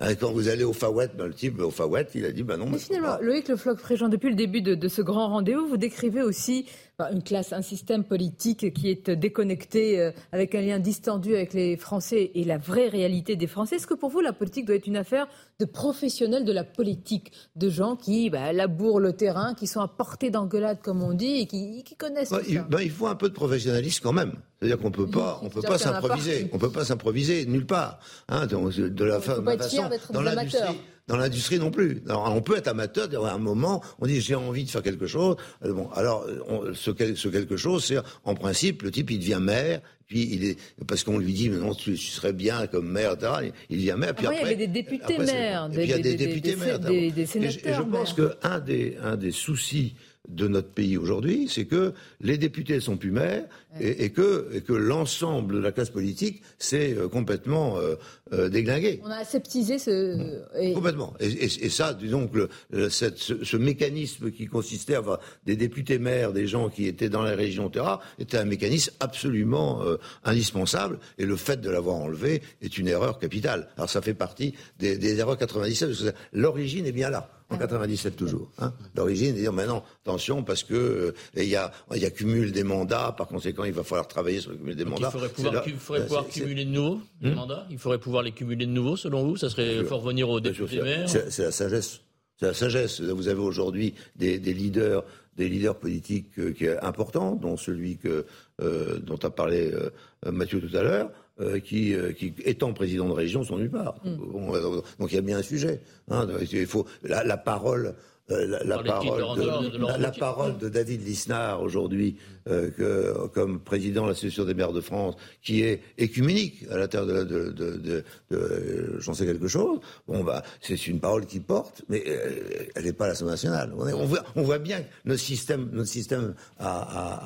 Hein, 0.00 0.16
quand 0.16 0.32
vous 0.32 0.48
allez 0.48 0.64
au 0.64 0.72
Fawet, 0.72 1.10
ben, 1.16 1.26
le 1.26 1.34
type 1.34 1.60
au 1.60 1.70
Fawet, 1.70 2.08
il 2.16 2.24
a 2.24 2.32
dit, 2.32 2.42
ben 2.42 2.56
non, 2.56 2.66
Mais 2.68 2.78
finalement. 2.78 3.18
Loïc 3.20 3.46
Le 3.48 3.54
Floch 3.56 3.78
Fréjean, 3.78 4.08
depuis 4.08 4.30
le 4.30 4.34
début 4.34 4.60
de, 4.60 4.74
de 4.74 4.88
ce 4.88 5.02
grand 5.02 5.28
rendez-vous, 5.28 5.68
vous 5.68 5.76
décrivez 5.76 6.22
aussi 6.22 6.66
une 7.10 7.22
classe, 7.22 7.52
un 7.52 7.62
système 7.62 8.04
politique 8.04 8.72
qui 8.72 8.90
est 8.90 9.10
déconnecté, 9.10 10.00
euh, 10.00 10.12
avec 10.30 10.54
un 10.54 10.60
lien 10.60 10.78
distendu 10.78 11.34
avec 11.34 11.54
les 11.54 11.76
Français 11.76 12.30
et 12.34 12.44
la 12.44 12.58
vraie 12.58 12.88
réalité 12.88 13.36
des 13.36 13.46
Français. 13.46 13.76
Est-ce 13.76 13.86
que 13.86 13.94
pour 13.94 14.10
vous, 14.10 14.20
la 14.20 14.32
politique 14.32 14.66
doit 14.66 14.76
être 14.76 14.86
une 14.86 14.96
affaire 14.96 15.26
de 15.58 15.64
professionnels 15.64 16.44
de 16.44 16.52
la 16.52 16.64
politique, 16.64 17.32
de 17.56 17.68
gens 17.68 17.96
qui 17.96 18.30
bah, 18.30 18.52
labourent 18.52 19.00
le 19.00 19.12
terrain, 19.14 19.54
qui 19.54 19.66
sont 19.66 19.80
à 19.80 19.88
portée 19.88 20.30
d'engueulade, 20.30 20.80
comme 20.82 21.02
on 21.02 21.14
dit, 21.14 21.40
et 21.40 21.46
qui, 21.46 21.82
qui 21.84 21.96
connaissent 21.96 22.30
Ouais, 22.30 22.42
tout 22.42 22.50
il, 22.50 22.56
ça 22.56 22.66
ben, 22.68 22.80
il 22.80 22.90
faut 22.90 23.06
un 23.06 23.14
peu 23.14 23.28
de 23.28 23.34
professionnalisme 23.34 24.02
quand 24.02 24.12
même. 24.12 24.34
C'est-à-dire 24.58 24.78
qu'on 24.78 24.90
peut 24.90 25.08
pas, 25.08 25.40
on 25.42 25.48
peut 25.48 25.62
pas 25.62 25.78
s'improviser. 25.78 26.48
On 26.52 26.58
peut 26.58 26.70
pas 26.70 26.84
s'improviser 26.84 27.46
nulle 27.46 27.66
part. 27.66 27.98
Hein, 28.28 28.46
donc, 28.46 28.72
de 28.74 29.04
la 29.04 29.18
pas 29.18 29.54
être 29.54 29.62
façon, 29.62 29.76
fier 29.76 29.88
d'être 29.88 30.12
dans 30.12 30.22
l'industrie. 30.22 30.78
Dans 31.08 31.16
l'industrie 31.16 31.58
non 31.58 31.70
plus. 31.72 32.00
Alors, 32.08 32.32
on 32.34 32.40
peut 32.42 32.56
être 32.56 32.68
amateur, 32.68 33.08
à 33.26 33.32
un 33.32 33.38
moment, 33.38 33.82
on 34.00 34.06
dit 34.06 34.20
j'ai 34.20 34.36
envie 34.36 34.64
de 34.64 34.70
faire 34.70 34.82
quelque 34.82 35.06
chose. 35.08 35.36
Euh, 35.64 35.72
Bon, 35.72 35.90
alors 35.90 36.26
on- 36.48 36.72
ce, 36.74 36.90
quel- 36.92 37.16
ce 37.16 37.28
quelque 37.28 37.56
chose, 37.56 37.84
c'est 37.84 37.96
en 38.24 38.34
principe 38.34 38.82
le 38.82 38.90
type 38.92 39.10
il 39.10 39.18
devient 39.18 39.40
maire, 39.40 39.80
puis 40.06 40.28
il 40.32 40.44
est 40.44 40.56
parce 40.86 41.02
qu'on 41.02 41.18
lui 41.18 41.32
dit 41.32 41.48
mais 41.50 41.56
non 41.58 41.74
tu, 41.74 41.94
tu 41.94 42.06
serais 42.06 42.32
bien 42.32 42.68
comme 42.68 42.88
maire, 42.88 43.14
etc. 43.14 43.50
Il, 43.68 43.78
devient 43.78 43.96
maire. 43.98 44.14
Puis 44.14 44.26
Avant, 44.26 44.36
il 44.36 44.38
y 44.38 44.40
après, 44.42 44.54
avait 44.54 44.66
des 44.66 44.72
députés 44.72 45.14
après, 45.14 45.26
maires, 45.26 45.68
il 45.72 45.84
y 45.86 45.92
a 45.92 45.98
des- 45.98 46.14
députés 46.14 46.50
des- 46.50 46.56
maires. 46.56 46.78
des- 46.78 47.10
des 47.10 47.22
Et 47.22 47.26
je- 47.26 47.30
sénateurs 47.30 47.88
pense 47.88 48.16
maires. 48.16 48.30
que 48.40 48.46
un 48.46 48.60
des 48.60 48.96
un 49.02 49.16
des 49.16 49.32
soucis 49.32 49.94
de 50.28 50.46
notre 50.46 50.68
pays 50.68 50.96
aujourd'hui, 50.96 51.48
c'est 51.50 51.64
que 51.64 51.92
les 52.20 52.38
députés 52.38 52.76
ne 52.76 52.80
sont 52.80 52.96
plus 52.96 53.10
maires 53.10 53.44
et, 53.80 54.04
et 54.04 54.10
que, 54.10 54.48
et 54.54 54.60
que 54.60 54.72
l'ensemble 54.72 55.56
de 55.56 55.58
la 55.60 55.72
classe 55.72 55.90
politique 55.90 56.42
s'est 56.58 56.94
euh, 56.96 57.08
complètement 57.08 57.76
euh, 57.78 57.96
euh, 58.32 58.48
déglingué. 58.48 59.00
On 59.02 59.10
a 59.10 59.16
aseptisé 59.16 59.78
ce... 59.80 60.42
et- 60.60 60.74
Complètement. 60.74 61.12
Et, 61.18 61.68
ça, 61.70 61.92
disons 61.92 62.28
que 62.28 62.38
le- 62.38 62.48
le- 62.70 62.88
cette- 62.90 63.18
ce, 63.18 63.42
ce 63.44 63.56
mécanisme 63.56 64.30
qui 64.30 64.46
consistait 64.46 64.94
à 64.94 64.98
avoir 64.98 65.18
des 65.44 65.56
députés 65.56 65.98
maires, 65.98 66.32
des 66.32 66.46
gens 66.46 66.68
qui 66.68 66.86
étaient 66.86 67.08
dans 67.08 67.24
les 67.24 67.34
régions 67.34 67.68
terra, 67.68 68.00
était 68.20 68.38
un 68.38 68.44
mécanisme 68.44 68.92
absolument 69.00 69.82
euh, 69.82 69.96
indispensable. 70.22 70.98
Et 71.18 71.26
le 71.26 71.36
fait 71.36 71.60
de 71.60 71.68
l'avoir 71.68 71.96
enlevé 71.96 72.42
est 72.62 72.78
une 72.78 72.86
erreur 72.88 73.18
capitale. 73.18 73.68
Alors 73.76 73.90
ça 73.90 74.00
fait 74.00 74.14
partie 74.14 74.54
des, 74.78 74.96
des 74.96 75.18
erreurs 75.18 75.36
97, 75.36 75.88
parce 75.88 76.02
que 76.04 76.16
l'origine 76.32 76.86
est 76.86 76.92
bien 76.92 77.10
là. 77.10 77.28
En 77.52 77.58
97 77.58 78.16
toujours. 78.16 78.50
Hein. 78.58 78.72
De 78.94 79.10
dire 79.12 79.52
maintenant 79.52 79.84
attention 80.04 80.42
parce 80.42 80.62
que 80.64 80.74
euh, 80.74 81.12
il 81.36 81.44
y 81.48 81.56
a 81.56 81.70
il 81.94 82.00
y 82.02 82.06
a 82.06 82.10
cumul 82.10 82.52
des 82.52 82.64
mandats. 82.64 83.14
Par 83.16 83.26
conséquent, 83.28 83.64
il 83.64 83.72
va 83.72 83.82
falloir 83.84 84.08
travailler 84.08 84.40
sur 84.40 84.50
le 84.52 84.56
cumul 84.56 84.74
des 84.76 84.84
Donc 84.84 84.94
mandats. 84.94 85.08
il 85.08 85.12
faudrait 85.12 85.28
pouvoir, 85.28 85.54
là- 85.54 85.60
cu- 85.60 85.70
faudrait 85.78 86.00
c'est- 86.02 86.06
pouvoir 86.06 86.24
c'est- 86.30 86.40
cumuler 86.40 86.64
de 86.64 86.70
nouveau 86.70 87.00
les 87.20 87.30
Hmm 87.30 87.34
mandats? 87.34 87.66
Il 87.70 87.78
faudrait 87.78 87.98
pouvoir 87.98 88.22
les 88.22 88.32
cumuler 88.32 88.66
de 88.66 88.70
nouveau, 88.72 88.96
selon 88.96 89.24
vous? 89.24 89.36
Ça 89.36 89.50
serait 89.50 89.74
sûr. 89.78 89.86
faut 89.88 89.98
revenir 89.98 90.28
aux 90.30 90.40
députés 90.40 90.82
maires 90.82 91.08
C'est 91.08 91.38
la 91.42 91.52
sagesse. 91.52 92.00
C'est 92.40 92.46
la 92.46 92.54
sagesse. 92.54 93.00
Vous 93.00 93.28
avez 93.28 93.40
aujourd'hui 93.40 93.94
des, 94.16 94.38
des 94.38 94.52
leaders, 94.54 95.04
des 95.36 95.48
leaders 95.48 95.76
politiques 95.76 96.38
euh, 96.38 96.52
qui 96.52 96.64
est 96.66 96.78
importants, 96.80 97.34
dont 97.36 97.56
celui 97.56 97.96
que, 97.98 98.26
euh, 98.62 98.98
dont 98.98 99.16
a 99.16 99.30
parlé 99.30 99.70
euh, 99.72 99.90
Mathieu 100.30 100.60
tout 100.60 100.76
à 100.76 100.82
l'heure, 100.82 101.10
euh, 101.40 101.58
qui, 101.58 101.94
qui, 102.16 102.34
étant 102.44 102.72
président 102.72 103.08
de 103.08 103.14
région, 103.14 103.42
sont 103.42 103.58
nulle 103.58 103.70
part. 103.70 103.96
Bon, 104.04 104.54
euh, 104.54 104.80
donc 104.98 105.12
il 105.12 105.16
y 105.16 105.18
a 105.18 105.22
bien 105.22 105.38
un 105.38 105.42
sujet. 105.42 105.80
Hein, 106.10 106.26
il 106.52 106.66
faut 106.66 106.86
la, 107.02 107.24
la 107.24 107.36
parole. 107.36 107.94
Euh, 108.32 108.58
la, 108.64 108.78
parole 108.82 109.36
de 109.36 109.40
de, 109.42 109.46
Laurent- 109.46 109.62
de 109.62 109.78
Laurent 109.78 109.92
la, 109.92 109.98
la 109.98 110.08
Wauquiez. 110.08 110.20
parole 110.20 110.58
de 110.58 110.68
David 110.68 111.04
Lisnard 111.06 111.62
aujourd'hui 111.62 112.16
euh, 112.48 113.28
comme 113.34 113.60
président 113.60 114.02
de 114.04 114.08
l'association 114.08 114.44
des 114.44 114.54
maires 114.54 114.72
de 114.72 114.80
France 114.80 115.14
qui 115.42 115.62
est 115.62 115.80
écuménique 115.98 116.64
à 116.70 116.78
l'intérieur 116.78 117.06
de, 117.08 117.12
la- 117.14 117.24
de, 117.24 117.50
de, 117.50 117.76
de- 117.76 118.04
de- 118.30 118.96
j'en 118.98 119.14
sais 119.14 119.26
quelque 119.26 119.48
chose 119.48 119.78
bon 120.08 120.24
bah 120.24 120.42
c'est 120.60 120.86
une 120.86 121.00
parole 121.00 121.26
qui 121.26 121.40
porte 121.40 121.82
mais 121.88 122.02
euh, 122.06 122.64
elle 122.74 122.84
n'est 122.84 122.92
pas 122.92 123.04
à 123.04 123.08
l'Assemblée 123.08 123.32
nationale 123.32 123.72
on, 123.76 123.86
est- 123.86 123.92
on 123.92 124.06
voit, 124.06 124.24
on 124.36 124.42
voit 124.42 124.58
bien 124.58 124.80
que 124.80 124.88
notre 125.04 125.20
système 125.20 125.68
notre 125.72 125.88
système 125.90 126.34
a, 126.58 126.68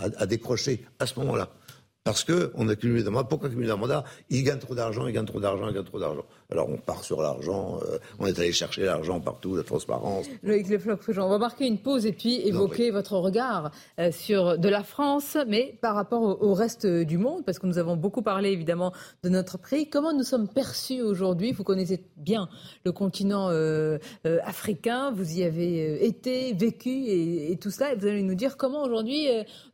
a, 0.02 0.06
a- 0.06 0.22
a 0.22 0.26
décroché 0.26 0.84
à 0.98 1.06
ce 1.06 1.18
moment-là 1.20 1.48
parce 2.04 2.22
que 2.22 2.52
on 2.54 2.68
a 2.68 2.76
cumulé 2.76 3.02
des 3.02 3.10
mandats. 3.10 3.26
Pourquoi 3.28 3.48
cumuler 3.48 3.66
des 3.66 3.74
mandats? 3.76 4.04
Il 4.30 4.44
gagne 4.44 4.60
trop 4.60 4.76
d'argent, 4.76 5.08
il 5.08 5.12
gagne 5.12 5.24
trop 5.26 5.40
d'argent, 5.40 5.66
il 5.68 5.74
gagne 5.74 5.82
trop 5.82 5.98
d'argent. 5.98 6.24
Alors 6.50 6.68
on 6.68 6.76
part 6.76 7.02
sur 7.02 7.20
l'argent, 7.22 7.78
euh, 7.82 7.98
on 8.20 8.26
est 8.26 8.38
allé 8.38 8.52
chercher 8.52 8.84
l'argent 8.84 9.20
partout, 9.20 9.56
la 9.56 9.64
transparence. 9.64 10.26
Loïc 10.44 10.68
Le 10.68 10.78
Floch 10.78 11.00
on 11.18 11.28
va 11.28 11.38
marquer 11.38 11.66
une 11.66 11.78
pause 11.78 12.06
et 12.06 12.12
puis 12.12 12.40
évoquer 12.46 12.92
votre 12.92 13.16
regard 13.16 13.72
euh, 13.98 14.12
sur 14.12 14.56
de 14.56 14.68
la 14.68 14.84
France, 14.84 15.36
mais 15.48 15.76
par 15.80 15.96
rapport 15.96 16.22
au, 16.22 16.50
au 16.50 16.54
reste 16.54 16.86
du 16.86 17.18
monde, 17.18 17.44
parce 17.44 17.58
que 17.58 17.66
nous 17.66 17.78
avons 17.78 17.96
beaucoup 17.96 18.22
parlé 18.22 18.50
évidemment 18.50 18.92
de 19.24 19.28
notre 19.28 19.58
pays. 19.58 19.90
Comment 19.90 20.12
nous 20.12 20.22
sommes 20.22 20.46
perçus 20.46 21.02
aujourd'hui? 21.02 21.50
Vous 21.50 21.64
connaissez 21.64 22.04
bien 22.16 22.48
le 22.84 22.92
continent 22.92 23.48
euh, 23.50 23.98
africain, 24.44 25.10
vous 25.10 25.38
y 25.38 25.42
avez 25.42 26.06
été, 26.06 26.52
vécu 26.52 26.90
et, 26.90 27.50
et 27.50 27.56
tout 27.56 27.72
cela, 27.72 27.92
et 27.92 27.96
vous 27.96 28.06
allez 28.06 28.22
nous 28.22 28.36
dire 28.36 28.56
comment 28.56 28.84
aujourd'hui 28.84 29.26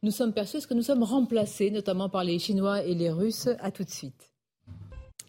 nous 0.03 0.11
sommes 0.11 0.33
perçus, 0.33 0.57
est-ce 0.57 0.67
que 0.67 0.75
nous 0.75 0.83
sommes 0.83 1.03
remplacés, 1.03 1.71
notamment 1.71 2.09
par 2.09 2.25
les 2.25 2.39
Chinois 2.39 2.83
et 2.83 2.95
les 2.95 3.11
Russes? 3.11 3.49
À 3.61 3.71
tout 3.71 3.85
de 3.85 3.91
suite. 3.91 4.32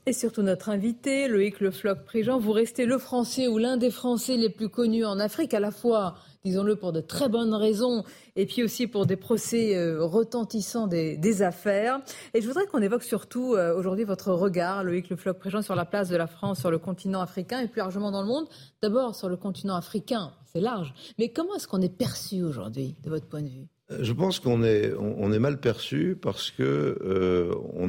Et 0.06 0.12
surtout 0.12 0.42
notre 0.42 0.68
invité, 0.68 1.30
Loïc 1.30 1.62
Le 1.62 1.72
Floch 1.72 2.04
Préjean, 2.04 2.38
vous 2.38 2.52
restez 2.52 2.86
le 2.86 2.98
Français 2.98 3.48
ou 3.48 3.58
l'un 3.58 3.78
des 3.78 3.90
Français 3.90 4.36
les 4.36 4.50
plus 4.50 4.68
connus 4.68 5.06
en 5.06 5.18
Afrique, 5.18 5.54
à 5.54 5.62
la 5.62 5.72
fois, 5.72 6.16
disons-le, 6.44 6.76
pour 6.76 6.92
de 6.92 7.00
très 7.00 7.30
bonnes 7.30 7.54
raisons, 7.54 8.04
et 8.36 8.46
puis 8.46 8.64
aussi 8.64 8.88
pour 8.88 9.06
des 9.06 9.16
procès 9.16 9.78
euh, 9.78 10.04
retentissants 10.04 10.88
des, 10.88 11.42
affaires. 11.42 12.02
Et 12.34 12.42
je 12.42 12.48
voudrais 12.48 12.66
qu'on 12.66 12.82
évoque 12.82 13.04
surtout 13.04 13.54
euh, 13.54 13.74
aujourd'hui 13.78 14.04
votre 14.04 14.34
regard, 14.34 14.84
Loïc 14.84 15.10
Le 15.10 15.16
Floch 15.16 15.38
Préjean, 15.40 15.62
sur 15.62 15.74
la 15.74 15.86
place 15.86 16.10
de 16.10 16.18
la 16.18 16.28
France 16.28 16.60
sur 16.60 16.70
le 16.70 16.80
continent 16.80 17.22
africain 17.22 17.62
et 17.62 17.70
plus 17.70 17.80
largement 17.80 18.12
dans 18.12 18.24
le 18.24 18.28
monde. 18.28 18.50
D'abord 18.82 19.16
sur 19.16 19.30
le 19.30 19.38
continent 19.38 19.78
africain, 19.78 20.34
c'est 20.52 20.60
large, 20.60 20.94
mais 21.18 21.32
comment 21.32 21.56
est-ce 21.56 21.70
qu'on 21.70 21.82
est 21.82 21.98
perçu 21.98 22.44
aujourd'hui, 22.44 22.98
de 23.06 23.10
votre 23.10 23.28
point 23.28 23.42
de 23.42 23.48
vue? 23.48 23.73
Je 23.90 24.14
pense 24.14 24.40
qu'on 24.40 24.64
est, 24.64 24.94
mal 25.40 25.60
perçu 25.60 26.18
parce 26.20 26.52
que 26.52 26.98
euh, 27.02 27.54
on 27.74 27.88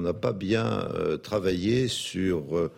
n'a 0.00 0.14
pas 0.14 0.32
bien 0.32 0.88
euh, 0.94 1.16
travaillé 1.16 1.88
sur 1.88 2.70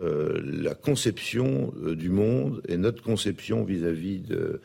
la 0.00 0.74
conception 0.74 1.72
du 1.76 2.08
monde 2.08 2.62
et 2.66 2.76
notre 2.76 3.02
conception 3.02 3.62
vis-à-vis 3.62 4.20
de 4.20 4.60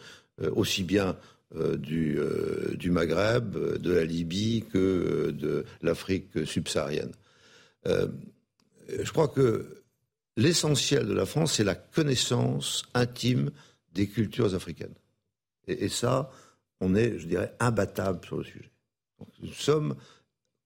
aussi 0.52 0.84
bien 0.84 1.16
du 1.78 2.90
Maghreb, 2.90 3.78
de 3.78 3.92
la 3.92 4.04
Libye 4.04 4.64
que 4.72 5.32
de 5.32 5.66
l'Afrique 5.82 6.46
subsaharienne. 6.46 7.12
je 7.86 9.12
crois 9.12 9.28
que 9.28 9.78
l'essentiel 10.38 11.08
de 11.08 11.14
la 11.14 11.26
France, 11.26 11.54
c'est 11.54 11.64
la 11.66 11.76
connaissance 11.76 12.84
intime 12.94 13.52
des 13.94 14.08
cultures 14.08 14.56
africaines. 14.56 14.94
Et, 15.68 15.90
ça, 15.90 16.32
on 16.80 16.96
est, 16.96 17.18
je 17.20 17.28
dirais, 17.28 17.54
imbattable 17.60 18.24
sur 18.26 18.38
le 18.38 18.44
sujet. 18.44 18.72
nous 19.42 19.54
sommes 19.54 19.96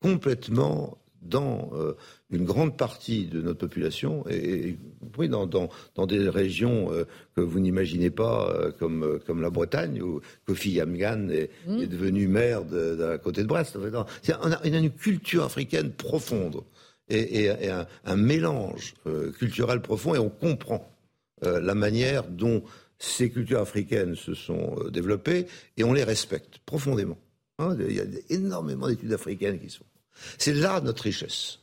complètement 0.02 0.98
dans 1.22 1.70
euh, 1.74 1.94
une 2.32 2.46
grande 2.46 2.78
partie 2.78 3.26
de 3.26 3.42
notre 3.42 3.60
population, 3.60 4.26
et, 4.30 4.78
oui, 5.18 5.30
dans, 5.30 5.48
des 6.08 6.30
régions 6.30 6.92
euh, 6.92 7.06
que 7.36 7.42
vous 7.42 7.60
n'imaginez 7.60 8.10
pas, 8.10 8.50
euh, 8.50 8.72
comme, 8.72 9.20
comme 9.26 9.42
la 9.42 9.50
Bretagne, 9.50 10.02
où 10.02 10.22
Kofi 10.46 10.72
Yamgan 10.72 11.30
est, 11.30 11.52
mmh. 11.68 11.82
est 11.82 11.88
devenu 11.88 12.28
maire 12.28 12.66
de, 12.66 12.96
de, 12.96 13.18
côté 13.18 13.44
de 13.44 13.48
Brest. 13.48 13.78
On 13.78 14.52
a, 14.52 14.68
une 14.68 14.90
culture 14.90 15.44
africaine 15.44 15.92
profonde 15.92 16.62
et, 17.10 17.50
un, 18.06 18.16
mélange 18.16 18.94
culturel 19.38 19.82
profond, 19.82 20.16
et 20.16 20.20
on 20.20 20.30
comprend 20.30 20.88
la 21.42 21.76
manière 21.76 22.24
dont 22.24 22.64
ces 23.02 23.32
cultures 23.32 23.60
africaines 23.60 24.16
se 24.16 24.36
sont 24.36 24.76
euh, 24.78 24.92
développées 24.92 25.48
et 25.76 25.84
on 25.84 25.92
les 25.92 26.04
respecte 26.04 26.60
profondément. 26.60 27.18
Hein. 27.58 27.76
il 27.80 27.96
y 27.96 28.00
a 28.00 28.06
énormément 28.30 28.88
d'études 28.88 29.14
africaines 29.14 29.60
qui 29.60 29.70
sont. 29.70 29.86
C'est 30.38 30.54
là 30.54 30.80
notre 30.82 31.04
richesse. 31.04 31.60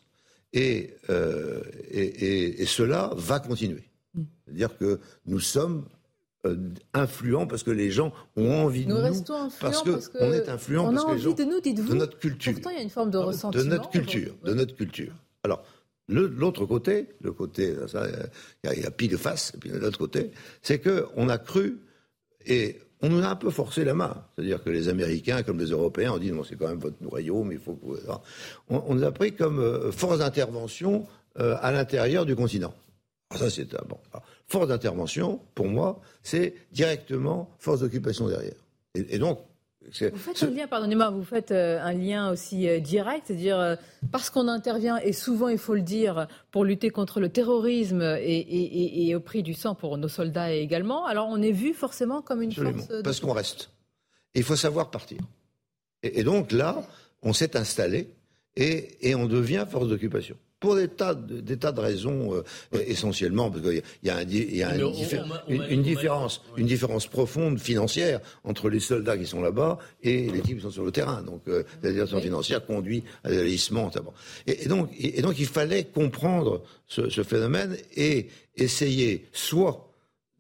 Et, 0.53 0.95
euh, 1.11 1.63
et, 1.91 2.65
cela 2.67 3.13
va 3.17 3.39
continuer. 3.39 3.85
Mm. 4.15 4.23
C'est-à-dire 4.45 4.79
que 4.79 4.99
nous 5.27 5.39
sommes 5.39 5.85
euh, 6.45 6.57
influents 6.93 7.47
parce 7.47 7.63
que 7.63 7.71
les 7.71 7.91
gens 7.91 8.13
ont 8.37 8.65
envie 8.65 8.85
de 8.85 8.93
nous. 8.93 9.01
Restons 9.01 9.35
influents 9.35 9.83
parce 9.85 10.09
qu'on 10.09 10.33
est 10.33 10.49
influents 10.49 10.89
on 10.89 10.95
parce 10.95 11.05
a 11.05 11.09
envie 11.09 11.35
que 11.35 11.43
de 11.43 11.45
nous, 11.45 11.61
dites-vous. 11.61 11.93
De 11.93 11.99
notre 11.99 12.19
culture. 12.19 12.53
Pourtant, 12.55 12.71
il 12.71 12.77
y 12.77 12.81
a 12.81 12.83
une 12.83 12.91
forme 12.91 13.11
de 13.11 13.19
ressentiment. 13.19 13.63
De 13.63 13.69
notre 13.69 13.91
culture. 13.91 14.35
De 14.43 14.55
notre 14.55 14.75
culture. 14.75 15.13
Alors, 15.45 15.63
L'autre 16.09 16.65
côté, 16.65 17.09
le 17.21 17.33
côté, 17.33 17.75
il 18.65 18.81
y, 18.81 18.87
a 18.87 18.91
pile 18.91 19.11
de 19.11 19.17
face, 19.19 19.53
et 19.55 19.59
puis 19.59 19.71
l'autre 19.71 19.99
côté, 19.99 20.31
c'est 20.63 20.81
qu'on 20.81 21.29
a 21.29 21.37
cru, 21.37 21.81
et 22.47 22.79
on 23.03 23.11
nous 23.11 23.23
a 23.23 23.29
un 23.29 23.37
peu 23.37 23.51
forcé 23.51 23.85
la 23.85 23.93
main. 23.93 24.25
C'est-à-dire 24.35 24.63
que 24.63 24.71
les 24.71 24.89
Américains, 24.89 25.43
comme 25.43 25.59
les 25.59 25.71
Européens, 25.71 26.13
ont 26.13 26.19
dit 26.19 26.33
non, 26.33 26.45
c'est 26.45 26.57
quand 26.57 26.69
même 26.69 26.79
votre 26.79 26.97
royaume, 27.05 27.53
il 27.53 27.59
faut 27.59 27.75
que 27.75 28.01
On, 28.71 28.95
nous 28.95 29.05
a 29.05 29.13
pris 29.13 29.35
comme 29.35 29.61
euh, 29.61 29.93
force 29.93 30.19
d'intervention 30.19 31.07
euh, 31.39 31.57
à 31.61 31.73
l'intérieur 31.73 32.25
du 32.25 32.35
continent. 32.35 32.75
ça, 33.37 33.51
c'est 33.51 33.75
un 33.75 33.85
bon. 33.87 33.99
force 34.47 34.69
d'intervention, 34.69 35.41
pour 35.55 35.69
moi, 35.69 36.01
c'est 36.23 36.55
directement 36.73 37.55
force 37.59 37.81
d'occupation 37.81 38.29
derrière. 38.29 38.57
et 38.95 39.19
donc, 39.19 39.41
vous 40.13 40.19
faites 40.19 40.43
un 40.43 40.51
lien, 40.51 40.67
pardonnez-moi, 40.67 41.11
vous 41.11 41.25
faites 41.25 41.51
euh, 41.51 41.81
un 41.81 41.93
lien 41.93 42.31
aussi 42.31 42.69
euh, 42.69 42.81
direct, 42.81 43.25
c'est-à-dire 43.27 43.59
euh, 43.59 43.77
parce 44.13 44.31
qu'on 44.31 44.49
intervient, 44.49 44.99
et 44.99 45.13
souvent 45.13 45.49
il 45.49 45.59
faut 45.59 45.75
le 45.75 45.83
dire, 45.83 46.27
pour 46.51 46.65
lutter 46.65 46.91
contre 46.91 47.21
le 47.21 47.29
terrorisme 47.29 48.03
et, 48.03 49.15
au 49.15 49.21
prix 49.21 49.43
du 49.43 49.55
sang 49.55 49.75
pour 49.75 49.97
nos 49.99 50.09
soldats 50.09 50.53
également, 50.53 51.07
alors 51.07 51.29
on 51.29 51.41
est 51.43 51.53
vu 51.53 51.75
forcément 51.75 52.23
comme 52.23 52.43
une 52.43 52.53
force. 52.53 52.89
De... 52.89 53.03
Parce 53.03 53.21
qu'on 53.21 53.33
reste. 53.33 53.71
il 54.35 54.43
faut 54.43 54.57
savoir 54.57 54.91
partir. 54.91 55.19
Et, 56.03 56.23
donc 56.23 56.53
là, 56.53 56.83
on 57.23 57.33
s'est 57.33 57.57
installé 57.57 58.09
et 58.57 59.15
on 59.15 59.27
devient 59.27 59.67
force 59.69 59.89
d'occupation 59.89 60.37
pour 60.61 60.75
des 60.75 60.89
tas 60.89 61.15
de, 61.15 61.41
des 61.41 61.57
tas 61.57 61.73
de 61.73 61.81
raisons 61.81 62.35
euh, 62.35 62.43
essentiellement 62.87 63.51
parce 63.51 63.63
qu'il 63.63 63.83
y 64.03 64.11
a, 64.11 64.23
une, 65.49 65.83
différence, 65.83 66.43
une 66.57 66.67
différence 66.67 67.07
profonde 67.07 67.59
financière 67.59 68.21
entre 68.45 68.69
les 68.69 68.81
soldats 68.81 69.17
qui 69.17 69.27
sont 69.27 69.41
là-bas 69.41 69.79
et 70.03 70.31
les 70.31 70.41
types 70.41 70.57
qui 70.57 70.63
sont 70.63 70.71
sur 70.71 70.85
le 70.85 70.93
terrain. 70.93 71.23
Donc 71.23 71.43
euh, 71.49 71.63
la 71.83 71.93
direction 71.93 72.21
financière 72.21 72.65
conduit 72.67 73.05
à 73.25 73.31
l'alissement. 73.31 73.91
Et, 74.47 74.65
et, 74.65 74.69
donc, 74.69 74.91
et, 74.99 75.23
donc 75.23 75.39
il 75.39 75.47
fallait 75.47 75.85
comprendre 75.85 76.63
ce, 76.87 77.09
ce 77.09 77.23
phénomène 77.23 77.77
et 77.97 78.29
essayer 78.57 79.27
soit 79.33 79.93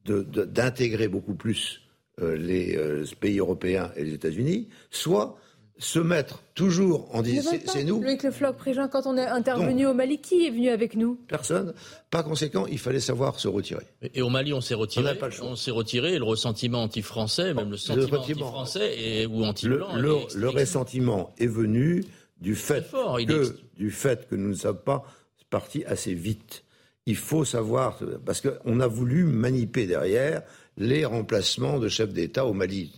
d'intégrer 0.04 1.06
beaucoup 1.06 1.34
plus 1.34 1.82
euh, 2.20 2.36
les 2.36 2.78
pays 3.20 3.38
européens 3.38 3.92
et 3.96 4.04
les 4.04 4.14
États-Unis, 4.14 4.68
soit 4.90 5.38
se 5.78 5.98
mettre 5.98 6.42
toujours 6.54 7.08
en 7.14 7.22
disant 7.22 7.52
c'est 7.66 7.84
nous. 7.84 8.02
Loïc 8.02 8.22
Le 8.24 8.30
Floch, 8.30 8.56
Prégin, 8.56 8.88
quand 8.88 9.06
on 9.06 9.16
est 9.16 9.26
intervenu 9.26 9.86
au 9.86 9.94
Mali, 9.94 10.18
qui 10.18 10.46
est 10.46 10.50
venu 10.50 10.70
avec 10.70 10.96
nous? 10.96 11.18
Personne. 11.28 11.72
Pas 12.10 12.22
conséquent, 12.22 12.66
il 12.66 12.78
fallait 12.78 13.00
savoir 13.00 13.38
se 13.38 13.48
retirer. 13.48 13.86
Et 14.14 14.22
au 14.22 14.28
Mali, 14.28 14.52
on 14.52 14.60
s'est 14.60 14.74
retiré. 14.74 15.16
On, 15.42 15.56
s'est 15.56 15.70
retiré 15.70 16.14
et 16.14 16.18
le 16.18 16.24
ressentiment 16.24 16.82
anti-français, 16.82 17.54
même 17.54 17.70
le 17.70 17.76
sentiment 17.76 18.18
anti-français 18.18 19.26
ou 19.26 19.44
anti-blanc. 19.44 19.96
Le, 19.96 20.16
le, 20.34 20.48
ressentiment 20.48 21.32
est 21.38 21.46
venu 21.46 22.04
du 22.40 22.54
fait, 22.54 22.90
que, 22.90 23.56
du 23.76 23.90
fait 23.90 24.28
que 24.28 24.34
nous 24.34 24.48
ne 24.48 24.54
sommes 24.54 24.78
pas 24.78 25.04
partis 25.50 25.84
assez 25.84 26.14
vite. 26.14 26.64
Il 27.06 27.16
faut 27.16 27.44
savoir, 27.44 27.98
parce 28.26 28.42
qu'on 28.42 28.80
a 28.80 28.86
voulu 28.86 29.24
manipuler 29.24 29.86
derrière 29.86 30.42
les 30.76 31.04
remplacements 31.04 31.78
de 31.78 31.88
chefs 31.88 32.12
d'État 32.12 32.44
au 32.46 32.52
Mali 32.52 32.92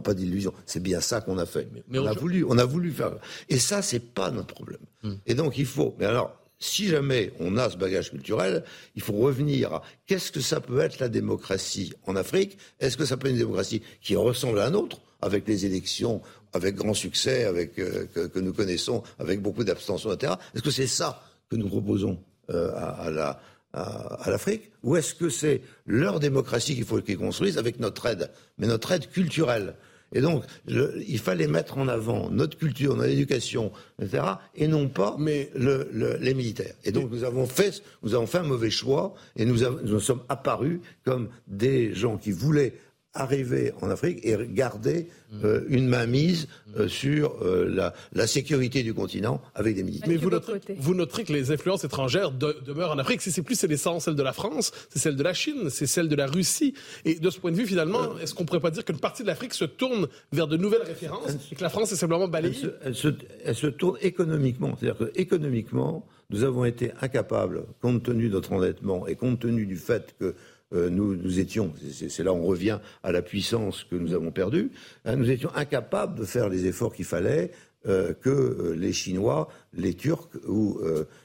pas 0.00 0.14
d'illusion. 0.14 0.52
C'est 0.66 0.82
bien 0.82 1.00
ça 1.00 1.20
qu'on 1.20 1.38
a 1.38 1.46
fait. 1.46 1.68
Mais, 1.88 1.98
on, 1.98 2.06
a 2.06 2.12
voulu, 2.12 2.44
on 2.48 2.58
a 2.58 2.64
voulu 2.64 2.90
faire. 2.90 3.16
Et 3.48 3.58
ça, 3.58 3.82
c'est 3.82 4.00
pas 4.14 4.30
notre 4.30 4.54
problème. 4.54 4.80
Hmm. 5.02 5.14
Et 5.26 5.34
donc, 5.34 5.58
il 5.58 5.66
faut. 5.66 5.94
Mais 5.98 6.06
alors, 6.06 6.38
si 6.58 6.88
jamais 6.88 7.32
on 7.38 7.56
a 7.56 7.70
ce 7.70 7.76
bagage 7.76 8.10
culturel, 8.10 8.64
il 8.96 9.02
faut 9.02 9.14
revenir 9.14 9.72
à 9.72 9.82
qu'est-ce 10.06 10.32
que 10.32 10.40
ça 10.40 10.60
peut 10.60 10.80
être 10.80 10.98
la 10.98 11.08
démocratie 11.08 11.92
en 12.06 12.16
Afrique? 12.16 12.58
Est-ce 12.80 12.96
que 12.96 13.04
ça 13.04 13.16
peut 13.16 13.28
être 13.28 13.34
une 13.34 13.38
démocratie 13.38 13.82
qui 14.00 14.16
ressemble 14.16 14.58
à 14.58 14.64
la 14.64 14.70
nôtre, 14.70 15.00
avec 15.20 15.46
les 15.46 15.66
élections, 15.66 16.20
avec 16.52 16.74
grand 16.74 16.94
succès, 16.94 17.44
avec 17.44 17.78
euh, 17.78 18.06
que, 18.06 18.38
nous 18.38 18.52
connaissons, 18.52 19.02
avec 19.18 19.40
beaucoup 19.40 19.64
d'abstention, 19.64 20.12
etc. 20.12 20.34
Est-ce 20.54 20.62
que 20.62 20.70
c'est 20.70 20.86
ça 20.86 21.22
que 21.48 21.56
nous 21.56 21.68
proposons 21.68 22.18
euh, 22.50 22.72
à, 22.74 23.10
la 23.10 23.40
à, 23.72 24.30
l'Afrique 24.30 24.70
Ou 24.82 24.96
est-ce 24.96 25.14
que 25.14 25.28
c'est 25.28 25.62
leur 25.86 26.20
démocratie 26.20 26.74
qu'il 26.74 26.84
faut 26.84 27.00
qu'ils 27.00 27.18
construisent 27.18 27.58
avec 27.58 27.80
notre 27.80 28.06
aide, 28.06 28.30
mais 28.58 28.66
notre 28.66 28.92
aide 28.92 29.08
culturelle? 29.10 29.74
Et 30.12 30.22
donc, 30.22 30.44
il 30.66 31.18
fallait 31.18 31.48
mettre 31.48 31.76
en 31.76 31.86
avant 31.86 32.30
notre 32.30 32.56
culture, 32.56 32.96
notre 32.96 33.10
éducation, 33.10 33.72
etc., 34.00 34.22
et 34.54 34.66
non 34.66 34.88
pas 34.88 35.16
mais, 35.18 35.50
les 35.54 36.34
militaires. 36.34 36.74
Et 36.84 36.92
donc, 36.92 37.10
nous 37.10 37.24
avons 37.24 37.46
fait, 37.46 37.82
nous 38.02 38.14
avons 38.14 38.26
fait 38.26 38.38
un 38.38 38.44
mauvais 38.44 38.70
choix, 38.70 39.14
et 39.36 39.44
nous, 39.44 39.58
nous 39.84 40.00
sommes 40.00 40.22
apparus 40.30 40.80
comme 41.04 41.28
des 41.46 41.94
gens 41.94 42.16
qui 42.16 42.32
voulaient 42.32 42.74
arriver 43.18 43.72
en 43.82 43.90
Afrique 43.90 44.20
et 44.24 44.36
garder 44.48 45.08
mm. 45.32 45.44
euh, 45.44 45.64
une 45.68 45.88
mainmise 45.88 46.48
euh, 46.78 46.88
sur 46.88 47.36
euh, 47.42 47.92
la, 48.12 48.26
sécurité 48.26 48.82
du 48.82 48.94
continent 48.94 49.40
avec 49.54 49.74
des 49.74 49.82
militaires. 49.82 50.08
Mais 50.08 50.16
vous 50.16 50.30
noterez, 50.30 50.60
vous 50.78 50.94
noterez, 50.94 51.24
que 51.24 51.32
les 51.32 51.50
influences 51.50 51.84
étrangères 51.84 52.30
demeurent 52.30 52.92
en 52.92 52.98
Afrique. 52.98 53.20
C'est 53.20 53.42
plus 53.42 53.56
c'est 53.56 53.66
l'essence, 53.66 54.04
celle 54.04 54.14
de 54.14 54.22
la 54.22 54.32
France, 54.32 54.72
c'est 54.90 54.98
celle 54.98 55.16
de 55.16 55.22
la 55.22 55.34
Chine, 55.34 55.70
c'est 55.70 55.86
celle 55.86 56.08
de 56.08 56.16
la 56.16 56.26
Russie. 56.26 56.74
Et 57.04 57.16
de 57.16 57.30
ce 57.30 57.38
point 57.38 57.50
de 57.50 57.56
vue, 57.56 57.66
finalement, 57.66 58.18
est-ce 58.18 58.34
qu'on 58.34 58.44
pourrait 58.44 58.60
pas 58.60 58.70
dire 58.70 58.84
qu'une 58.84 59.00
partie 59.00 59.22
de 59.22 59.28
l'Afrique 59.28 59.54
se 59.54 59.64
tourne 59.64 60.08
vers 60.32 60.46
de 60.46 60.56
nouvelles 60.56 60.82
références 60.82 61.30
et 61.50 61.54
que 61.54 61.62
la 61.62 61.70
France 61.70 61.92
est 61.92 61.96
simplement 61.96 62.28
balayée? 62.28 62.56
elle 62.84 62.94
se, 62.94 63.08
elle 63.44 63.54
se, 63.54 63.66
tourne 63.66 63.98
économiquement. 64.00 64.76
C'est-à-dire 64.78 65.12
qu'économiquement, 65.12 66.06
nous 66.30 66.44
avons 66.44 66.64
été 66.64 66.92
incapables, 67.00 67.64
compte 67.80 68.02
tenu 68.02 68.28
de 68.28 68.34
notre 68.34 68.52
endettement 68.52 69.06
et 69.06 69.16
compte 69.16 69.40
tenu 69.40 69.66
du 69.66 69.76
fait 69.76 70.14
que 70.18 70.34
euh, 70.74 70.90
nous, 70.90 71.16
nous, 71.16 71.40
étions, 71.40 71.72
c'est 71.90 72.22
là 72.22 72.34
on 72.34 72.42
revient 72.42 72.78
à 73.02 73.10
la 73.10 73.22
puissance 73.22 73.84
que 73.84 73.96
nous 73.96 74.12
avons 74.12 74.30
perdue, 74.30 74.70
hein, 75.06 75.16
nous 75.16 75.30
étions 75.30 75.50
incapables 75.54 76.18
de 76.18 76.24
faire 76.26 76.50
les 76.50 76.66
efforts 76.66 76.94
qu'il 76.94 77.06
fallait 77.06 77.52
euh, 77.86 78.12
que 78.12 78.28
euh, 78.28 78.74
les 78.76 78.92
Chinois, 78.92 79.48
les 79.72 79.94
Turcs 79.94 80.28
ou 80.46 80.78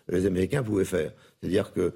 les 0.08 0.26
Américains 0.26 0.64
pouvaient 0.64 0.86
faire. 0.86 1.12
C'est-à-dire 1.42 1.74
que 1.74 1.92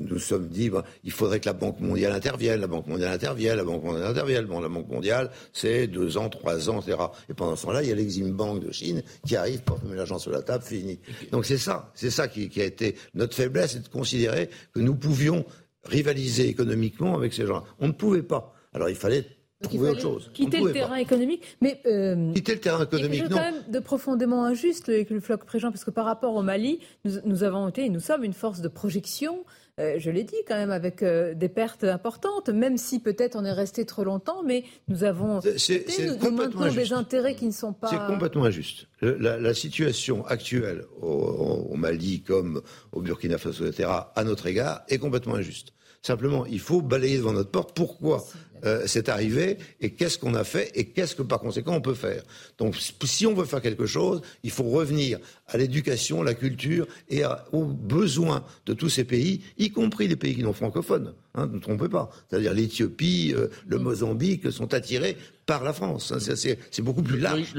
nous 0.00 0.18
sommes 0.18 0.48
dit, 0.48 0.72
il 1.04 1.12
faudrait 1.12 1.38
que 1.38 1.46
la 1.46 1.52
Banque 1.52 1.78
mondiale 1.78 2.12
intervienne, 2.12 2.60
la 2.60 2.66
Banque 2.66 2.88
mondiale 2.88 3.12
intervienne, 3.12 3.56
la 3.56 3.64
Banque 3.64 3.84
mondiale 3.84 4.08
intervienne. 4.08 4.46
Bon, 4.46 4.58
la 4.58 4.68
Banque 4.68 4.88
mondiale, 4.88 5.30
c'est 5.52 5.86
deux 5.86 6.18
ans, 6.18 6.28
trois 6.28 6.68
ans, 6.68 6.80
etc. 6.80 6.98
Et 7.28 7.34
pendant 7.34 7.54
ce 7.54 7.66
temps-là, 7.66 7.84
il 7.84 7.88
y 7.90 7.92
a 7.92 7.94
l'Exim 7.94 8.30
Bank 8.30 8.64
de 8.64 8.72
Chine 8.72 9.04
qui 9.24 9.36
arrive 9.36 9.62
pour 9.62 9.80
mettre 9.84 9.94
l'argent 9.94 10.18
sur 10.18 10.32
la 10.32 10.42
table, 10.42 10.64
fini. 10.64 10.98
Donc 11.30 11.46
c'est 11.46 11.58
ça, 11.58 11.92
c'est 11.94 12.10
ça 12.10 12.26
qui, 12.26 12.48
qui, 12.48 12.60
a 12.60 12.64
été 12.64 12.96
notre 13.14 13.36
faiblesse, 13.36 13.72
c'est 13.72 13.84
de 13.84 13.88
considérer 13.88 14.50
que 14.72 14.80
nous 14.80 14.96
pouvions 14.96 15.44
rivaliser 15.84 16.48
économiquement 16.48 17.14
avec 17.14 17.32
ces 17.32 17.46
gens. 17.46 17.64
On 17.78 17.88
ne 17.88 17.92
pouvait 17.92 18.22
pas. 18.22 18.54
Alors 18.72 18.88
il 18.88 18.96
fallait 18.96 19.37
autre 19.66 20.00
chose. 20.00 20.30
Quitter 20.34 20.60
le 20.60 20.72
terrain 20.72 20.96
économique, 20.96 21.42
mais 21.60 21.80
euh, 21.86 22.32
quitter 22.32 22.54
le 22.54 22.60
terrain 22.60 22.84
économique, 22.84 23.22
non. 23.22 23.36
quand 23.36 23.42
même 23.42 23.64
de 23.68 23.78
profondément 23.78 24.44
injuste 24.44 24.88
avec 24.88 25.10
le 25.10 25.20
floc 25.20 25.44
préjean, 25.44 25.70
parce 25.70 25.84
que 25.84 25.90
par 25.90 26.04
rapport 26.04 26.34
au 26.34 26.42
Mali, 26.42 26.80
nous, 27.04 27.12
nous 27.24 27.42
avons 27.42 27.68
été 27.68 27.84
et 27.84 27.88
nous 27.88 28.00
sommes 28.00 28.24
une 28.24 28.32
force 28.32 28.60
de 28.60 28.68
projection. 28.68 29.44
Euh, 29.78 29.94
je 29.98 30.10
l'ai 30.10 30.24
dit 30.24 30.36
quand 30.46 30.56
même, 30.56 30.70
avec 30.70 31.02
euh, 31.02 31.34
des 31.34 31.48
pertes 31.48 31.84
importantes, 31.84 32.48
même 32.48 32.76
si 32.76 33.00
peut-être 33.00 33.36
on 33.36 33.44
est 33.44 33.52
resté 33.52 33.84
trop 33.84 34.02
longtemps, 34.02 34.42
mais 34.44 34.64
nous 34.88 35.04
avons 35.04 35.40
c'est, 35.56 35.84
nous, 36.20 36.30
maintenons 36.30 36.72
des 36.72 36.92
intérêts 36.92 37.34
qui 37.36 37.46
ne 37.46 37.52
sont 37.52 37.72
pas. 37.72 37.88
C'est 37.88 38.12
complètement 38.12 38.44
injuste. 38.44 38.88
La, 39.00 39.54
situation 39.54 40.26
actuelle 40.26 40.84
au, 41.00 41.74
Mali 41.76 42.22
comme 42.22 42.62
au 42.92 43.00
Burkina 43.00 43.38
Faso, 43.38 43.66
etc., 43.66 43.88
à 44.14 44.24
notre 44.24 44.46
égard, 44.46 44.82
est 44.88 44.98
complètement 44.98 45.36
injuste. 45.36 45.72
Simplement, 46.08 46.46
il 46.46 46.58
faut 46.58 46.80
balayer 46.80 47.18
devant 47.18 47.34
notre 47.34 47.50
porte 47.50 47.76
pourquoi 47.76 48.24
euh, 48.64 48.84
c'est 48.86 49.10
arrivé 49.10 49.58
et 49.82 49.90
qu'est-ce 49.90 50.16
qu'on 50.16 50.32
a 50.32 50.42
fait 50.42 50.70
et 50.74 50.86
qu'est-ce 50.86 51.14
que 51.14 51.20
par 51.20 51.38
conséquent 51.38 51.74
on 51.74 51.82
peut 51.82 51.92
faire. 51.92 52.22
Donc 52.56 52.76
si 53.04 53.26
on 53.26 53.34
veut 53.34 53.44
faire 53.44 53.60
quelque 53.60 53.84
chose, 53.84 54.22
il 54.42 54.50
faut 54.50 54.64
revenir 54.64 55.18
à 55.48 55.58
l'éducation, 55.58 56.22
la 56.22 56.32
culture 56.32 56.86
et 57.10 57.24
aux 57.52 57.66
besoins 57.66 58.42
de 58.64 58.72
tous 58.72 58.88
ces 58.88 59.04
pays, 59.04 59.42
y 59.58 59.70
compris 59.70 60.08
les 60.08 60.16
pays 60.16 60.34
qui 60.34 60.40
sont 60.40 60.54
francophones. 60.54 61.12
Hein, 61.34 61.50
ne 61.52 61.58
trompez 61.58 61.90
pas. 61.90 62.08
C'est-à-dire 62.30 62.54
l'Éthiopie, 62.54 63.34
euh, 63.36 63.48
le 63.66 63.78
Mozambique 63.78 64.50
sont 64.50 64.72
attirés 64.72 65.18
par 65.44 65.62
la 65.62 65.74
France. 65.74 66.10
Hein, 66.10 66.20
c'est 66.20 66.82
beaucoup 66.82 67.02
plus 67.02 67.18
large. 67.18 67.54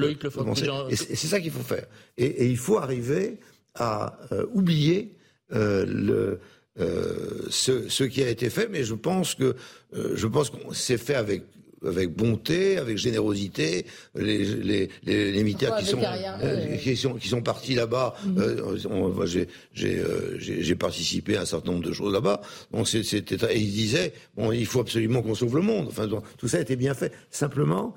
et 0.89 0.95
c'est 0.95 1.15
ça 1.27 1.39
qu'il 1.39 1.51
faut 1.51 1.61
faire. 1.61 1.85
Et, 2.17 2.47
il 2.47 2.57
faut 2.57 2.79
arriver 2.79 3.37
à 3.75 4.17
euh, 4.31 4.47
oublier 4.55 5.11
le 5.51 6.39
euh, 6.79 7.47
ce, 7.49 7.89
ce, 7.89 8.03
qui 8.03 8.23
a 8.23 8.29
été 8.29 8.49
fait, 8.49 8.67
mais 8.69 8.83
je 8.83 8.93
pense 8.93 9.35
que 9.35 9.55
euh, 9.95 10.11
je 10.15 10.27
pense 10.27 10.49
qu'on 10.49 10.71
s'est 10.71 10.97
fait 10.97 11.15
avec 11.15 11.43
avec 11.85 12.13
bonté, 12.13 12.77
avec 12.77 12.97
générosité, 12.97 13.85
les, 14.15 14.43
les, 14.43 14.89
les, 15.03 15.31
les 15.31 15.43
militaires 15.43 15.77
qui 15.77 15.85
sont, 15.85 16.01
euh, 16.03 16.75
qui 16.77 16.97
sont, 16.97 17.13
qui 17.13 17.27
sont 17.29 17.41
partis 17.41 17.75
là-bas. 17.75 18.15
Mm 18.25 18.39
j'ai 19.73 20.75
participé 20.75 21.37
à 21.37 21.41
un 21.41 21.45
certain 21.45 21.71
nombre 21.71 21.85
de 21.85 21.93
choses 21.93 22.13
là-bas. 22.13 22.41
Donc 22.71 22.87
c'était 22.87 23.35
et 23.53 23.59
ils 23.59 23.71
disaient 23.71 24.13
bon, 24.35 24.51
il 24.51 24.65
faut 24.65 24.81
absolument 24.81 25.21
qu'on 25.21 25.35
sauve 25.35 25.55
le 25.55 25.61
monde. 25.61 25.87
Enfin, 25.87 26.07
tout 26.37 26.47
ça 26.47 26.57
a 26.57 26.61
été 26.61 26.75
bien 26.75 26.93
fait. 26.93 27.11
Simplement. 27.29 27.95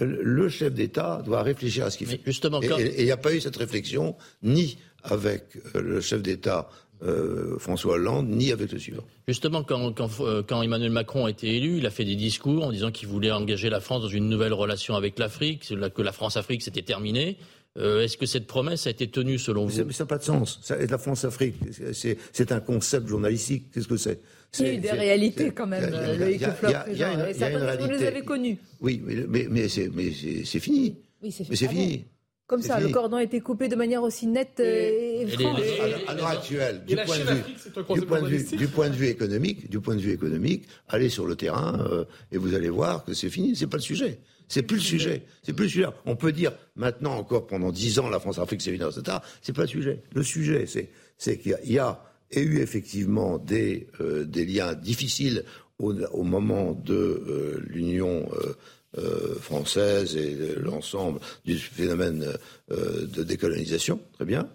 le 0.00 0.48
chef 0.48 0.72
d'État 0.72 1.22
doit 1.24 1.42
réfléchir 1.42 1.86
à 1.86 1.90
ce 1.90 1.98
qu'il 1.98 2.06
fait. 2.06 2.20
Justement, 2.24 2.60
et 2.62 2.94
il 2.98 3.04
n'y 3.04 3.10
a 3.12 3.16
pas 3.16 3.32
eu 3.34 3.40
cette 3.40 3.56
réflexion 3.56 4.16
ni 4.42 4.78
avec 5.02 5.44
le 5.74 6.00
chef 6.00 6.22
d'État 6.22 6.68
euh, 7.04 7.58
François 7.58 7.94
Hollande, 7.94 8.28
ni 8.28 8.52
avec 8.52 8.70
le 8.72 8.78
suivant. 8.78 9.02
Justement, 9.26 9.64
quand, 9.64 9.92
euh, 10.20 10.42
quand, 10.46 10.62
Emmanuel 10.62 10.90
Macron 10.90 11.26
a 11.26 11.30
été 11.30 11.56
élu, 11.56 11.78
il 11.78 11.86
a 11.86 11.90
fait 11.90 12.04
des 12.04 12.16
discours 12.16 12.64
en 12.64 12.70
disant 12.70 12.90
qu'il 12.90 13.08
voulait 13.08 13.32
engager 13.32 13.70
la 13.70 13.80
France 13.80 14.02
dans 14.02 14.08
une 14.08 14.28
nouvelle 14.28 14.52
relation 14.52 14.94
avec 14.94 15.18
l'Afrique, 15.18 15.68
que 15.68 16.02
la 16.02 16.12
France-Afrique 16.12 16.62
c'était 16.62 16.82
terminé. 16.82 17.36
Euh, 17.78 18.02
est-ce 18.02 18.18
que 18.18 18.26
cette 18.26 18.46
promesse 18.46 18.86
a 18.86 18.90
été 18.90 19.08
tenue 19.08 19.38
selon 19.38 19.64
vous 19.64 19.84
Mais 19.84 19.92
ça 19.92 20.04
n'a 20.04 20.08
pas 20.08 20.18
de 20.18 20.24
sens. 20.24 20.60
Ça, 20.62 20.76
la 20.76 20.98
France-Afrique, 20.98 21.56
c'est 21.92 22.52
un 22.52 22.60
concept 22.60 23.08
journalistique. 23.08 23.70
Qu'est-ce 23.72 23.88
que 23.88 23.96
c'est? 23.96 24.20
Il 24.58 24.66
y 24.66 24.68
a 24.68 24.72
eu 24.74 24.78
des 24.78 24.90
réalités 24.90 25.50
quand 25.50 25.66
même, 25.66 25.88
une 25.88 25.94
réalité. 25.94 26.46
Vous 27.80 27.90
les 27.90 28.04
avez 28.04 28.20
connues. 28.20 28.58
Oui, 28.80 29.02
mais, 29.28 29.46
mais, 29.50 29.68
c'est 29.68 30.60
fini. 30.60 30.96
Oui, 31.22 31.32
c'est 31.32 31.66
fini. 31.66 32.04
Comme 32.52 32.60
ça, 32.60 32.78
le 32.78 32.90
cordon 32.90 33.16
a 33.16 33.22
été 33.22 33.40
coupé 33.40 33.68
de 33.68 33.76
manière 33.76 34.02
aussi 34.02 34.26
nette 34.26 34.60
et, 34.60 35.26
franche. 35.26 35.60
À 36.06 36.12
l'heure 36.14 36.26
actuelle, 36.26 36.82
du 36.86 36.96
point, 36.96 37.18
de 37.18 37.24
vue, 38.26 38.56
du, 38.58 38.68
point 38.68 38.90
de 38.90 38.94
vue, 38.94 39.06
économique, 39.06 39.70
du 39.70 39.80
point 39.80 39.96
de 39.96 40.02
vue 40.02 40.12
économique, 40.12 40.64
allez 40.86 41.08
sur 41.08 41.26
le 41.26 41.34
terrain 41.34 41.82
euh, 41.90 42.04
et 42.30 42.36
vous 42.36 42.54
allez 42.54 42.68
voir 42.68 43.06
que 43.06 43.14
c'est 43.14 43.30
fini. 43.30 43.56
C'est 43.56 43.68
pas 43.68 43.78
le 43.78 43.82
sujet. 43.82 44.18
C'est 44.48 44.60
plus 44.60 44.76
le 44.76 44.82
sujet. 44.82 45.22
C'est 45.42 45.54
plus 45.54 45.64
le 45.64 45.70
sujet. 45.70 45.86
On 46.04 46.14
peut 46.14 46.30
dire 46.30 46.52
maintenant 46.76 47.16
encore 47.16 47.46
pendant 47.46 47.72
dix 47.72 47.98
ans 47.98 48.10
la 48.10 48.20
France-Afrique 48.20 48.60
c'est 48.60 48.72
fini, 48.72 48.84
etc. 48.84 49.16
C'est 49.40 49.56
pas 49.56 49.62
le 49.62 49.68
sujet. 49.68 50.02
Le 50.12 50.22
sujet, 50.22 50.66
c'est 50.66 50.90
c'est 51.16 51.38
qu'il 51.38 51.56
y, 51.64 51.78
a 51.78 52.02
eu 52.32 52.58
effectivement 52.58 53.38
des 53.38 53.86
euh, 54.02 54.26
des 54.26 54.44
liens 54.44 54.74
difficiles 54.74 55.44
au, 55.78 55.94
au 55.94 56.22
moment 56.22 56.72
de 56.72 56.92
euh, 56.94 57.62
l'union 57.66 58.28
euh, 58.98 59.36
française 59.36 60.16
et 60.16 60.54
l'ensemble 60.56 61.20
du 61.44 61.56
phénomène 61.56 62.26
euh, 62.70 63.06
de 63.06 63.22
décolonisation, 63.22 63.98
très 64.12 64.24
bien, 64.26 64.48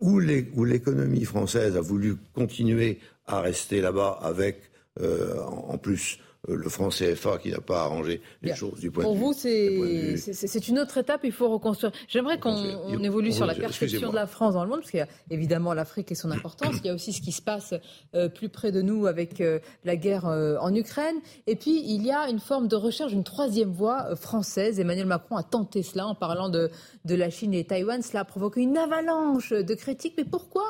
où 0.00 0.20
l'économie 0.20 1.24
française 1.24 1.76
a 1.76 1.80
voulu 1.80 2.16
continuer 2.34 2.98
à 3.26 3.40
rester 3.40 3.80
là-bas 3.80 4.18
avec, 4.20 4.70
euh, 5.00 5.40
en 5.42 5.78
plus, 5.78 6.18
le 6.48 6.68
franc 6.68 6.88
CFA 6.88 7.38
qui 7.38 7.50
n'a 7.50 7.60
pas 7.60 7.82
arrangé 7.82 8.20
les 8.42 8.54
choses 8.54 8.80
du 8.80 8.90
point 8.90 9.04
de 9.04 9.08
vue. 9.08 9.14
Pour 9.14 9.26
vous, 9.26 9.32
c'est 9.32 10.68
une 10.68 10.78
autre 10.78 10.98
étape, 10.98 11.20
il 11.24 11.32
faut 11.32 11.48
reconstruire. 11.48 11.92
J'aimerais 12.08 12.38
qu'on 12.38 13.02
évolue 13.02 13.32
sur 13.32 13.46
la 13.46 13.54
perception 13.54 14.10
de 14.10 14.14
la 14.14 14.26
France 14.26 14.54
dans 14.54 14.64
le 14.64 14.70
monde, 14.70 14.80
parce 14.80 14.90
qu'il 14.90 15.00
y 15.00 15.02
a 15.02 15.08
évidemment 15.30 15.74
l'Afrique 15.74 16.12
et 16.12 16.14
son 16.14 16.30
importance, 16.30 16.76
il 16.82 16.86
y 16.86 16.90
a 16.90 16.94
aussi 16.94 17.12
ce 17.12 17.20
qui 17.20 17.32
se 17.32 17.42
passe 17.42 17.74
euh, 18.14 18.28
plus 18.28 18.48
près 18.48 18.72
de 18.72 18.82
nous 18.82 19.06
avec 19.06 19.40
euh, 19.40 19.58
la 19.84 19.96
guerre 19.96 20.24
en 20.24 20.74
Ukraine, 20.74 21.16
et 21.46 21.56
puis 21.56 21.82
il 21.84 22.04
y 22.04 22.10
a 22.10 22.28
une 22.28 22.40
forme 22.40 22.68
de 22.68 22.76
recherche 22.76 23.12
d'une 23.12 23.24
troisième 23.24 23.70
voie 23.70 24.16
française. 24.16 24.80
Emmanuel 24.80 25.06
Macron 25.06 25.36
a 25.36 25.42
tenté 25.42 25.82
cela 25.82 26.06
en 26.06 26.14
parlant 26.14 26.48
de, 26.48 26.70
de 27.04 27.14
la 27.14 27.30
Chine 27.30 27.54
et 27.54 27.64
Taïwan. 27.64 28.02
Cela 28.02 28.20
a 28.20 28.24
provoqué 28.24 28.60
une 28.62 28.76
avalanche 28.76 29.52
de 29.52 29.74
critiques, 29.74 30.14
mais 30.16 30.24
pourquoi 30.24 30.64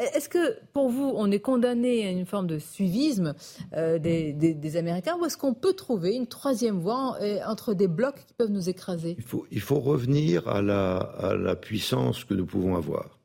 est-ce 0.00 0.28
que 0.28 0.58
pour 0.72 0.88
vous, 0.88 1.12
on 1.14 1.30
est 1.30 1.40
condamné 1.40 2.06
à 2.06 2.10
une 2.10 2.26
forme 2.26 2.46
de 2.46 2.58
suivisme 2.58 3.34
des, 3.72 4.32
des 4.32 4.76
Américains 4.76 5.16
ou 5.20 5.26
est-ce 5.26 5.36
qu'on 5.36 5.54
peut 5.54 5.74
trouver 5.74 6.14
une 6.14 6.26
troisième 6.26 6.78
voie 6.78 7.18
euh, 7.20 7.38
entre 7.46 7.74
des 7.74 7.88
blocs 7.88 8.24
qui 8.26 8.34
peuvent 8.34 8.50
nous 8.50 8.68
écraser? 8.68 9.14
Il 9.18 9.24
faut, 9.24 9.46
il 9.50 9.60
faut 9.60 9.78
revenir 9.80 10.48
à 10.48 10.62
la, 10.62 10.96
à 10.96 11.34
la 11.34 11.56
puissance 11.56 12.24
que 12.24 12.34
nous 12.34 12.46
pouvons 12.46 12.76
avoir. 12.76 13.18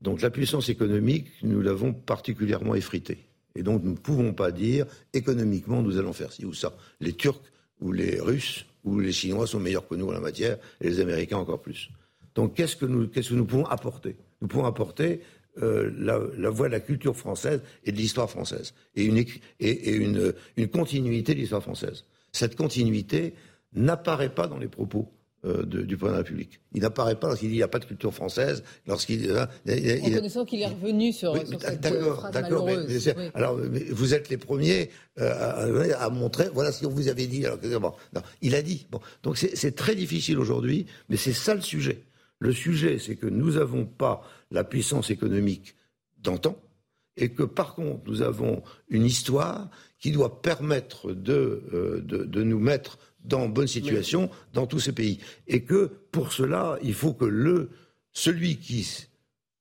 Donc 0.00 0.20
la 0.22 0.30
puissance 0.30 0.68
économique, 0.68 1.26
nous 1.42 1.60
l'avons 1.60 1.92
particulièrement 1.92 2.74
effritée. 2.74 3.18
Et 3.56 3.62
donc 3.62 3.82
nous 3.82 3.92
ne 3.92 3.96
pouvons 3.96 4.32
pas 4.32 4.50
dire 4.50 4.86
économiquement 5.12 5.82
nous 5.82 5.98
allons 5.98 6.12
faire 6.12 6.32
ci 6.32 6.44
ou 6.44 6.52
ça. 6.52 6.72
Les 7.00 7.12
Turcs 7.12 7.40
ou 7.80 7.92
les 7.92 8.20
Russes 8.20 8.66
ou 8.84 9.00
les 9.00 9.12
Chinois 9.12 9.46
sont 9.46 9.60
meilleurs 9.60 9.88
que 9.88 9.94
nous 9.94 10.08
en 10.08 10.12
la 10.12 10.20
matière 10.20 10.58
et 10.80 10.88
les 10.88 11.00
Américains 11.00 11.38
encore 11.38 11.60
plus. 11.62 11.90
Donc 12.34 12.54
qu'est-ce 12.54 12.76
que 12.76 12.86
nous, 12.86 13.08
qu'est-ce 13.08 13.30
que 13.30 13.34
nous 13.34 13.46
pouvons 13.46 13.66
apporter? 13.66 14.16
Nous 14.42 14.48
pouvons 14.48 14.66
apporter 14.66 15.20
euh, 15.62 15.90
la, 15.98 16.18
la, 16.36 16.50
voie 16.50 16.66
de 16.66 16.72
la 16.72 16.80
culture 16.80 17.16
française 17.16 17.60
et 17.84 17.92
de 17.92 17.96
l'histoire 17.96 18.28
française, 18.28 18.74
et, 18.96 19.04
une, 19.04 19.18
et, 19.60 19.90
une, 19.92 20.34
une, 20.56 20.68
continuité 20.68 21.32
de 21.32 21.38
l'histoire 21.38 21.62
française. 21.62 22.04
Cette 22.32 22.56
continuité 22.56 23.34
n'apparaît 23.72 24.34
pas 24.34 24.48
dans 24.48 24.58
les 24.58 24.66
propos 24.66 25.08
euh, 25.44 25.62
du 25.64 25.96
président 25.96 26.06
de 26.06 26.12
la 26.12 26.18
République. 26.18 26.60
Il 26.72 26.82
n'apparaît 26.82 27.14
pas 27.14 27.28
lorsqu'il 27.28 27.50
dit 27.50 27.52
qu'il 27.52 27.58
n'y 27.58 27.62
a 27.62 27.68
pas 27.68 27.78
de 27.78 27.84
culture 27.84 28.12
française, 28.12 28.64
lorsqu'il... 28.88 29.30
Euh, 29.30 29.44
en 29.44 30.10
connaissant 30.10 30.44
qu'il 30.44 30.60
est 30.60 30.66
revenu 30.66 31.12
sur, 31.12 31.36
sur 31.36 31.60
cette 31.60 31.80
d'accord, 31.80 32.30
d'accord, 32.32 32.66
mais, 32.66 33.30
alors, 33.34 33.56
vous 33.92 34.14
êtes 34.14 34.30
les 34.30 34.38
premiers 34.38 34.90
à, 35.18 35.66
à, 36.00 36.10
montrer, 36.10 36.48
voilà 36.52 36.72
ce 36.72 36.84
qu'on 36.84 36.90
vous 36.90 37.06
avait 37.06 37.28
dit. 37.28 37.46
Alors, 37.46 37.58
bon, 37.58 37.92
non, 38.12 38.22
il 38.42 38.56
a 38.56 38.62
dit. 38.62 38.86
Bon, 38.90 39.00
donc 39.22 39.36
c'est 39.36 39.76
très 39.76 39.94
difficile 39.94 40.38
aujourd'hui, 40.40 40.86
mais 41.08 41.16
c'est 41.16 41.32
ça 41.32 41.54
le 41.54 41.60
sujet. 41.60 42.00
Le 42.44 42.52
sujet, 42.52 42.98
c'est 42.98 43.16
que 43.16 43.26
nous 43.26 43.52
n'avons 43.52 43.86
pas 43.86 44.22
la 44.50 44.64
puissance 44.64 45.08
économique 45.08 45.76
d'antan, 46.18 46.60
et 47.16 47.30
que 47.30 47.42
par 47.42 47.74
contre, 47.74 48.02
nous 48.06 48.20
avons 48.20 48.62
une 48.90 49.06
histoire 49.06 49.70
qui 49.98 50.12
doit 50.12 50.42
permettre 50.42 51.14
de, 51.14 51.62
euh, 51.72 52.02
de, 52.02 52.42
nous 52.42 52.58
mettre 52.58 52.98
dans 53.24 53.48
bonne 53.48 53.66
situation 53.66 54.28
dans 54.52 54.66
tous 54.66 54.78
ces 54.78 54.92
pays. 54.92 55.20
Et 55.46 55.62
que 55.62 55.90
pour 56.12 56.34
cela, 56.34 56.78
il 56.82 56.92
faut 56.92 57.14
que 57.14 57.24
le, 57.24 57.70
celui 58.12 58.58
qui 58.58 59.06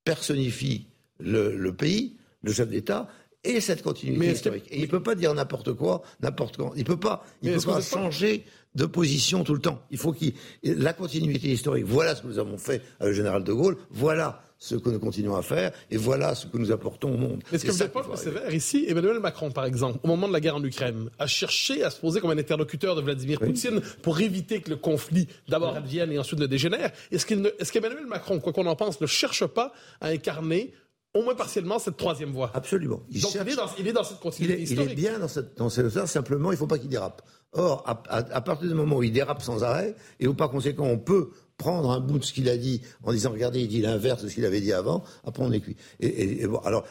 personnifie 0.03 0.87
le, 1.21 1.71
pays, 1.71 2.17
le 2.41 2.51
chef 2.51 2.67
d'État, 2.67 3.07
ait 3.43 3.59
cette 3.61 3.81
continuité 3.81 4.31
historique. 4.31 4.65
Et 4.69 4.77
il 4.77 4.83
ne 4.83 4.87
peut 4.87 5.03
pas 5.03 5.15
dire 5.15 5.33
n'importe 5.33 5.73
quoi, 5.73 6.01
n'importe 6.21 6.57
quand. 6.57 6.73
Il 6.75 6.79
ne 6.79 6.85
peut 6.85 6.99
pas, 6.99 7.25
il 7.41 7.51
peut 7.51 7.61
pas 7.61 7.81
changer 7.81 8.43
de 8.75 8.85
position 8.85 9.43
tout 9.43 9.53
le 9.53 9.61
temps. 9.61 9.81
Il 9.91 9.97
faut 9.97 10.13
qu'il 10.13 10.33
la 10.63 10.93
continuité 10.93 11.49
historique. 11.49 11.85
Voilà 11.85 12.15
ce 12.15 12.21
que 12.21 12.27
nous 12.27 12.39
avons 12.39 12.57
fait 12.57 12.81
avec 12.99 13.11
le 13.11 13.13
général 13.13 13.43
de 13.43 13.53
Gaulle. 13.53 13.77
Voilà 13.91 14.41
ce 14.57 14.75
que 14.75 14.89
nous 14.89 14.99
continuons 14.99 15.35
à 15.35 15.41
faire 15.41 15.73
et 15.91 15.97
voilà 15.97 16.35
ce 16.35 16.47
que 16.47 16.57
nous 16.57 16.71
apportons 16.71 17.13
au 17.13 17.17
monde. 17.17 17.43
Est-ce 17.51 17.65
que 17.65 17.71
vous 17.71 17.79
n'êtes 17.79 17.91
pas 17.91 18.15
sévère 18.15 18.53
ici 18.53 18.85
Emmanuel 18.87 19.19
Macron, 19.19 19.51
par 19.51 19.65
exemple, 19.65 19.99
au 20.03 20.07
moment 20.07 20.25
de 20.25 20.31
la 20.31 20.39
guerre 20.39 20.55
en 20.55 20.63
Ukraine, 20.63 21.09
a 21.19 21.27
cherché 21.27 21.83
à 21.83 21.89
se 21.89 21.99
poser 21.99 22.21
comme 22.21 22.31
un 22.31 22.37
interlocuteur 22.37 22.95
de 22.95 23.01
Vladimir 23.01 23.39
Poutine 23.39 23.81
pour 24.01 24.21
éviter 24.21 24.61
que 24.61 24.69
le 24.69 24.77
conflit 24.77 25.27
d'abord 25.49 25.75
advienne 25.75 26.13
et 26.13 26.17
ensuite 26.17 26.39
le 26.39 26.47
dégénère? 26.47 26.93
Est-ce 27.11 27.71
qu'Emmanuel 27.73 28.05
Macron, 28.05 28.39
quoi 28.39 28.53
qu'on 28.53 28.65
en 28.65 28.77
pense, 28.77 29.01
ne 29.01 29.05
cherche 29.05 29.45
pas 29.45 29.73
à 29.99 30.07
incarner 30.07 30.73
au 31.13 31.21
moins 31.21 31.35
partiellement 31.35 31.79
cette 31.79 31.97
troisième 31.97 32.31
voie. 32.31 32.51
Absolument. 32.53 33.03
Il 33.11 33.21
Donc 33.21 33.33
il, 33.35 33.87
est 33.87 33.93
dans, 33.93 34.03
cette 34.03 34.19
continuité 34.19 34.57
il 34.57 34.63
historique. 34.63 34.89
Il 34.89 34.91
est 34.93 34.95
bien 34.95 35.19
dans 35.19 35.27
cette, 35.27 35.57
dans 35.57 35.69
cette 35.69 35.89
simplement 36.07 36.51
il 36.51 36.55
ne 36.55 36.57
faut 36.57 36.67
pas 36.67 36.79
qu'il 36.79 36.89
dérape. 36.89 37.21
Or, 37.55 37.83
à, 37.85 38.41
partir 38.41 38.67
du 38.67 38.73
moment 38.73 38.97
où 38.97 39.03
il 39.03 39.11
dérape 39.11 39.43
sans 39.43 39.63
arrêt, 39.63 39.95
et 40.19 40.27
où 40.27 40.33
par 40.33 40.49
conséquent 40.49 40.85
on 40.85 40.97
peut 40.97 41.29
prendre 41.57 41.91
un 41.91 41.99
bout 41.99 42.19
de 42.19 42.23
ce 42.23 42.33
qu'il 42.33 42.49
a 42.49 42.57
dit 42.57 42.81
en 43.03 43.11
disant 43.11 43.31
regardez, 43.31 43.61
il 43.61 43.67
dit 43.67 43.81
l'inverse 43.81 44.23
de 44.23 44.29
ce 44.29 44.35
qu'il 44.35 44.45
avait 44.45 44.61
dit 44.61 44.73
avant, 44.73 45.03
après 45.25 45.43
on 45.43 45.51
est 45.51 45.59
cuit. 45.59 45.75
Et, 45.99 46.45
bon, 46.47 46.59
alors, 46.59 46.85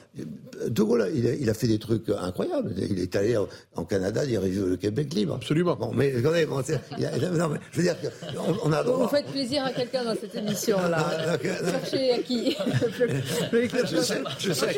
De 0.69 0.83
Gaulle, 0.83 1.11
il 1.15 1.49
a, 1.51 1.55
fait 1.55 1.67
des 1.67 1.79
trucs 1.79 2.09
incroyables. 2.09 2.75
Il 2.77 2.99
est 2.99 3.15
allé 3.17 3.37
en 3.75 3.85
Canada 3.85 4.25
dire 4.25 4.43
le 4.43 4.77
Québec 4.77 5.13
libre. 5.15 5.35
Absolument. 5.35 5.77
Bon, 5.77 5.93
mais 5.93 6.15
attendez, 6.17 6.47
bon, 6.47 6.57
non, 6.57 7.49
mais 7.49 7.59
je 7.73 7.77
veux 7.79 7.83
dire 7.83 7.97
qu'on 8.01 8.69
on 8.69 8.73
a 8.73 8.83
Vous 8.83 9.09
faites 9.09 9.27
plaisir 9.27 9.65
à 9.65 9.73
quelqu'un 9.73 10.05
dans 10.05 10.15
cette 10.15 10.35
émission-là. 10.35 11.39
Cherchez 11.43 12.13
à 12.13 12.19
qui 12.19 12.57
Je 13.91 13.97
sais, 14.01 14.23
je 14.39 14.53
sais 14.53 14.75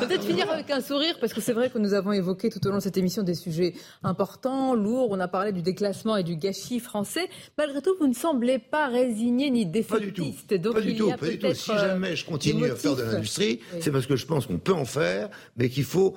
Peut-être 0.00 0.24
finir 0.24 0.50
avec 0.50 0.70
un 0.70 0.80
sourire, 0.80 1.16
parce 1.20 1.32
que 1.32 1.40
c'est 1.40 1.52
vrai 1.52 1.70
que 1.70 1.78
nous 1.78 1.94
avons 1.94 2.12
évoqué 2.12 2.48
tout 2.48 2.64
au 2.66 2.70
long 2.70 2.78
de 2.78 2.82
cette 2.82 2.96
émission 2.96 3.22
des 3.22 3.34
sujets 3.34 3.74
importants, 4.02 4.74
lourds. 4.74 5.08
On 5.10 5.20
a 5.20 5.28
parlé 5.28 5.52
du 5.52 5.62
déclassement 5.62 6.16
et 6.16 6.22
du 6.22 6.36
gâchis 6.36 6.80
français. 6.80 7.28
Malgré 7.58 7.82
tout, 7.82 7.94
vous 7.98 8.06
ne 8.06 8.14
semblez 8.14 8.35
pas 8.70 8.88
résigné 8.88 9.50
ni 9.50 9.66
défaitiste. 9.66 9.90
Pas 9.90 10.00
du 10.00 10.12
tout. 10.12 10.72
pas 10.72 10.80
du 10.80 10.96
tout. 10.96 11.10
Pas 11.10 11.28
du 11.28 11.38
tout. 11.38 11.54
Si 11.54 11.72
jamais 11.72 12.16
je 12.16 12.24
continue 12.24 12.70
à 12.70 12.76
faire 12.76 12.96
de 12.96 13.02
l'industrie, 13.02 13.60
c'est 13.80 13.90
parce 13.90 14.06
que 14.06 14.16
je 14.16 14.26
pense 14.26 14.46
qu'on 14.46 14.58
peut 14.58 14.74
en 14.74 14.84
faire, 14.84 15.28
mais 15.56 15.68
qu'il 15.68 15.84
faut 15.84 16.16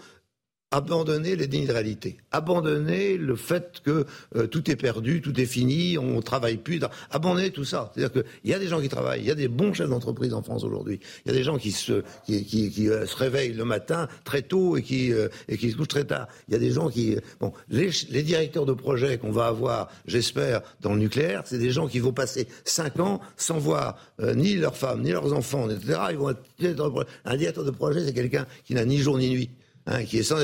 abandonner 0.72 1.36
les 1.36 1.50
réalité, 1.66 2.18
abandonner 2.32 3.18
le 3.18 3.36
fait 3.36 3.82
que 3.84 4.06
euh, 4.36 4.46
tout 4.48 4.70
est 4.70 4.76
perdu, 4.76 5.22
tout 5.22 5.40
est 5.40 5.46
fini, 5.46 5.98
on 5.98 6.22
travaille 6.22 6.58
plus, 6.58 6.80
abandonner 7.10 7.50
tout 7.50 7.66
ça. 7.66 7.92
C'est-à-dire 7.94 8.24
qu'il 8.24 8.52
y 8.52 8.54
a 8.54 8.60
des 8.60 8.68
gens 8.68 8.80
qui 8.80 8.90
travaillent, 8.90 9.22
il 9.22 9.28
y 9.28 9.32
a 9.32 9.36
des 9.36 9.48
bons 9.48 9.74
chefs 9.74 9.90
d'entreprise 9.90 10.34
en 10.34 10.44
France 10.44 10.64
aujourd'hui, 10.64 11.00
il 11.26 11.32
y 11.32 11.36
a 11.36 11.38
des 11.38 11.44
gens 11.44 11.58
qui 11.58 11.72
se, 11.72 12.04
qui, 12.26 12.46
qui, 12.46 12.70
qui 12.70 12.88
euh, 12.88 13.06
se 13.08 13.16
réveillent 13.16 13.54
le 13.54 13.66
matin 13.66 14.08
très 14.24 14.44
tôt 14.44 14.78
et 14.78 14.84
qui, 14.84 15.12
euh, 15.12 15.28
et 15.48 15.58
qui 15.58 15.72
se 15.72 15.76
couchent 15.76 15.88
très 15.88 16.06
tard. 16.06 16.28
Il 16.48 16.54
y 16.54 16.56
a 16.56 16.60
des 16.60 16.72
gens 16.72 16.90
qui... 16.90 17.18
Bon, 17.40 17.52
les, 17.70 17.90
les 18.12 18.22
directeurs 18.22 18.66
de 18.66 18.74
projet 18.74 19.18
qu'on 19.18 19.32
va 19.32 19.48
avoir, 19.48 19.90
j'espère, 20.06 20.62
dans 20.82 20.94
le 20.94 21.00
nucléaire, 21.00 21.42
c'est 21.46 21.58
des 21.58 21.72
gens 21.72 21.88
qui 21.88 22.00
vont 22.00 22.14
passer 22.14 22.48
cinq 22.64 23.00
ans 23.00 23.22
sans 23.38 23.58
voir 23.58 23.98
ni 24.36 24.56
leurs 24.56 24.78
femmes, 24.78 25.02
ni 25.02 25.12
leurs 25.12 25.34
enfants, 25.34 25.70
etc. 25.70 26.00
Ils 26.12 26.18
vont 26.18 26.30
être... 26.30 27.08
Un 27.26 27.38
directeur 27.38 27.64
de 27.64 27.72
projet, 27.72 28.06
c'est 28.06 28.14
quelqu'un 28.14 28.46
qui 28.66 28.74
n'a 28.74 28.86
ni 28.86 29.00
jour 29.00 29.18
ni 29.18 29.30
nuit. 29.30 29.50
Hein, 29.92 30.04
qui 30.04 30.20
est 30.20 30.24
sans 30.24 30.38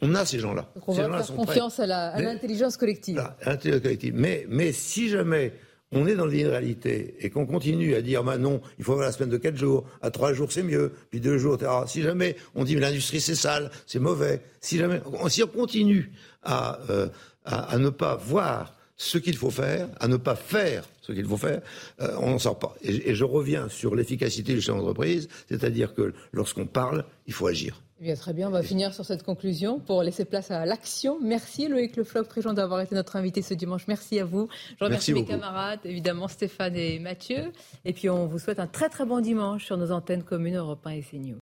On 0.00 0.14
a 0.14 0.24
ces 0.24 0.38
gens-là. 0.38 0.72
on 0.86 0.94
ces 0.94 1.02
va 1.02 1.22
faire 1.22 1.36
confiance 1.36 1.78
à 1.78 1.86
l'intelligence 2.20 2.78
collective. 2.78 3.22
collective. 3.44 4.14
Mais, 4.16 4.46
mais 4.48 4.72
si 4.72 5.10
jamais 5.10 5.52
on 5.92 6.06
est 6.06 6.14
dans 6.14 6.24
réalité 6.26 7.14
et 7.20 7.28
qu'on 7.28 7.44
continue 7.44 7.94
à 7.94 8.00
dire, 8.00 8.24
bah 8.24 8.38
non, 8.38 8.62
il 8.78 8.84
faut 8.84 8.92
avoir 8.92 9.06
la 9.06 9.12
semaine 9.12 9.28
de 9.28 9.36
4 9.36 9.56
jours, 9.56 9.84
à 10.00 10.10
3 10.10 10.32
jours 10.32 10.50
c'est 10.50 10.62
mieux, 10.62 10.92
puis 11.10 11.20
2 11.20 11.36
jours, 11.36 11.56
etc. 11.56 11.70
Si 11.86 12.00
jamais 12.00 12.36
on 12.54 12.64
dit, 12.64 12.76
l'industrie 12.76 13.20
c'est 13.20 13.34
sale, 13.34 13.70
c'est 13.86 13.98
mauvais, 13.98 14.40
si 14.62 14.78
jamais, 14.78 15.02
si 15.28 15.42
on 15.42 15.48
continue 15.48 16.10
à, 16.42 16.78
euh, 16.88 17.08
à, 17.44 17.76
ne 17.76 17.90
pas 17.90 18.16
voir 18.16 18.74
ce 18.96 19.18
qu'il 19.18 19.36
faut 19.36 19.50
faire, 19.50 19.88
à 20.00 20.08
ne 20.08 20.16
pas 20.16 20.34
faire 20.34 20.84
ce 21.02 21.12
qu'il 21.12 21.26
faut 21.26 21.36
faire, 21.36 21.60
euh, 22.00 22.16
on 22.20 22.30
n'en 22.30 22.38
sort 22.38 22.58
pas. 22.58 22.74
Et, 22.82 23.10
et, 23.10 23.14
je 23.14 23.24
reviens 23.24 23.68
sur 23.68 23.94
l'efficacité 23.94 24.54
du 24.54 24.62
chef 24.62 24.74
d'entreprise, 24.76 25.28
c'est-à-dire 25.48 25.94
que 25.94 26.14
lorsqu'on 26.32 26.66
parle, 26.66 27.04
il 27.26 27.34
faut 27.34 27.46
agir. 27.46 27.82
Eh 28.00 28.04
bien, 28.04 28.14
très 28.14 28.32
bien, 28.32 28.46
on 28.46 28.52
va 28.52 28.62
finir 28.62 28.94
sur 28.94 29.04
cette 29.04 29.24
conclusion 29.24 29.80
pour 29.80 30.04
laisser 30.04 30.24
place 30.24 30.52
à 30.52 30.64
l'action. 30.64 31.18
Merci 31.20 31.66
Loïc 31.66 31.96
Le 31.96 32.04
Floch, 32.04 32.28
président 32.28 32.52
d'avoir 32.52 32.80
été 32.80 32.94
notre 32.94 33.16
invité 33.16 33.42
ce 33.42 33.54
dimanche. 33.54 33.88
Merci 33.88 34.20
à 34.20 34.24
vous. 34.24 34.48
Je 34.78 34.84
remercie 34.84 35.12
mes 35.12 35.24
camarades, 35.24 35.80
évidemment 35.82 36.28
Stéphane 36.28 36.76
et 36.76 37.00
Mathieu. 37.00 37.50
Et 37.84 37.92
puis 37.92 38.08
on 38.08 38.26
vous 38.26 38.38
souhaite 38.38 38.60
un 38.60 38.68
très 38.68 38.88
très 38.88 39.04
bon 39.04 39.20
dimanche 39.20 39.64
sur 39.64 39.76
nos 39.76 39.90
antennes 39.90 40.22
communes 40.22 40.56
Europe 40.56 40.86
1 40.86 40.90
et 40.90 41.02
CNews. 41.02 41.38